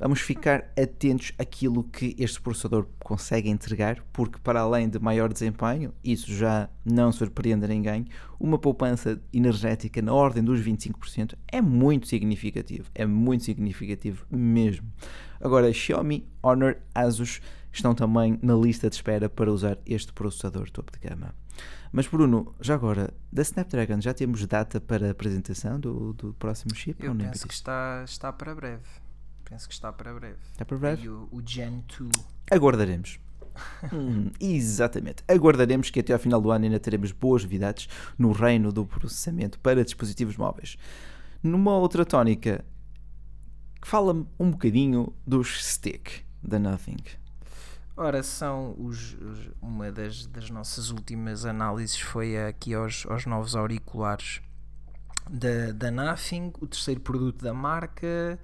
Vamos 0.00 0.22
ficar 0.22 0.72
atentos 0.82 1.32
àquilo 1.38 1.84
que 1.84 2.16
este 2.18 2.40
processador 2.40 2.86
consegue 3.04 3.50
entregar, 3.50 4.02
porque 4.14 4.38
para 4.38 4.58
além 4.62 4.88
de 4.88 4.98
maior 4.98 5.30
desempenho, 5.30 5.92
isso 6.02 6.32
já 6.32 6.70
não 6.82 7.12
surpreende 7.12 7.66
a 7.66 7.68
ninguém, 7.68 8.06
uma 8.40 8.58
poupança 8.58 9.20
energética 9.30 10.00
na 10.00 10.14
ordem 10.14 10.42
dos 10.42 10.58
25% 10.58 11.34
é 11.46 11.60
muito 11.60 12.08
significativo, 12.08 12.88
é 12.94 13.04
muito 13.04 13.44
significativo 13.44 14.24
mesmo. 14.30 14.90
Agora, 15.38 15.70
Xiaomi, 15.70 16.26
Honor, 16.42 16.78
Asus 16.94 17.42
estão 17.70 17.94
também 17.94 18.38
na 18.40 18.54
lista 18.54 18.88
de 18.88 18.96
espera 18.96 19.28
para 19.28 19.52
usar 19.52 19.76
este 19.84 20.14
processador 20.14 20.70
topo 20.70 20.92
de 20.92 21.08
gama. 21.10 21.34
Mas 21.92 22.06
Bruno, 22.06 22.54
já 22.58 22.74
agora, 22.74 23.12
da 23.30 23.42
Snapdragon 23.42 24.00
já 24.00 24.14
temos 24.14 24.46
data 24.46 24.80
para 24.80 25.08
a 25.08 25.10
apresentação 25.10 25.78
do, 25.78 26.14
do 26.14 26.32
próximo 26.32 26.74
chip? 26.74 27.04
Eu 27.04 27.14
penso 27.14 27.46
que 27.46 27.52
está, 27.52 28.02
está 28.06 28.32
para 28.32 28.54
breve 28.54 28.99
penso 29.50 29.68
que 29.68 29.74
está 29.74 29.92
para 29.92 30.14
breve. 30.14 30.38
Está 30.52 30.64
para 30.64 30.78
breve? 30.78 31.04
E 31.04 31.08
o, 31.10 31.28
o 31.30 31.42
Gen 31.44 31.84
2. 31.98 32.10
Aguardaremos. 32.50 33.18
Hum, 33.92 34.30
exatamente. 34.40 35.22
Aguardaremos 35.28 35.90
que 35.90 36.00
até 36.00 36.12
ao 36.14 36.18
final 36.18 36.40
do 36.40 36.50
ano 36.50 36.64
ainda 36.64 36.78
teremos 36.80 37.12
boas 37.12 37.42
novidades 37.42 37.88
no 38.16 38.32
reino 38.32 38.72
do 38.72 38.86
processamento 38.86 39.58
para 39.58 39.84
dispositivos 39.84 40.36
móveis. 40.36 40.76
Numa 41.42 41.72
outra 41.76 42.06
tónica, 42.06 42.64
fala-me 43.84 44.26
um 44.38 44.50
bocadinho 44.50 45.12
dos 45.26 45.64
stick 45.64 46.24
da 46.42 46.58
Nothing. 46.58 46.96
Ora, 47.96 48.22
são 48.22 48.74
os, 48.78 49.14
os- 49.14 49.50
uma 49.60 49.90
das, 49.92 50.24
das 50.26 50.48
nossas 50.48 50.90
últimas 50.90 51.44
análises 51.44 51.98
foi 52.00 52.38
aqui 52.46 52.72
aos, 52.72 53.04
aos 53.06 53.26
novos 53.26 53.54
auriculares 53.54 54.40
da, 55.28 55.72
da 55.72 55.90
Nothing, 55.90 56.52
o 56.60 56.66
terceiro 56.66 57.00
produto 57.00 57.44
da 57.44 57.52
marca. 57.52 58.38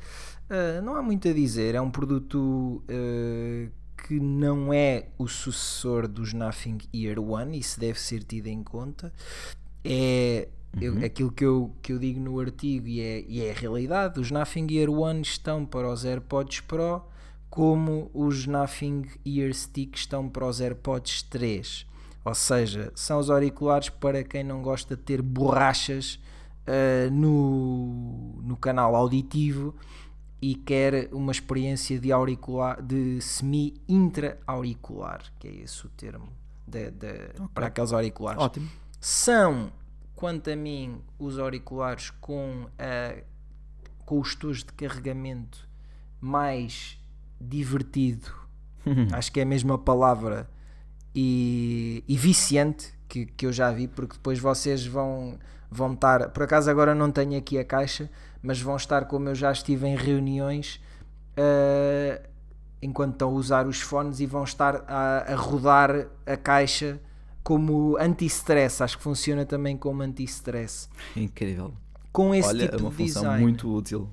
Ah, 0.48 0.80
não 0.82 0.94
há 0.94 1.02
muito 1.02 1.28
a 1.28 1.32
dizer, 1.32 1.74
é 1.74 1.80
um 1.80 1.90
produto 1.90 2.82
ah, 2.88 3.68
que 4.06 4.20
não 4.20 4.72
é 4.72 5.08
o 5.18 5.26
sucessor 5.26 6.06
dos 6.06 6.32
Nothing 6.32 6.78
Ear 6.94 7.18
One, 7.18 7.58
isso 7.58 7.80
deve 7.80 8.00
ser 8.00 8.22
tido 8.22 8.46
em 8.46 8.62
conta. 8.62 9.12
É 9.84 10.48
eu- 10.80 11.04
aquilo 11.04 11.32
que 11.32 11.44
eu, 11.44 11.72
que 11.82 11.92
eu 11.92 11.98
digo 11.98 12.20
no 12.20 12.38
artigo 12.38 12.86
e 12.86 13.00
é, 13.00 13.24
e 13.26 13.40
é 13.42 13.50
a 13.50 13.54
realidade. 13.54 14.20
Os 14.20 14.30
Nothing 14.30 14.66
Ear 14.72 14.90
One 14.90 15.22
estão 15.22 15.64
para 15.64 15.90
os 15.90 16.04
AirPods 16.04 16.60
Pro 16.60 17.02
como 17.48 18.10
os 18.12 18.46
Nothing 18.46 19.06
Ear 19.24 19.52
Stick 19.54 19.96
estão 19.96 20.28
para 20.28 20.46
os 20.46 20.60
AirPods 20.60 21.22
3. 21.22 21.86
Ou 22.24 22.34
seja, 22.34 22.92
são 22.94 23.18
os 23.18 23.30
auriculares 23.30 23.88
para 23.88 24.22
quem 24.22 24.44
não 24.44 24.60
gosta 24.62 24.96
de 24.96 25.02
ter 25.02 25.22
borrachas 25.22 26.20
ah, 26.66 27.08
no, 27.10 28.40
no 28.42 28.56
canal 28.56 28.94
auditivo 28.94 29.74
e 30.40 30.54
quer 30.54 31.08
uma 31.12 31.32
experiência 31.32 31.98
de 31.98 32.12
auricular 32.12 32.80
de 32.82 33.20
semi-intra-auricular, 33.20 35.22
que 35.38 35.48
é 35.48 35.54
esse 35.62 35.86
o 35.86 35.88
termo 35.90 36.28
de- 36.66 36.90
de- 36.90 37.30
para 37.54 37.66
aqueles 37.68 37.92
auriculares. 37.92 38.42
Ótimo. 38.42 38.68
são, 39.00 39.70
quanto 40.14 40.50
a 40.50 40.56
mim, 40.56 41.00
os 41.18 41.38
auriculares 41.38 42.10
com, 42.20 42.66
a, 42.78 43.16
com 44.04 44.20
os 44.20 44.34
tojos 44.34 44.64
de 44.64 44.72
carregamento 44.72 45.68
mais 46.20 46.98
divertido, 47.40 48.30
acho 49.12 49.30
que 49.32 49.40
é 49.40 49.42
a 49.42 49.46
mesma 49.46 49.78
palavra, 49.78 50.48
e, 51.14 52.04
e 52.08 52.16
viciante 52.16 52.92
que, 53.08 53.26
que 53.26 53.46
eu 53.46 53.52
já 53.52 53.70
vi, 53.72 53.88
porque 53.88 54.14
depois 54.14 54.38
vocês 54.38 54.86
vão, 54.86 55.38
vão 55.70 55.92
estar, 55.94 56.30
por 56.30 56.42
acaso 56.42 56.70
agora 56.70 56.94
não 56.94 57.10
tenho 57.10 57.38
aqui 57.38 57.58
a 57.58 57.64
caixa, 57.64 58.10
mas 58.46 58.60
vão 58.60 58.76
estar 58.76 59.06
como 59.06 59.28
eu 59.28 59.34
já 59.34 59.50
estive 59.52 59.86
em 59.88 59.96
reuniões. 59.96 60.80
ah, 61.36 62.20
enquanto 62.80 63.12
estão 63.14 63.30
a 63.30 63.32
usar 63.32 63.66
os 63.66 63.80
fones 63.80 64.20
e 64.20 64.26
vão 64.26 64.44
estar 64.44 64.84
a, 64.86 65.32
a 65.32 65.34
rodar 65.34 66.06
a 66.24 66.36
caixa 66.36 67.00
como 67.42 67.96
anti-stress. 67.98 68.82
Acho 68.82 68.98
que 68.98 69.02
funciona 69.02 69.44
também 69.44 69.76
como 69.76 70.02
anti-stress. 70.02 70.88
Incrível. 71.16 71.74
Com 72.12 72.34
esse 72.34 72.48
Olha, 72.48 72.64
é 72.64 72.68
tipo 72.68 72.82
uma 72.84 72.90
de 72.90 72.96
função 72.96 73.22
design, 73.22 73.42
muito 73.42 73.74
útil. 73.74 74.10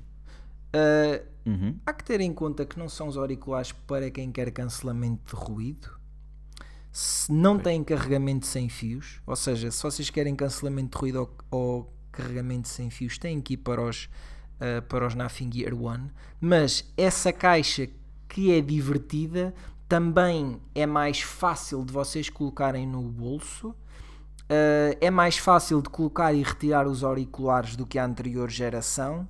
ah, 0.74 1.22
Uhum. 1.46 1.76
há 1.86 1.92
que 1.92 2.06
ter 2.06 2.22
em 2.22 2.34
conta 2.34 2.66
que 2.66 2.80
não 2.80 2.88
são 2.88 3.10
os 3.10 3.18
auriculares 3.18 3.74
para 3.74 4.10
quem 4.10 4.32
quer 4.32 4.50
cancelamento 4.50 5.36
de 5.36 5.44
ruído. 5.44 5.90
Se 6.90 7.30
não 7.34 7.60
têm 7.60 7.84
carregamento 7.84 8.46
sem 8.46 8.70
fios, 8.70 9.20
ou 9.28 9.36
seja, 9.36 9.70
se 9.70 9.84
vocês 9.84 10.10
querem 10.10 10.36
cancelamento 10.38 10.92
de 10.96 11.02
ruído 11.02 11.20
ou, 11.20 11.38
ou 11.52 11.93
carregamento 12.14 12.68
sem 12.68 12.90
fios, 12.90 13.18
têm 13.18 13.42
que 13.42 13.58
para 13.58 13.82
os, 13.82 14.10
ah, 14.60 14.82
para 14.82 15.06
os 15.06 15.16
Nothing 15.16 15.52
Gear 15.52 15.74
One. 15.74 16.10
Mas 16.40 16.90
essa 16.96 17.34
caixa 17.34 17.90
que 18.30 18.52
é 18.52 18.62
divertida 18.62 19.54
também 19.88 20.60
é 20.74 20.86
mais 20.86 21.22
fácil 21.22 21.86
de 21.86 21.94
vocês 21.94 22.30
colocarem 22.30 22.88
no 22.88 23.02
bolso. 23.04 23.76
Uh, 24.44 24.98
é 25.00 25.10
mais 25.10 25.38
fácil 25.38 25.82
de 25.82 25.90
colocar 25.90 26.34
e 26.34 26.44
retirar 26.44 26.86
os 26.86 27.04
auriculares 27.04 27.76
do 27.76 27.86
que 27.86 27.98
a 27.98 28.06
anterior 28.06 28.50
geração. 28.50 29.28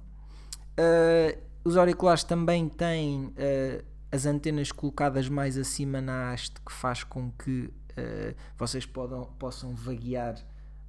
Uh, 0.79 1.37
os 1.63 1.77
auriculares 1.77 2.23
também 2.23 2.67
têm 2.67 3.25
uh, 3.25 3.83
as 4.11 4.25
antenas 4.25 4.71
colocadas 4.71 5.29
mais 5.29 5.57
acima 5.57 6.01
na 6.01 6.31
haste, 6.31 6.55
que 6.65 6.71
faz 6.71 7.03
com 7.03 7.31
que 7.31 7.61
uh, 7.61 8.35
vocês 8.57 8.85
podam, 8.85 9.25
possam 9.37 9.75
vaguear 9.75 10.35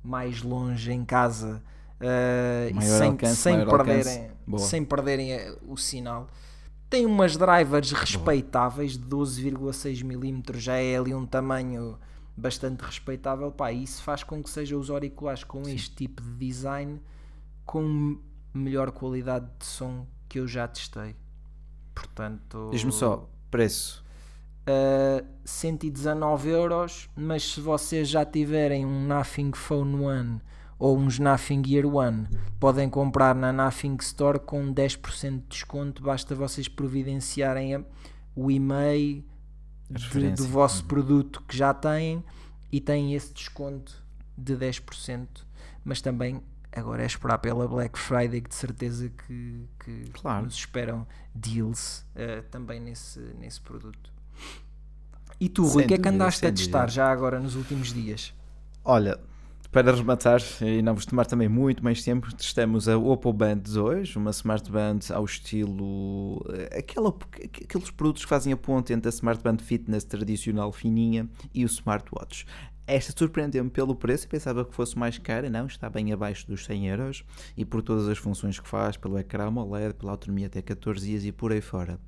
mais 0.03 0.43
longe 0.43 0.93
em 0.93 1.05
casa 1.05 1.63
uh, 2.05 2.71
e 2.71 2.75
Maior 2.75 2.99
sem, 2.99 3.09
alcance, 3.09 3.37
sem 3.37 3.65
perderem, 3.65 4.31
sem 4.59 4.85
perderem 4.85 5.37
uh, 5.37 5.59
o 5.67 5.77
sinal. 5.77 6.29
Tem 6.89 7.07
umas 7.07 7.37
drivers 7.37 7.91
respeitáveis 7.93 8.93
de 8.97 9.05
12,6 9.05 10.05
mm, 10.05 10.61
já 10.61 10.77
é 10.77 10.97
ali 10.97 11.15
um 11.15 11.27
tamanho 11.27 11.99
bastante 12.37 12.83
respeitável. 12.83 13.51
Pá, 13.51 13.73
isso 13.73 14.03
faz 14.03 14.23
com 14.23 14.43
que 14.43 14.51
sejam 14.51 14.79
os 14.79 14.91
auriculares 14.91 15.43
com 15.43 15.63
este 15.63 15.95
tipo 15.97 16.23
de 16.23 16.47
design 16.47 17.01
com 17.65 18.19
melhor 18.53 18.93
qualidade 18.93 19.47
de 19.59 19.65
som 19.67 20.07
que 20.29 20.39
eu 20.39 20.47
já 20.47 20.69
testei. 20.69 21.17
Portanto, 21.95 22.69
Diz-me 22.71 22.93
só, 22.93 23.29
preço. 23.51 24.05
uh, 24.69 25.27
119 25.45 26.49
euros, 26.51 27.09
mas 27.17 27.55
se 27.55 27.61
vocês 27.61 28.09
já 28.09 28.25
tiverem 28.25 28.85
um 28.85 29.07
Nothing 29.07 29.53
Phone 29.53 30.05
One 30.05 30.41
ou 30.85 30.99
uns 30.99 31.19
Nothing 31.19 31.63
Gear 31.67 31.87
One, 31.87 32.29
podem 32.61 32.91
comprar 32.91 33.35
na 33.35 33.51
Nothing 33.51 33.97
Store 34.03 34.39
com 34.39 34.71
10% 34.75 35.31
de 35.41 35.47
desconto, 35.49 36.03
basta 36.03 36.35
vocês 36.35 36.69
providenciarem 36.69 37.83
o 38.37 38.51
e-mail 38.51 39.25
de- 39.89 40.31
do 40.33 40.47
vosso 40.47 40.85
produto 40.85 41.43
que 41.49 41.57
já 41.57 41.73
têm 41.73 42.23
e 42.71 42.83
têm 42.83 43.15
esse 43.15 43.33
desconto 43.33 44.05
de 44.37 44.55
10%, 44.55 45.47
mas 45.83 46.03
também 46.03 46.43
agora 46.71 47.03
é 47.03 47.07
esperar 47.07 47.39
pela 47.39 47.67
Black 47.67 47.99
Friday 47.99 48.43
que 48.43 48.51
de 48.51 48.55
certeza 48.55 49.09
que, 49.09 49.67
que 49.83 50.11
Claro. 50.13 50.45
nos 50.45 50.55
esperam 50.55 51.07
deals 51.35 52.05
eh, 52.15 52.43
também 52.51 52.79
nesse, 52.79 53.21
nesse 53.41 53.59
produto. 53.61 54.13
E 55.41 55.49
tu, 55.49 55.65
Rui, 55.67 55.85
o 55.85 55.87
que 55.89 55.95
é 55.95 55.99
que 55.99 56.09
andaste 56.09 56.45
a 56.47 56.53
testar 56.53 56.91
já 56.91 57.11
agora 57.11 57.41
nos 57.41 57.57
últimos 57.57 57.91
dias? 57.93 58.35
Olha, 58.85 59.19
para 59.75 59.93
rematar 59.93 60.41
e 60.63 60.81
não 60.83 60.95
vos 60.95 61.05
tomar 61.05 61.27
também 61.27 61.49
muito 61.49 61.83
mais 61.83 62.01
tempo, 62.01 62.33
testamos 62.33 62.89
a 62.89 62.97
Oppo 62.97 63.33
Band 63.33 63.57
2, 63.57 64.15
uma 64.15 64.31
Smart 64.31 64.71
Band 64.71 65.01
ao 65.13 65.25
estilo. 65.25 66.41
eh, 66.51 66.79
Aquela, 66.79 67.09
aqueles 67.09 67.91
produtos 67.91 68.23
que 68.23 68.29
fazem 68.29 68.53
a 68.53 68.57
ponte 68.57 68.93
entre 68.93 69.09
a 69.09 69.11
Smart 69.11 69.43
Band 69.43 69.59
Fitness 69.59 70.05
tradicional 70.05 70.71
fininha 70.71 71.29
e 71.53 71.65
o 71.65 71.67
Smartwatch. 71.67 72.47
Esta 72.87 73.13
surpreendeu-me 73.19 73.71
pelo 73.71 73.97
preço, 73.97 74.29
pensava 74.29 74.65
que 74.65 74.75
fosse 74.75 74.97
mais 74.97 75.19
cara, 75.19 75.51
não, 75.51 75.67
está 75.67 75.91
bem 75.91 76.13
abaixo 76.13 76.47
dos 76.47 76.65
100 76.67 76.89
euros 76.91 77.25
e 77.57 77.65
por 77.65 77.83
todas 77.83 78.07
as 78.09 78.19
funções 78.19 78.61
que 78.61 78.69
faz, 78.69 78.97
pelo 78.97 79.19
ecrã 79.19 79.47
AMOLED, 79.47 79.95
pela 79.95 80.13
autonomia 80.13 80.47
até 80.47 80.63
14 80.63 81.05
dias 81.05 81.25
e 81.25 81.33
por 81.33 81.51
aí 81.51 81.63
fora. 81.63 81.99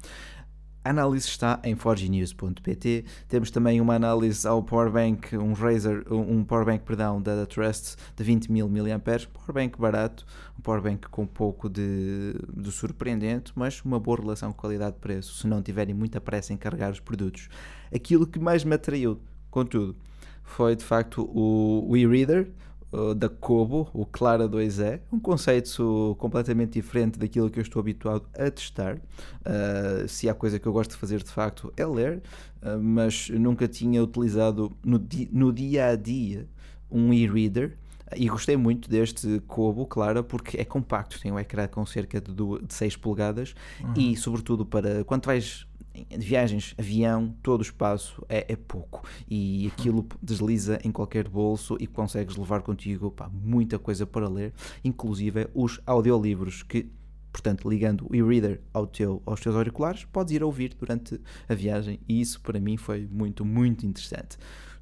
A 0.87 0.91
análise 0.91 1.27
está 1.27 1.59
em 1.65 1.75
forgenews.pt. 1.75 3.05
Temos 3.27 3.51
também 3.51 3.81
uma 3.81 3.97
análise 3.97 4.47
ao 4.47 4.63
powerbank, 4.63 5.37
um 5.37 5.53
Razer, 5.53 6.05
um 6.09 6.45
powerbank, 6.45 6.85
perdão, 6.85 7.21
da 7.21 7.45
Trust 7.45 7.97
de 8.15 8.23
20.000 8.23 8.69
mAh, 8.69 9.27
powerbank 9.33 9.81
barato, 9.81 10.25
um 10.57 10.63
powerbank 10.63 11.09
com 11.09 11.23
um 11.23 11.27
pouco 11.27 11.69
de, 11.69 12.37
de 12.57 12.71
surpreendente, 12.71 13.51
mas 13.57 13.83
uma 13.85 13.99
boa 13.99 14.21
relação 14.21 14.53
qualidade-preço, 14.53 15.35
se 15.35 15.49
não 15.49 15.61
tiverem 15.61 15.93
muita 15.93 16.21
pressa 16.21 16.53
em 16.53 16.57
carregar 16.57 16.93
os 16.93 17.01
produtos. 17.01 17.49
Aquilo 17.93 18.25
que 18.25 18.39
mais 18.39 18.63
me 18.63 18.77
atraiu, 18.77 19.21
contudo, 19.51 19.97
foi 20.45 20.77
de 20.77 20.85
facto 20.85 21.29
o, 21.35 21.85
o 21.91 21.97
e-reader, 21.97 22.49
uh, 22.93 23.15
da 23.15 23.29
Kobo, 23.29 23.89
o 23.93 24.05
Clara 24.07 24.49
2E, 24.49 25.01
um 25.13 25.19
conceito 25.19 26.17
completamente 26.19 26.73
diferente 26.75 27.19
daquilo 27.19 27.51
que 27.51 27.59
eu 27.59 27.63
estou 27.63 27.81
habituado 27.81 28.27
a 28.35 28.51
testar. 28.51 28.97
Uh, 28.97 30.09
se 30.09 30.29
há 30.29 30.35
coisa 30.35 30.59
que 30.59 30.67
eu 30.67 30.73
gosto 30.73 30.93
de 30.93 30.97
fazer 30.97 31.23
de 31.23 31.31
facto 31.31 31.73
é 31.77 31.87
ler, 31.87 32.23
uh, 32.63 32.79
mas 32.81 33.29
nunca 33.31 33.69
tinha 33.69 34.03
utilizado 34.03 34.77
no, 34.85 34.99
di 34.99 35.29
no 35.33 35.53
dia 35.53 35.87
a 35.89 35.97
dia 35.97 36.49
um 36.91 37.13
e-reader. 37.13 37.77
E 38.17 38.29
gostei 38.29 38.57
muito 38.57 38.89
deste 38.89 39.41
Kobo, 39.49 39.85
claro, 39.85 40.23
porque 40.23 40.57
é 40.57 40.65
compacto, 40.65 41.21
tem 41.21 41.33
um 41.33 41.39
ecrã 41.41 41.67
com 41.67 41.85
cerca 41.85 42.21
de, 42.21 42.33
du- 42.33 42.63
de 42.65 42.73
6 42.73 42.95
polegadas 42.95 43.53
e, 43.97 44.17
sobretudo, 44.17 44.65
para 44.65 45.03
quando 45.03 45.27
vais 45.27 45.66
viagens, 46.11 46.75
avião, 46.79 47.35
todo 47.43 47.61
o 47.61 47.63
espaço 47.63 48.25
é, 48.29 48.53
é 48.53 48.57
pouco. 48.57 49.07
E 49.29 49.71
aquilo 49.73 50.07
desliza 50.23 50.79
em 50.85 50.91
qualquer 50.91 51.29
bolso 51.29 51.77
e 51.81 51.87
consegues 51.87 52.37
levar 52.37 52.63
contigo 52.63 53.11
pá, 53.11 53.29
muita 53.29 53.79
coisa 53.79 54.07
para 54.07 54.29
ler, 54.29 54.53
inclusive 54.85 55.49
os 55.55 55.81
audiolivros 55.87 56.63
que, 56.63 56.91
portanto, 57.33 57.69
ligando 57.69 58.07
o 58.11 58.15
e-reader 58.15 58.61
ao 58.73 58.87
teu, 58.87 59.23
aos 59.25 59.41
teus 59.41 59.55
auriculares, 59.55 60.05
podes 60.05 60.35
ir 60.35 60.43
a 60.43 60.47
ouvir 60.47 60.75
durante 60.75 61.21
a 61.49 61.55
viagem. 61.55 62.01
E 62.09 62.21
isso 62.21 62.41
para 62.41 62.61
mim 62.61 62.77
foi 62.77 63.07
muito, 63.11 63.45
muito 63.45 63.87
interessante. 63.87 64.39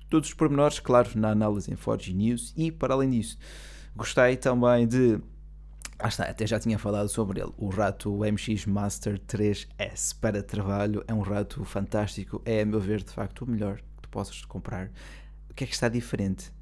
Todos 0.09 0.29
os 0.29 0.35
pormenores, 0.35 0.79
claro, 0.79 1.11
na 1.17 1.31
análise 1.31 1.73
em 1.73 1.77
Forge 1.77 2.13
News. 2.13 2.53
E, 2.57 2.71
para 2.71 2.95
além 2.95 3.11
disso, 3.11 3.39
gostei 3.97 4.37
também 4.37 4.87
de 4.87 5.19
Ah 5.99 6.09
está, 6.09 6.25
até 6.25 6.47
já 6.47 6.59
tinha 6.59 6.79
falado 6.79 7.09
sobre 7.09 7.41
ele. 7.41 7.53
O 7.57 7.69
rato 7.69 8.19
MX 8.19 8.67
Master 8.67 9.19
3S 9.19 10.17
para 10.21 10.43
trabalho 10.43 11.05
é 11.07 11.15
um 11.15 11.21
rato 11.21 11.65
fantástico. 11.65 12.43
É, 12.45 12.63
a 12.63 12.67
meu 12.67 12.81
ver, 12.81 13.03
de 13.03 13.11
facto, 13.11 13.43
o 13.43 13.51
melhor 13.51 13.77
que 13.77 14.03
tu 14.03 14.09
possas 14.09 14.45
comprar. 14.45 14.91
O 15.51 15.55
que 15.55 15.65
é 15.65 15.67
que 15.67 15.75
está 15.75 15.89
diferente? 15.89 16.53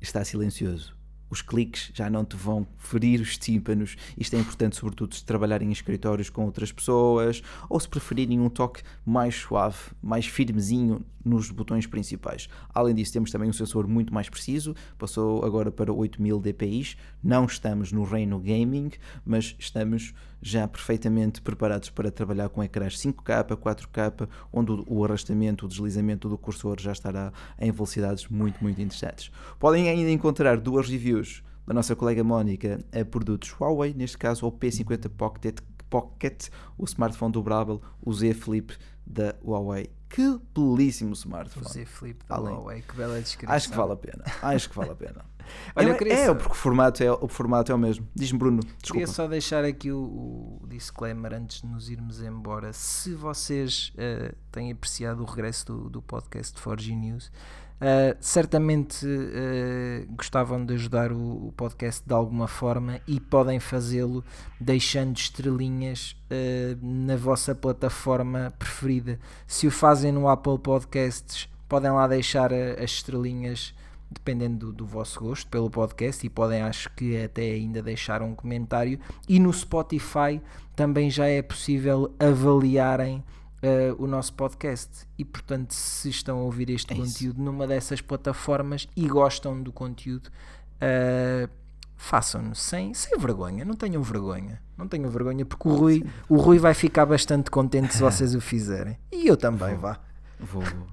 Está 0.00 0.24
silencioso 0.24 0.96
os 1.28 1.42
cliques 1.42 1.90
já 1.92 2.08
não 2.08 2.24
te 2.24 2.36
vão 2.36 2.66
ferir 2.76 3.20
os 3.20 3.36
tímpanos. 3.36 3.96
Isto 4.16 4.36
é 4.36 4.38
importante, 4.38 4.76
sobretudo, 4.76 5.14
se 5.14 5.24
trabalharem 5.24 5.68
em 5.68 5.72
escritórios 5.72 6.30
com 6.30 6.44
outras 6.44 6.70
pessoas 6.70 7.42
ou 7.68 7.78
se 7.80 7.88
preferirem 7.88 8.40
um 8.40 8.48
toque 8.48 8.82
mais 9.04 9.34
suave, 9.34 9.78
mais 10.02 10.26
firmezinho 10.26 11.04
nos 11.26 11.50
botões 11.50 11.86
principais. 11.86 12.48
Além 12.72 12.94
disso, 12.94 13.12
temos 13.12 13.30
também 13.30 13.50
um 13.50 13.52
sensor 13.52 13.88
muito 13.88 14.14
mais 14.14 14.28
preciso, 14.28 14.74
passou 14.96 15.44
agora 15.44 15.72
para 15.72 15.92
8000 15.92 16.40
dpi. 16.40 16.96
Não 17.22 17.44
estamos 17.44 17.90
no 17.90 18.04
reino 18.04 18.38
gaming, 18.38 18.90
mas 19.24 19.56
estamos 19.58 20.14
já 20.40 20.68
perfeitamente 20.68 21.40
preparados 21.40 21.90
para 21.90 22.10
trabalhar 22.10 22.48
com 22.48 22.62
ecrãs 22.62 22.96
5K, 22.98 23.56
4K, 23.56 24.28
onde 24.52 24.84
o 24.86 25.04
arrastamento, 25.04 25.66
o 25.66 25.68
deslizamento 25.68 26.28
do 26.28 26.38
cursor 26.38 26.78
já 26.78 26.92
estará 26.92 27.32
em 27.58 27.72
velocidades 27.72 28.28
muito, 28.28 28.62
muito 28.62 28.80
interessantes. 28.80 29.30
Podem 29.58 29.88
ainda 29.88 30.10
encontrar 30.10 30.60
duas 30.60 30.88
reviews 30.88 31.42
da 31.66 31.74
nossa 31.74 31.96
colega 31.96 32.22
Mónica 32.22 32.78
a 32.92 33.04
produtos 33.04 33.50
Huawei, 33.58 33.92
neste 33.92 34.16
caso 34.16 34.46
o 34.46 34.52
P50 34.52 35.08
Pocket, 35.08 35.58
Pocket 35.90 36.48
o 36.78 36.84
smartphone 36.84 37.32
dobrável, 37.32 37.80
o 38.00 38.12
Z 38.12 38.34
Flip 38.34 38.72
da 39.04 39.34
Huawei 39.44 39.90
que 40.08 40.40
belíssimo 40.54 41.12
smartphone. 41.14 41.66
O 41.66 41.68
Z 41.68 41.84
Flip 41.84 42.24
da. 42.28 42.38
Huawei, 42.38 42.82
que 42.82 42.96
bela 42.96 43.20
descrição. 43.20 43.54
Acho 43.54 43.70
que 43.70 43.76
vale 43.76 43.92
a 43.92 43.96
pena. 43.96 44.24
Acho 44.42 44.70
que 44.70 44.76
vale 44.76 44.90
a 44.90 44.94
pena. 44.94 45.24
Olha, 45.74 45.96
é, 46.00 46.12
é, 46.12 46.26
só... 46.26 46.34
porque 46.34 46.52
o 46.52 46.56
formato 46.56 47.02
é, 47.02 47.12
o 47.12 47.28
formato 47.28 47.72
é 47.72 47.74
o 47.74 47.78
mesmo. 47.78 48.06
Diz-me, 48.14 48.38
Bruno. 48.38 48.60
Desculpa. 48.60 48.92
Queria 48.92 49.06
só 49.06 49.26
deixar 49.26 49.64
aqui 49.64 49.90
o, 49.90 50.58
o, 50.62 50.66
disclaimer 50.68 51.34
antes 51.34 51.60
de 51.60 51.66
nos 51.66 51.88
irmos 51.88 52.22
embora. 52.22 52.72
Se 52.72 53.14
vocês 53.14 53.92
uh, 53.94 54.34
têm 54.50 54.72
apreciado 54.72 55.22
o 55.22 55.24
regresso 55.24 55.66
do, 55.66 55.90
do 55.90 56.02
podcast 56.02 56.58
Forge 56.58 56.94
News, 56.94 57.30
Uh, 57.76 58.16
certamente 58.20 59.04
uh, 59.06 60.06
gostavam 60.16 60.64
de 60.64 60.72
ajudar 60.72 61.12
o, 61.12 61.48
o, 61.48 61.52
podcast 61.54 62.02
de 62.06 62.14
alguma 62.14 62.48
forma 62.48 63.02
e 63.06 63.20
podem 63.20 63.60
fazê-lo 63.60 64.24
deixando 64.58 65.14
estrelinhas 65.14 66.16
uh, 66.30 66.78
na 66.80 67.16
vossa 67.16 67.54
plataforma 67.54 68.54
preferida. 68.58 69.20
Se 69.46 69.66
o 69.66 69.70
fazem 69.70 70.10
no 70.10 70.26
Apple 70.26 70.58
Podcasts, 70.58 71.50
podem 71.68 71.90
lá 71.90 72.06
deixar 72.06 72.50
as 72.50 72.92
estrelinhas 72.92 73.74
dependendo 74.10 74.66
do, 74.66 74.72
do, 74.72 74.86
vosso 74.86 75.20
gosto 75.20 75.46
pelo 75.48 75.68
podcast 75.68 76.24
e 76.24 76.30
podem 76.30 76.62
acho 76.62 76.88
que 76.94 77.22
até 77.22 77.42
ainda 77.42 77.82
deixar 77.82 78.22
um 78.22 78.34
comentário 78.34 78.98
e 79.28 79.38
no 79.38 79.52
Spotify 79.52 80.40
também 80.74 81.10
já 81.10 81.26
é 81.26 81.42
possível 81.42 82.14
avaliarem 82.18 83.22
uh, 83.62 84.02
o 84.02 84.06
nosso 84.06 84.32
podcast. 84.34 85.06
E 85.18 85.24
portanto, 85.24 85.72
se 85.72 86.08
estão 86.08 86.38
a 86.38 86.42
ouvir 86.42 86.70
este 86.70 86.92
é 86.92 86.96
conteúdo 86.96 87.36
isso. 87.36 87.42
numa 87.42 87.66
dessas 87.66 88.00
plataformas 88.00 88.88
e 88.96 89.06
gostam 89.06 89.62
do 89.62 89.72
conteúdo, 89.72 90.28
uh, 90.28 91.48
façam-no 91.96 92.54
sem, 92.54 92.92
sem 92.94 93.18
vergonha, 93.18 93.64
não 93.64 93.74
tenham 93.74 94.02
vergonha. 94.02 94.60
Não 94.76 94.86
tenham 94.86 95.08
vergonha, 95.10 95.44
porque 95.46 95.68
o 95.68 95.74
Rui, 95.74 96.04
o 96.28 96.36
Rui 96.36 96.58
vai 96.58 96.74
ficar 96.74 97.06
bastante 97.06 97.50
contente 97.50 97.94
se 97.94 98.00
vocês 98.02 98.34
o 98.34 98.40
fizerem. 98.40 98.98
E 99.10 99.26
eu 99.26 99.36
também, 99.36 99.70
vou, 99.70 99.78
vá. 99.78 100.00
Vou, 100.38 100.62
vou. 100.62 100.86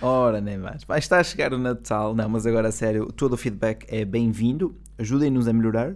Ora, 0.00 0.40
nem 0.40 0.56
mais. 0.56 0.84
Vai 0.84 0.98
estar 0.98 1.18
a 1.18 1.24
chegar 1.24 1.52
o 1.52 1.58
Natal. 1.58 2.14
Não, 2.14 2.28
mas 2.28 2.46
agora 2.46 2.68
a 2.68 2.72
sério, 2.72 3.12
todo 3.12 3.32
o 3.32 3.36
feedback 3.36 3.84
é 3.88 4.04
bem-vindo. 4.04 4.74
Ajudem-nos 4.98 5.48
a 5.48 5.52
melhorar. 5.52 5.94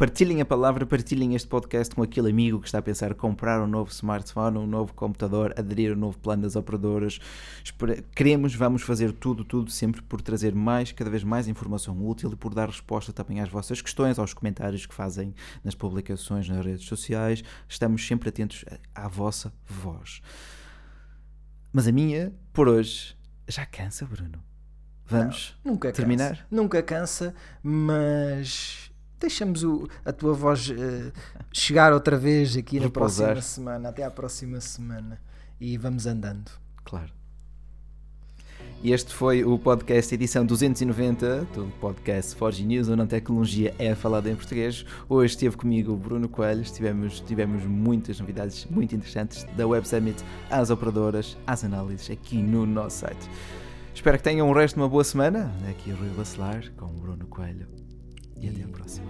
Partilhem 0.00 0.40
a 0.40 0.46
palavra, 0.46 0.86
partilhem 0.86 1.34
este 1.34 1.46
podcast 1.46 1.94
com 1.94 2.02
aquele 2.02 2.30
amigo 2.30 2.58
que 2.58 2.66
está 2.66 2.78
a 2.78 2.82
pensar 2.82 3.12
comprar 3.12 3.60
um 3.60 3.66
novo 3.66 3.90
smartphone, 3.90 4.56
um 4.56 4.66
novo 4.66 4.94
computador, 4.94 5.52
aderir 5.58 5.92
a 5.92 5.94
um 5.94 5.98
novo 5.98 6.18
plano 6.18 6.40
das 6.40 6.56
operadoras. 6.56 7.20
Queremos, 8.16 8.54
vamos 8.54 8.80
fazer 8.80 9.12
tudo, 9.12 9.44
tudo 9.44 9.70
sempre 9.70 10.00
por 10.00 10.22
trazer 10.22 10.54
mais, 10.54 10.90
cada 10.90 11.10
vez 11.10 11.22
mais 11.22 11.48
informação 11.48 11.94
útil 12.02 12.32
e 12.32 12.36
por 12.36 12.54
dar 12.54 12.70
resposta 12.70 13.12
também 13.12 13.42
às 13.42 13.50
vossas 13.50 13.82
questões, 13.82 14.18
aos 14.18 14.32
comentários 14.32 14.86
que 14.86 14.94
fazem 14.94 15.34
nas 15.62 15.74
publicações, 15.74 16.48
nas 16.48 16.64
redes 16.64 16.86
sociais. 16.86 17.44
Estamos 17.68 18.06
sempre 18.06 18.30
atentos 18.30 18.64
à 18.94 19.06
vossa 19.06 19.52
voz. 19.66 20.22
Mas 21.70 21.86
a 21.86 21.92
minha, 21.92 22.32
por 22.54 22.70
hoje, 22.70 23.14
já 23.46 23.66
cansa, 23.66 24.06
Bruno. 24.06 24.42
Vamos 25.04 25.58
Não, 25.62 25.72
nunca 25.72 25.92
terminar? 25.92 26.30
Cansa. 26.30 26.46
Nunca 26.50 26.82
cansa, 26.82 27.34
mas 27.62 28.89
deixamos 29.20 29.62
o, 29.62 29.88
a 30.04 30.12
tua 30.12 30.32
voz 30.32 30.68
uh, 30.70 31.12
chegar 31.52 31.92
outra 31.92 32.16
vez 32.16 32.56
aqui 32.56 32.80
na 32.80 32.90
próxima 32.90 33.40
semana, 33.40 33.88
até 33.90 34.02
à 34.04 34.10
próxima 34.10 34.60
semana. 34.60 35.20
E 35.60 35.76
vamos 35.76 36.06
andando. 36.06 36.50
Claro. 36.84 37.12
E 38.82 38.92
este 38.92 39.12
foi 39.12 39.44
o 39.44 39.58
podcast 39.58 40.14
edição 40.14 40.44
290 40.46 41.44
do 41.54 41.70
podcast 41.82 42.34
Forge 42.34 42.64
News, 42.64 42.88
onde 42.88 43.02
a 43.02 43.06
tecnologia 43.06 43.74
é 43.78 43.94
falada 43.94 44.30
em 44.30 44.34
português. 44.34 44.86
Hoje 45.06 45.34
esteve 45.34 45.54
comigo 45.54 45.92
o 45.92 45.96
Bruno 45.98 46.30
Coelho, 46.30 46.62
tivemos, 46.62 47.20
tivemos 47.20 47.62
muitas 47.66 48.18
novidades 48.18 48.64
muito 48.70 48.94
interessantes 48.94 49.44
da 49.54 49.66
Web 49.66 49.86
Summit 49.86 50.24
às 50.50 50.70
operadoras, 50.70 51.36
às 51.46 51.62
análises 51.62 52.08
aqui 52.10 52.38
no 52.38 52.64
nosso 52.64 53.00
site. 53.00 53.28
Espero 53.94 54.16
que 54.16 54.24
tenham 54.24 54.48
o 54.48 54.54
resto 54.54 54.76
de 54.76 54.80
uma 54.80 54.88
boa 54.88 55.04
semana. 55.04 55.52
Aqui 55.68 55.90
o 55.90 55.96
Rui 55.96 56.08
Bacelar 56.16 56.64
com 56.78 56.86
o 56.86 57.00
Bruno 57.00 57.26
Coelho 57.26 57.66
e 58.40 58.48
até 58.48 58.62
a 58.62 58.68
próxima. 58.68 59.09